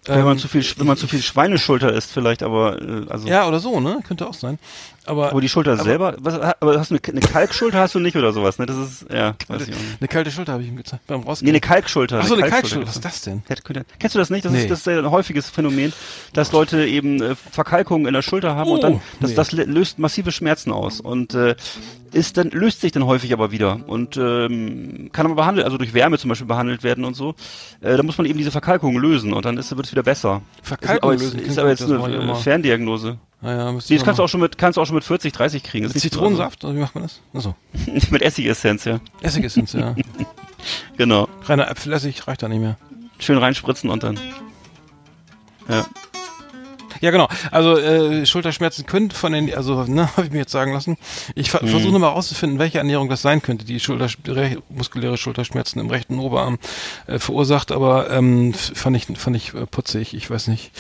[0.06, 3.28] wenn man Ähm, zu viel, wenn man zu viel Schweineschulter isst vielleicht, aber äh, also
[3.28, 4.00] ja, oder so, ne?
[4.08, 4.58] Könnte auch sein.
[5.08, 8.00] Aber, aber die Schulter aber- selber, was, aber hast du eine, eine Kalkschulter hast du
[8.00, 8.66] nicht oder sowas, ne?
[8.66, 11.50] Das ist ja, weiß ich eine kalte Schulter habe ich ihm gezeigt beim Nee, Rausgehen.
[11.50, 12.20] eine Kalkschulter.
[12.22, 12.88] Ach so, eine Kalkschulter Kalkschulter.
[12.88, 13.88] Was ist das denn?
[14.00, 14.46] Kennst du das nicht?
[14.46, 14.62] Das, Nee.
[14.64, 15.94] ist, das ist ein häufiges Phänomen,
[16.34, 19.36] dass Leute eben äh, Verkalkungen in der Schulter haben und Oh, dann das, nee.
[19.36, 21.56] das lö- löst massive Schmerzen aus und äh,
[22.12, 25.94] ist dann löst sich dann häufig aber wieder und ähm, kann aber behandelt, also durch
[25.94, 27.36] Wärme zum Beispiel behandelt werden und so.
[27.82, 30.42] Äh, da muss man eben diese Verkalkung lösen und dann ist wird es wieder besser.
[30.64, 31.84] Verkalkung ist, aber lösen jetzt, klingt ist aber jetzt
[32.24, 32.36] eine äh.
[32.36, 33.18] Ferndiagnose.
[33.42, 35.64] Naja, Nee, das kannst du auch schon mit, kannst du auch schon mit 40, 30
[35.64, 35.88] kriegen.
[35.88, 36.64] So- Zitronensaft?
[36.66, 37.22] Oder wie macht man das?
[37.34, 37.56] Achso.
[38.10, 39.00] Mit Essigessenz, ja.
[39.22, 39.96] Essigessenz, ja.
[40.98, 41.28] Genau.
[41.44, 42.78] Reiner Äpfelessig reicht da nicht mehr.
[43.20, 44.20] Schön reinspritzen und dann.
[45.70, 45.86] Ja.
[47.02, 47.28] Ja, genau.
[47.52, 50.98] Also äh, Schulterschmerzen können von den, also ne, habe ich mir jetzt sagen lassen.
[51.36, 51.68] Ich ver Mhm.
[51.70, 55.90] versuche nur mal rauszufinden, welche Ernährung das sein könnte, die Schulter re muskuläre Schulterschmerzen im
[55.90, 56.60] rechten Oberarm
[57.08, 57.72] äh, verursacht.
[57.72, 60.14] Aber ähm, fand ich fand ich äh, putzig.
[60.14, 60.72] Ich weiß nicht.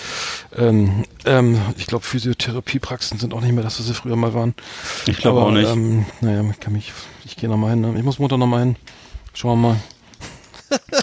[0.56, 4.54] Ähm, ähm, ich glaube Physiotherapiepraxen sind auch nicht mehr das, was sie früher mal waren.
[5.08, 5.70] Ich glaube auch nicht.
[5.70, 6.94] Ähm, naja, ich kann mich,
[7.26, 7.82] ich gehe noch mal hin.
[7.82, 7.94] Ne?
[7.98, 8.76] Ich muss Montag noch mal hin.
[9.34, 9.78] Schauen wir mal.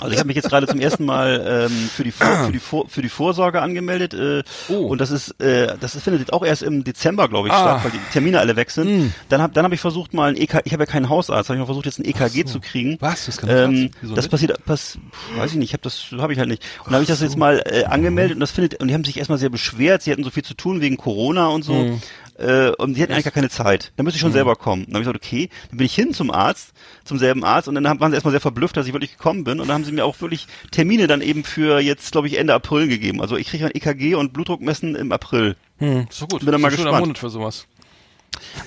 [0.01, 2.59] Also ich habe mich jetzt gerade zum ersten Mal ähm, für die Vor für die
[2.59, 4.87] Vor für die Vorsorge angemeldet äh, Oh.
[4.89, 7.79] und das ist äh, das ist, findet jetzt auch erst im Dezember glaube ich Ah.
[7.81, 9.07] statt, weil die Termine alle weg sind.
[9.09, 9.13] Mm.
[9.29, 11.57] Dann habe dann habe ich versucht mal ein EK ich habe ja keinen Hausarzt, habe
[11.57, 12.97] ich mal versucht jetzt ein EKG zu kriegen.
[13.01, 13.27] Was?
[13.27, 14.99] Das kann Ähm, das passiert, pass,
[15.37, 16.63] weiß ich nicht, ich habe das habe ich halt nicht.
[16.81, 19.05] Und dann habe ich das jetzt mal äh, angemeldet und das findet und die haben
[19.05, 21.73] sich erstmal sehr beschwert, sie hatten so viel zu tun wegen Corona und so.
[21.75, 22.03] Mhm.
[22.37, 23.93] Äh, und die hatten eigentlich gar keine Zeit.
[23.97, 24.87] Da müsste ich schon selber kommen.
[24.87, 26.73] Dann habe ich gesagt, okay, dann bin ich hin zum Arzt,
[27.05, 29.61] zum selben Arzt und dann waren sie erstmal sehr verblüfft, dass ich wirklich gekommen bin
[29.61, 32.55] und dann haben sie mir auch wirklich Termine dann eben für jetzt, glaube ich, Ende
[32.55, 33.21] April gegeben.
[33.21, 35.57] Also ich kriege ein EKG und Blutdruck messen im April.
[35.79, 36.41] Hm, doch gut.
[36.41, 37.01] Bin dann mal gespannt.
[37.01, 37.67] Monat für sowas.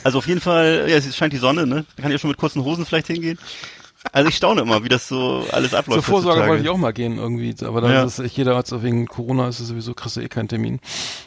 [0.03, 1.85] Also auf jeden Fall, ja, es scheint die Sonne, ne?
[1.95, 3.37] Da kann ich ja schon mit kurzen Hosen vielleicht hingehen.
[4.11, 6.03] Also ich staune immer, wie das so alles abläuft.
[6.05, 6.49] Zur Vorsorge heutzutage.
[6.51, 8.03] wollte ich auch mal gehen irgendwie, aber dann Ja.
[8.03, 10.79] ist es, jeder hat so wegen Corona ist es sowieso kriegst du eh keinen Termin.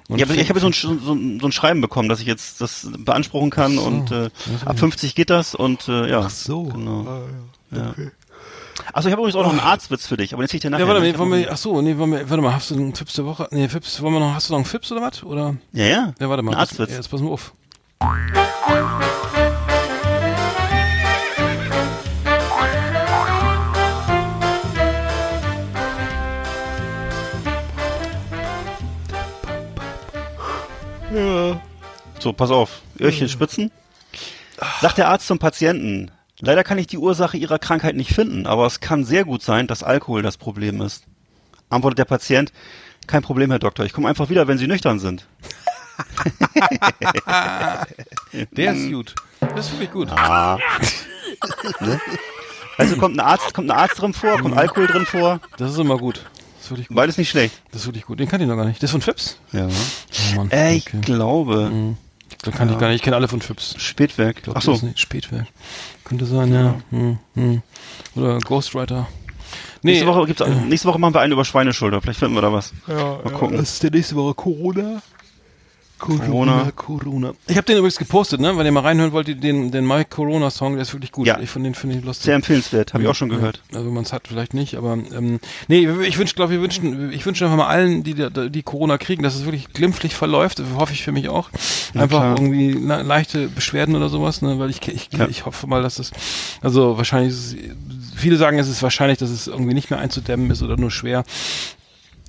[0.09, 2.27] Und Ja, aber ich habe so ein, so, ein- so ein Schreiben bekommen, dass ich
[2.27, 4.31] jetzt das beanspruchen kann und äh,
[4.65, 6.21] ab 50 geht das und äh, ja.
[6.27, 6.65] Ach so.
[6.65, 7.07] Genau.
[7.71, 7.95] Ja.
[8.95, 10.71] Achso, ich habe übrigens auch noch einen Arztwitz für dich, aber den zieh ich dir
[10.71, 10.85] nachher.
[10.85, 12.71] ja, warte, nee, Ich hab wollen wir, ach so, nee, wollen wir, warte mal, hast
[12.71, 13.47] du einen Fips der Woche?
[13.51, 15.23] Nee, Fips, wollen wir noch, hast du noch einen Fips oder was?
[15.23, 15.57] Oder?
[15.73, 16.15] ja, ja.
[16.19, 16.53] Ja, warte mal.
[16.53, 16.91] Ein Arztwitz.
[16.91, 17.53] Ja, jetzt pass mal auf.
[32.19, 32.83] So, pass auf.
[32.99, 33.71] Öhrchen spitzen.
[34.81, 38.67] Sagt der Arzt zum Patienten, leider kann ich die Ursache ihrer Krankheit nicht finden, aber
[38.67, 41.05] es kann sehr gut sein, dass Alkohol das Problem ist.
[41.71, 42.53] Antwortet der Patient,
[43.07, 45.27] kein Problem, Herr Doktor, ich komme einfach wieder, wenn Sie nüchtern sind.
[48.53, 49.15] Der ist gut.
[49.41, 50.09] Das ist wirklich gut.
[52.79, 55.79] Also kommt ein Arzt, kommt ein Arzt drin vor, kommt Alkohol drin vor, Das ist
[55.79, 56.25] immer gut.
[56.71, 56.97] Das ist wirklich gut.
[56.97, 57.61] beides nicht schlecht.
[57.73, 58.21] Das ist wirklich gut.
[58.21, 58.83] Den kannte ich noch gar nicht.
[58.83, 59.39] Das ist von Fips?
[59.53, 59.67] Ja.
[59.67, 60.51] Oh Mann.
[60.51, 61.01] Äh, ich okay.
[61.01, 61.71] glaube,
[62.47, 62.97] Den kannte ich gar nicht.
[62.97, 63.75] Ich kenne alle von Fips.
[63.79, 64.37] Spätwerk.
[64.39, 64.81] Ich glaub, Ach so.
[64.95, 65.47] Spätwerk.
[66.05, 66.77] Könnte sein, ja.
[66.91, 67.63] Hm, hm.
[68.15, 69.09] Oder Ghostwriter.
[69.83, 72.01] Nee, Nächste Woche gibt's, nächste Woche machen wir einen über Schweineschulter.
[72.01, 72.73] Vielleicht finden wir da was.
[72.87, 73.57] Mal gucken.
[73.57, 75.03] Das ist der nächste Woche Corona.
[76.01, 76.73] Corona.
[76.75, 77.33] Corona.
[77.47, 78.57] Ich habe den übrigens gepostet, ne?
[78.57, 81.27] Wenn ihr mal reinhören wollt, den, den My Corona Song, der ist wirklich gut.
[81.27, 81.39] Ja.
[81.39, 82.25] Ich finde den finde ich lustig.
[82.25, 83.61] Sehr empfehlenswert, habe ich auch schon gehört.
[83.71, 85.39] Ja, also wenn man es hat, vielleicht nicht, aber ähm,
[85.69, 88.15] nee, ich wünsche, glaube wir wünschen, ich wünsche einfach mal allen, die
[88.51, 90.63] die Corona kriegen, dass es wirklich glimpflich verläuft.
[90.77, 91.51] Hoffe ich für mich auch.
[91.95, 92.37] Einfach klar.
[92.39, 94.59] irgendwie le leichte Beschwerden oder sowas, ne?
[94.59, 95.29] Weil ich ich, Ja.
[95.29, 96.11] ich hoffe mal, dass es
[96.61, 97.57] also wahrscheinlich ist es,
[98.17, 101.25] viele sagen, es ist wahrscheinlich, dass es irgendwie nicht mehr einzudämmen ist oder nur schwer.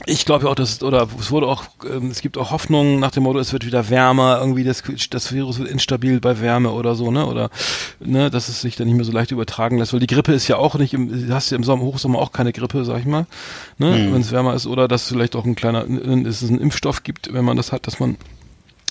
[0.06, 2.99] Ich glaube ja auch, dass es, oder es wurde auch, ähm, es gibt auch Hoffnungen
[2.99, 6.72] nach dem Motto, es wird wieder wärmer, irgendwie das, das Virus wird instabil bei Wärme
[6.72, 7.49] oder so, ne, oder,
[7.99, 10.47] ne, dass es sich dann nicht mehr so leicht übertragen lässt, weil die Grippe ist
[10.47, 13.06] ja auch nicht, im, du hast ja im Sommer, Hochsommer auch keine Grippe, sag ich
[13.06, 13.28] mal,
[13.78, 17.04] ne, wenn es wärmer ist, oder dass vielleicht auch ein kleiner, dass es einen Impfstoff
[17.04, 18.18] gibt, wenn man das hat, dass man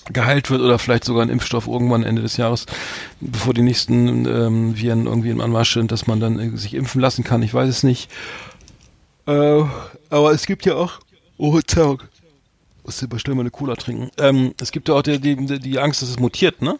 [0.05, 2.65] geheilt wird oder vielleicht sogar ein Impfstoff irgendwann Ende des Jahres,
[3.19, 7.01] bevor die nächsten ähm, Viren irgendwie im Anmarsch sind, dass man dann äh, sich impfen
[7.01, 7.43] lassen kann.
[7.43, 8.09] Ich weiß es nicht.
[9.27, 9.63] Äh,
[10.11, 10.99] aber es gibt ja auch.
[11.37, 12.07] Oh, Tag.
[12.83, 14.11] Muss ich schnell mal eine Cola trinken.
[14.17, 16.77] Ähm, es gibt ja auch die, die, die Angst, dass es mutiert, ne?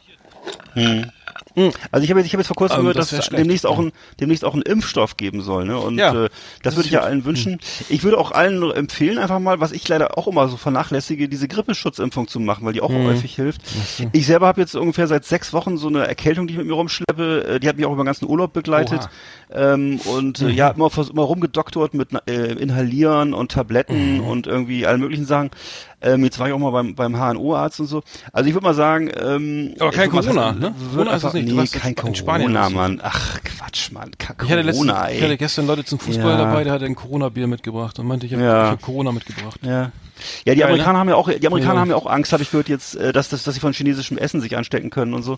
[1.92, 3.66] Also ich habe jetzt, ich habe jetzt vor kurzem Ähm, gehört, das dass es demnächst
[3.66, 5.78] auch ein demnächst auch einen Impfstoff geben soll, ne?
[5.78, 6.30] Und Ja, äh, das,
[6.64, 7.60] das würde ich ja allen wünschen.
[7.90, 11.48] Ich würde auch allen empfehlen, einfach mal, was ich leider auch immer so vernachlässige, diese
[11.48, 13.06] Grippeschutzimpfung zu machen, weil die auch Mhm.
[13.08, 13.62] häufig hilft.
[14.12, 16.74] Ich selber habe jetzt ungefähr seit sechs Wochen so eine Erkältung, die ich mit mir
[16.74, 17.44] rumschleppe.
[17.56, 19.08] Äh, Die hat mich auch über den ganzen Urlaub begleitet.
[19.52, 20.48] Ähm, und Mhm.
[20.48, 24.24] äh, ja, immer, immer rumgedoktort mit äh, Inhalieren und Tabletten Mhm.
[24.24, 25.52] und irgendwie allen möglichen Sachen.
[26.02, 28.02] Ähm, jetzt war ich auch mal beim, beim HNO-Arzt und so.
[28.34, 30.74] Also ich würde mal sagen, ähm, Aber kein Corona, ne?
[30.94, 31.48] Corona ist einfach- nicht.
[31.48, 32.76] Nee, kein in Spanien Corona, oder so.
[32.76, 33.00] Mann.
[33.04, 34.12] Ach, Quatsch, Mann.
[34.18, 35.38] Ka- Ich hatte, letztens, Corona, ich hatte ey.
[35.38, 36.38] gestern Leute zum Fußball Ja.
[36.38, 38.72] dabei, der hatte ein Corona-Bier mitgebracht und meinte, ich habe Ja.
[38.72, 39.60] hab Corona mitgebracht.
[39.64, 39.92] Ja.
[40.46, 41.00] Ja, die Geil, Amerikaner ne?
[41.00, 41.80] haben ja auch, die Amerikaner Ja.
[41.82, 44.18] haben ja auch Angst, habe ich gehört jetzt, äh, dass, dass, dass sie von chinesischem
[44.18, 45.38] Essen sich anstecken können und so.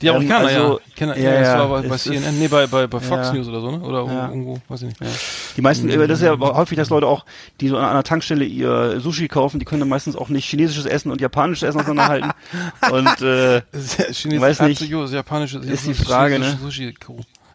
[0.00, 0.84] Die Amerikaner, Ähm, also, ja.
[0.96, 3.32] Kenner, ja, ja, das war bei, bei CNN, ist- nee, bei, bei, bei Fox.
[3.32, 3.80] News oder so, ne?
[3.80, 5.12] Oder irgendwo, weiß ich nicht.
[5.56, 7.24] Die meisten, äh, das ist ja häufig, dass Leute auch,
[7.60, 10.86] die so an einer Tankstelle ihr Sushi kaufen, die können dann meistens auch nicht chinesisches
[10.86, 12.30] Essen und japanisches Essen auseinanderhalten.
[12.90, 13.62] und äh,
[14.12, 14.82] Chinesisch, Weiß nicht.
[14.82, 16.58] Absolut, japanische, Ist die Frage, ne?
[16.62, 16.94] Sushi.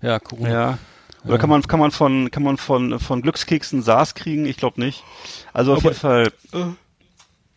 [0.02, 0.50] Ja, Corona.
[0.50, 0.78] ja.
[1.28, 4.46] Oder kann man kann man von kann man von von Glückskeksen SARS kriegen?
[4.46, 5.04] Ich glaube nicht.
[5.54, 6.32] Also auf jeden Fall.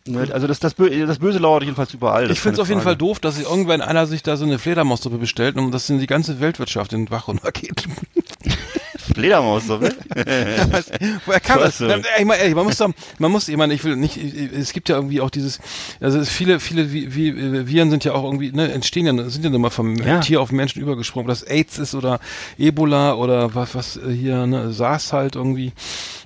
[0.07, 2.31] Ne, Also das, das, Bö das Böse lauert jedenfalls überall.
[2.31, 5.19] Ich finde es auf jeden Fall doof, dass irgendwann einer sich da so eine Fledermaussuppe
[5.19, 7.87] bestellt und das in die ganze Weltwirtschaft in den Bach runtergeht.
[9.01, 9.95] Fledermaussuppe.
[10.71, 10.91] Was,
[11.25, 11.81] woher kam das?
[11.81, 12.89] Ich meine, ehrlich, man muss doch,
[13.19, 15.59] man muss, ich meine, ich will nicht, es gibt ja irgendwie auch dieses,
[15.99, 19.49] also viele, viele Vi- Vi- Viren sind ja auch irgendwie, ne, entstehen ja, sind ja
[19.49, 20.19] nur mal vom Ja.
[20.19, 22.19] Tier auf Menschen übergesprungen, ob das AIDS ist oder
[22.57, 25.71] Ebola oder was, was äh, hier, ne, SARS halt irgendwie,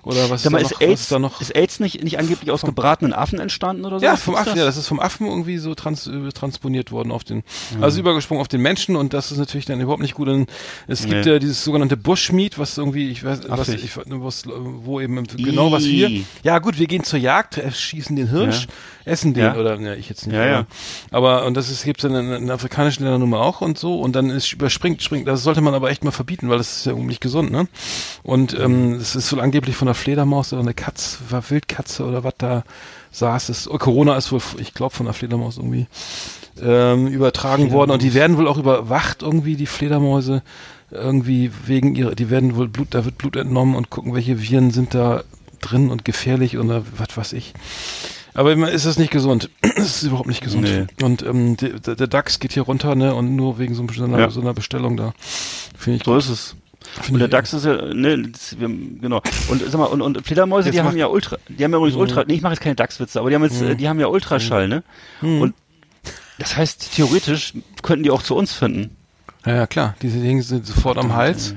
[0.05, 1.41] oder was Sag mal, da ist noch, AIDS, da noch?
[1.41, 4.05] ist AIDS nicht, nicht angeblich aus gebratenen Affen entstanden oder so?
[4.05, 7.11] Ja, vom ist Affen, ja, das ist vom Affen irgendwie so trans, äh, transponiert worden
[7.11, 7.43] auf den,
[7.81, 10.27] also übergesprungen auf den Menschen und das ist natürlich dann überhaupt nicht gut.
[10.27, 10.49] Und
[10.87, 11.31] es gibt Nee.
[11.33, 15.85] ja dieses sogenannte Bushmeat, was irgendwie, ich weiß, was, ich, was, wo eben genau was
[15.85, 18.67] wir, ja gut, wir gehen zur Jagd, schießen den Hirsch,
[19.05, 19.55] essen den Ja.
[19.55, 20.35] oder, ne, ich jetzt nicht.
[20.35, 20.65] Ja, ja.
[21.11, 24.15] Aber, und das ist, gibt's in, in, afrikanischen Ländern nun mal auch und so und
[24.15, 26.93] dann ist überspringt, springt, das sollte man aber echt mal verbieten, weil das ist ja
[26.93, 27.67] nicht gesund, ne?
[28.23, 32.23] Und ähm, es ist wohl angeblich von einer Fledermaus oder eine Katz, war Wildkatze oder
[32.23, 32.63] was da
[33.11, 33.49] saß.
[33.49, 35.87] Es, oh, Corona ist wohl, ich glaube, von einer Fledermaus irgendwie
[36.61, 40.41] ähm, übertragen worden und die werden wohl auch überwacht irgendwie, die Fledermäuse
[40.91, 44.71] irgendwie wegen ihrer, die werden wohl Blut, da wird Blut entnommen und gucken, welche Viren
[44.71, 45.23] sind da
[45.61, 47.53] drin und gefährlich oder was weiß ich.
[48.35, 49.49] Aber immer ist es nicht gesund.
[49.77, 50.63] Es ist überhaupt nicht gesund.
[50.63, 50.85] Nee.
[51.03, 53.13] Und ähm, der, der der DAX geht hier runter, ne?
[53.15, 54.29] Und nur wegen so, einer, Ja.
[54.29, 55.13] so einer Bestellung da.
[55.77, 56.55] Finde ich So ist es.
[57.01, 59.21] Find Und der DAX ist ja, ne, das, wir, genau.
[59.49, 61.97] Und sag mal, und, und Fledermäuse, Jetzt die haben ja Ultra, die haben ja übrigens
[61.97, 64.07] Ultra, nee, ich mache jetzt keine DAX-Witze, aber die haben jetzt, äh, die haben ja
[64.07, 64.83] Ultraschall, ne?
[65.21, 65.53] Und
[66.37, 68.95] das heißt, theoretisch könnten die auch zu uns finden.
[69.45, 69.95] Ja, ja, klar.
[70.01, 71.55] Diese Dinge sind sofort am Hals.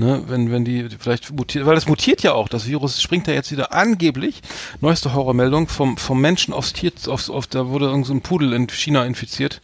[0.00, 2.48] Ne, wenn, wenn die vielleicht mutiert, weil das mutiert ja auch.
[2.48, 4.40] Das Virus springt ja jetzt wieder angeblich,
[4.80, 8.54] neueste Horrormeldung, vom, vom Menschen aufs Tier, aufs, auf, da wurde irgend so ein Pudel
[8.54, 9.60] in China infiziert.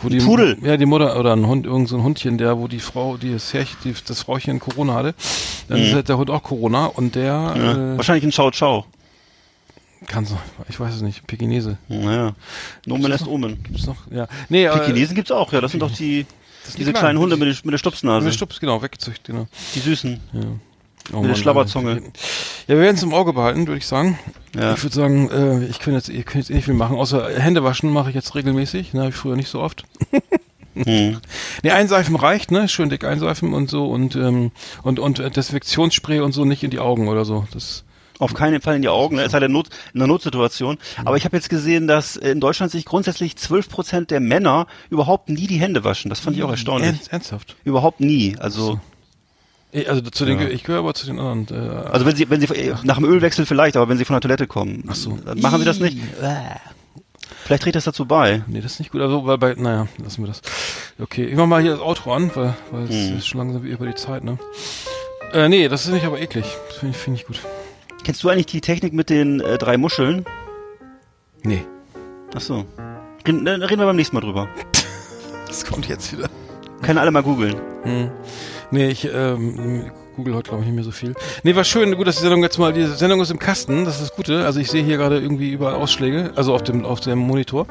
[0.00, 0.56] Wo die, Pudel?
[0.62, 3.34] Ja, die Mutter, oder ein Hund, irgend so ein Hundchen, der, wo die Frau, die
[3.34, 5.14] das Herrchen, die, das Frauchen Corona hatte.
[5.68, 7.24] Dann ist halt der Hund auch Corona und der,
[7.54, 7.72] Ja.
[7.92, 8.86] äh, Wahrscheinlich ein Ciao-Ciao.
[10.06, 10.38] kann so,
[10.70, 11.76] ich weiß es nicht, Pekinese.
[11.88, 12.32] Naja.
[12.86, 13.62] Nomen lässt Omen.
[13.64, 13.96] Gibt's noch?
[14.10, 14.28] Ja.
[14.48, 14.66] Nee.
[14.66, 15.60] Pekinesen gibt's auch, ja.
[15.60, 16.24] Das sind doch die,
[16.72, 18.24] sind diese die kleinen kleinen, Hunde mit, der- mit der Stupsnase.
[18.24, 19.46] Mit Stups, genau, weggezüchtet, genau.
[19.74, 20.20] Die süßen.
[20.32, 20.40] Ja.
[21.12, 21.96] Oh Mit der Schlabberzunge.
[22.66, 24.18] Ja, wir werden es im Auge behalten, würde ich sagen.
[24.56, 24.72] Ja.
[24.72, 27.28] Ich würde sagen, äh, ich kann jetzt, ihr könnt jetzt eh nicht viel machen, außer
[27.38, 28.94] Hände waschen mache ich jetzt regelmäßig.
[28.94, 29.84] Ne, hab ich früher nicht so oft.
[30.76, 31.18] Hm.
[31.62, 32.66] Ne, einseifen reicht, ne?
[32.68, 34.50] Schön dick einseifen und so und ähm,
[34.82, 37.46] und und äh, Desinfektionsspray und so nicht in die Augen oder so.
[37.52, 37.84] Das
[38.20, 39.28] Auf keinen Fall in die Augen, ne?
[39.28, 40.78] denn Not, in einer Notsituation.
[41.04, 45.28] Aber ich habe jetzt gesehen, dass in Deutschland sich grundsätzlich 12 Prozent der Männer überhaupt
[45.28, 46.10] nie die Hände waschen.
[46.10, 46.88] Das fand ich auch erstaunlich.
[46.90, 47.56] Ernst, ernsthaft.
[47.64, 48.36] Überhaupt nie.
[48.38, 48.78] Also,
[49.72, 50.46] Ich, also zu den, Ja.
[50.48, 51.48] ich gehöre aber zu den anderen.
[51.50, 52.46] Äh, also wenn sie, wenn sie
[52.84, 55.18] nach dem Ölwechsel vielleicht, aber wenn sie von der Toilette kommen, Ach so.
[55.24, 55.98] dann machen sie das nicht.
[57.44, 58.42] Vielleicht trägt das dazu bei.
[58.46, 59.00] Nee, das ist nicht gut.
[59.00, 60.40] Also, weil bei, naja, lassen wir das.
[61.00, 63.18] Okay, ich mach mal hier das Outro an, weil, weil es Hm.
[63.18, 64.38] ist schon langsam wie über die Zeit, ne?
[65.32, 66.44] Äh, nee, das ist nicht aber eklig.
[66.68, 67.40] Das finde ich, find ich gut.
[68.04, 70.26] Kennst du eigentlich die Technik mit den äh, drei Muscheln?
[71.42, 71.64] Nee.
[72.34, 72.66] Ach so.
[73.26, 74.48] Reden, reden wir beim nächsten Mal drüber.
[75.46, 76.28] Das kommt jetzt wieder.
[76.82, 77.54] Können alle mal googeln.
[77.84, 78.10] Hm.
[78.72, 81.14] Nee, ich ähm, google heute, glaube ich, nicht mehr so viel.
[81.44, 81.94] Nee, war schön.
[81.94, 84.44] Gut, dass die Sendung jetzt mal, die Sendung ist im Kasten, das ist das Gute.
[84.44, 87.68] Also ich sehe hier gerade irgendwie überall Ausschläge, also auf dem, auf dem Monitor.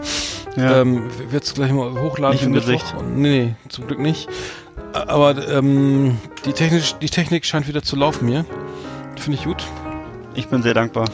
[0.56, 0.80] Ja.
[0.80, 2.38] Ähm, wird's gleich mal hochladen.
[2.38, 2.54] Nicht im.
[2.54, 2.96] Gesicht.
[3.14, 4.30] Nee, nee, zum Glück nicht.
[4.94, 8.46] Aber ähm, die, Technik, die Technik scheint wieder zu laufen hier.
[9.18, 9.66] Finde ich gut.
[10.36, 11.06] Ich bin sehr dankbar.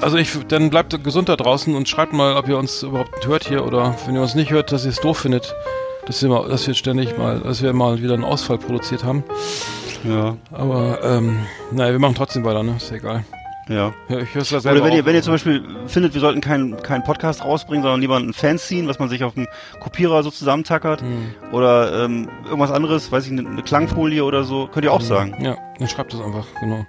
[0.00, 3.48] Also ich, dann bleibt gesund da draußen und schreibt mal, ob ihr uns überhaupt hört
[3.48, 5.54] hier oder wenn ihr uns nicht hört, dass ihr es doof findet,
[6.06, 9.24] dass wir, mal, dass wir ständig mal, dass wir mal wieder einen Ausfall produziert haben.
[10.04, 12.74] Ja, Aber ähm, naja, wir machen trotzdem weiter, ne?
[12.76, 13.24] Ist ja egal.
[13.68, 13.92] Ja.
[14.08, 16.40] Ja, ich hör's da selber Oder wenn ihr, wenn ihr zum Beispiel findet, wir sollten
[16.40, 19.46] keinen keinen Podcast rausbringen, sondern lieber ein Fanzine, was man sich auf dem
[19.80, 21.00] Kopierer so zusammentackert.
[21.00, 21.34] Hm.
[21.52, 25.36] Oder ähm, irgendwas anderes, weiß ich, eine, eine Klangfolie oder so, könnt ihr auch sagen.
[25.42, 26.86] Ja, dann schreibt das einfach, genau.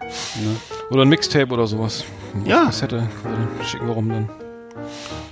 [0.91, 2.05] Oder ein Mixtape oder sowas.
[2.41, 2.65] Auf Ja.
[2.65, 3.07] Kassette,
[3.65, 4.29] schicken wir rum dann.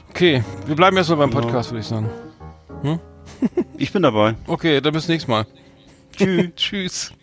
[0.10, 1.42] Okay, wir bleiben erstmal beim Genau.
[1.42, 2.10] Podcast, würde ich sagen.
[3.78, 4.36] Ich bin dabei.
[4.48, 5.46] Okay, dann bis nächstes Mal.
[6.16, 6.50] Tschüss.
[6.56, 7.14] Tschüss.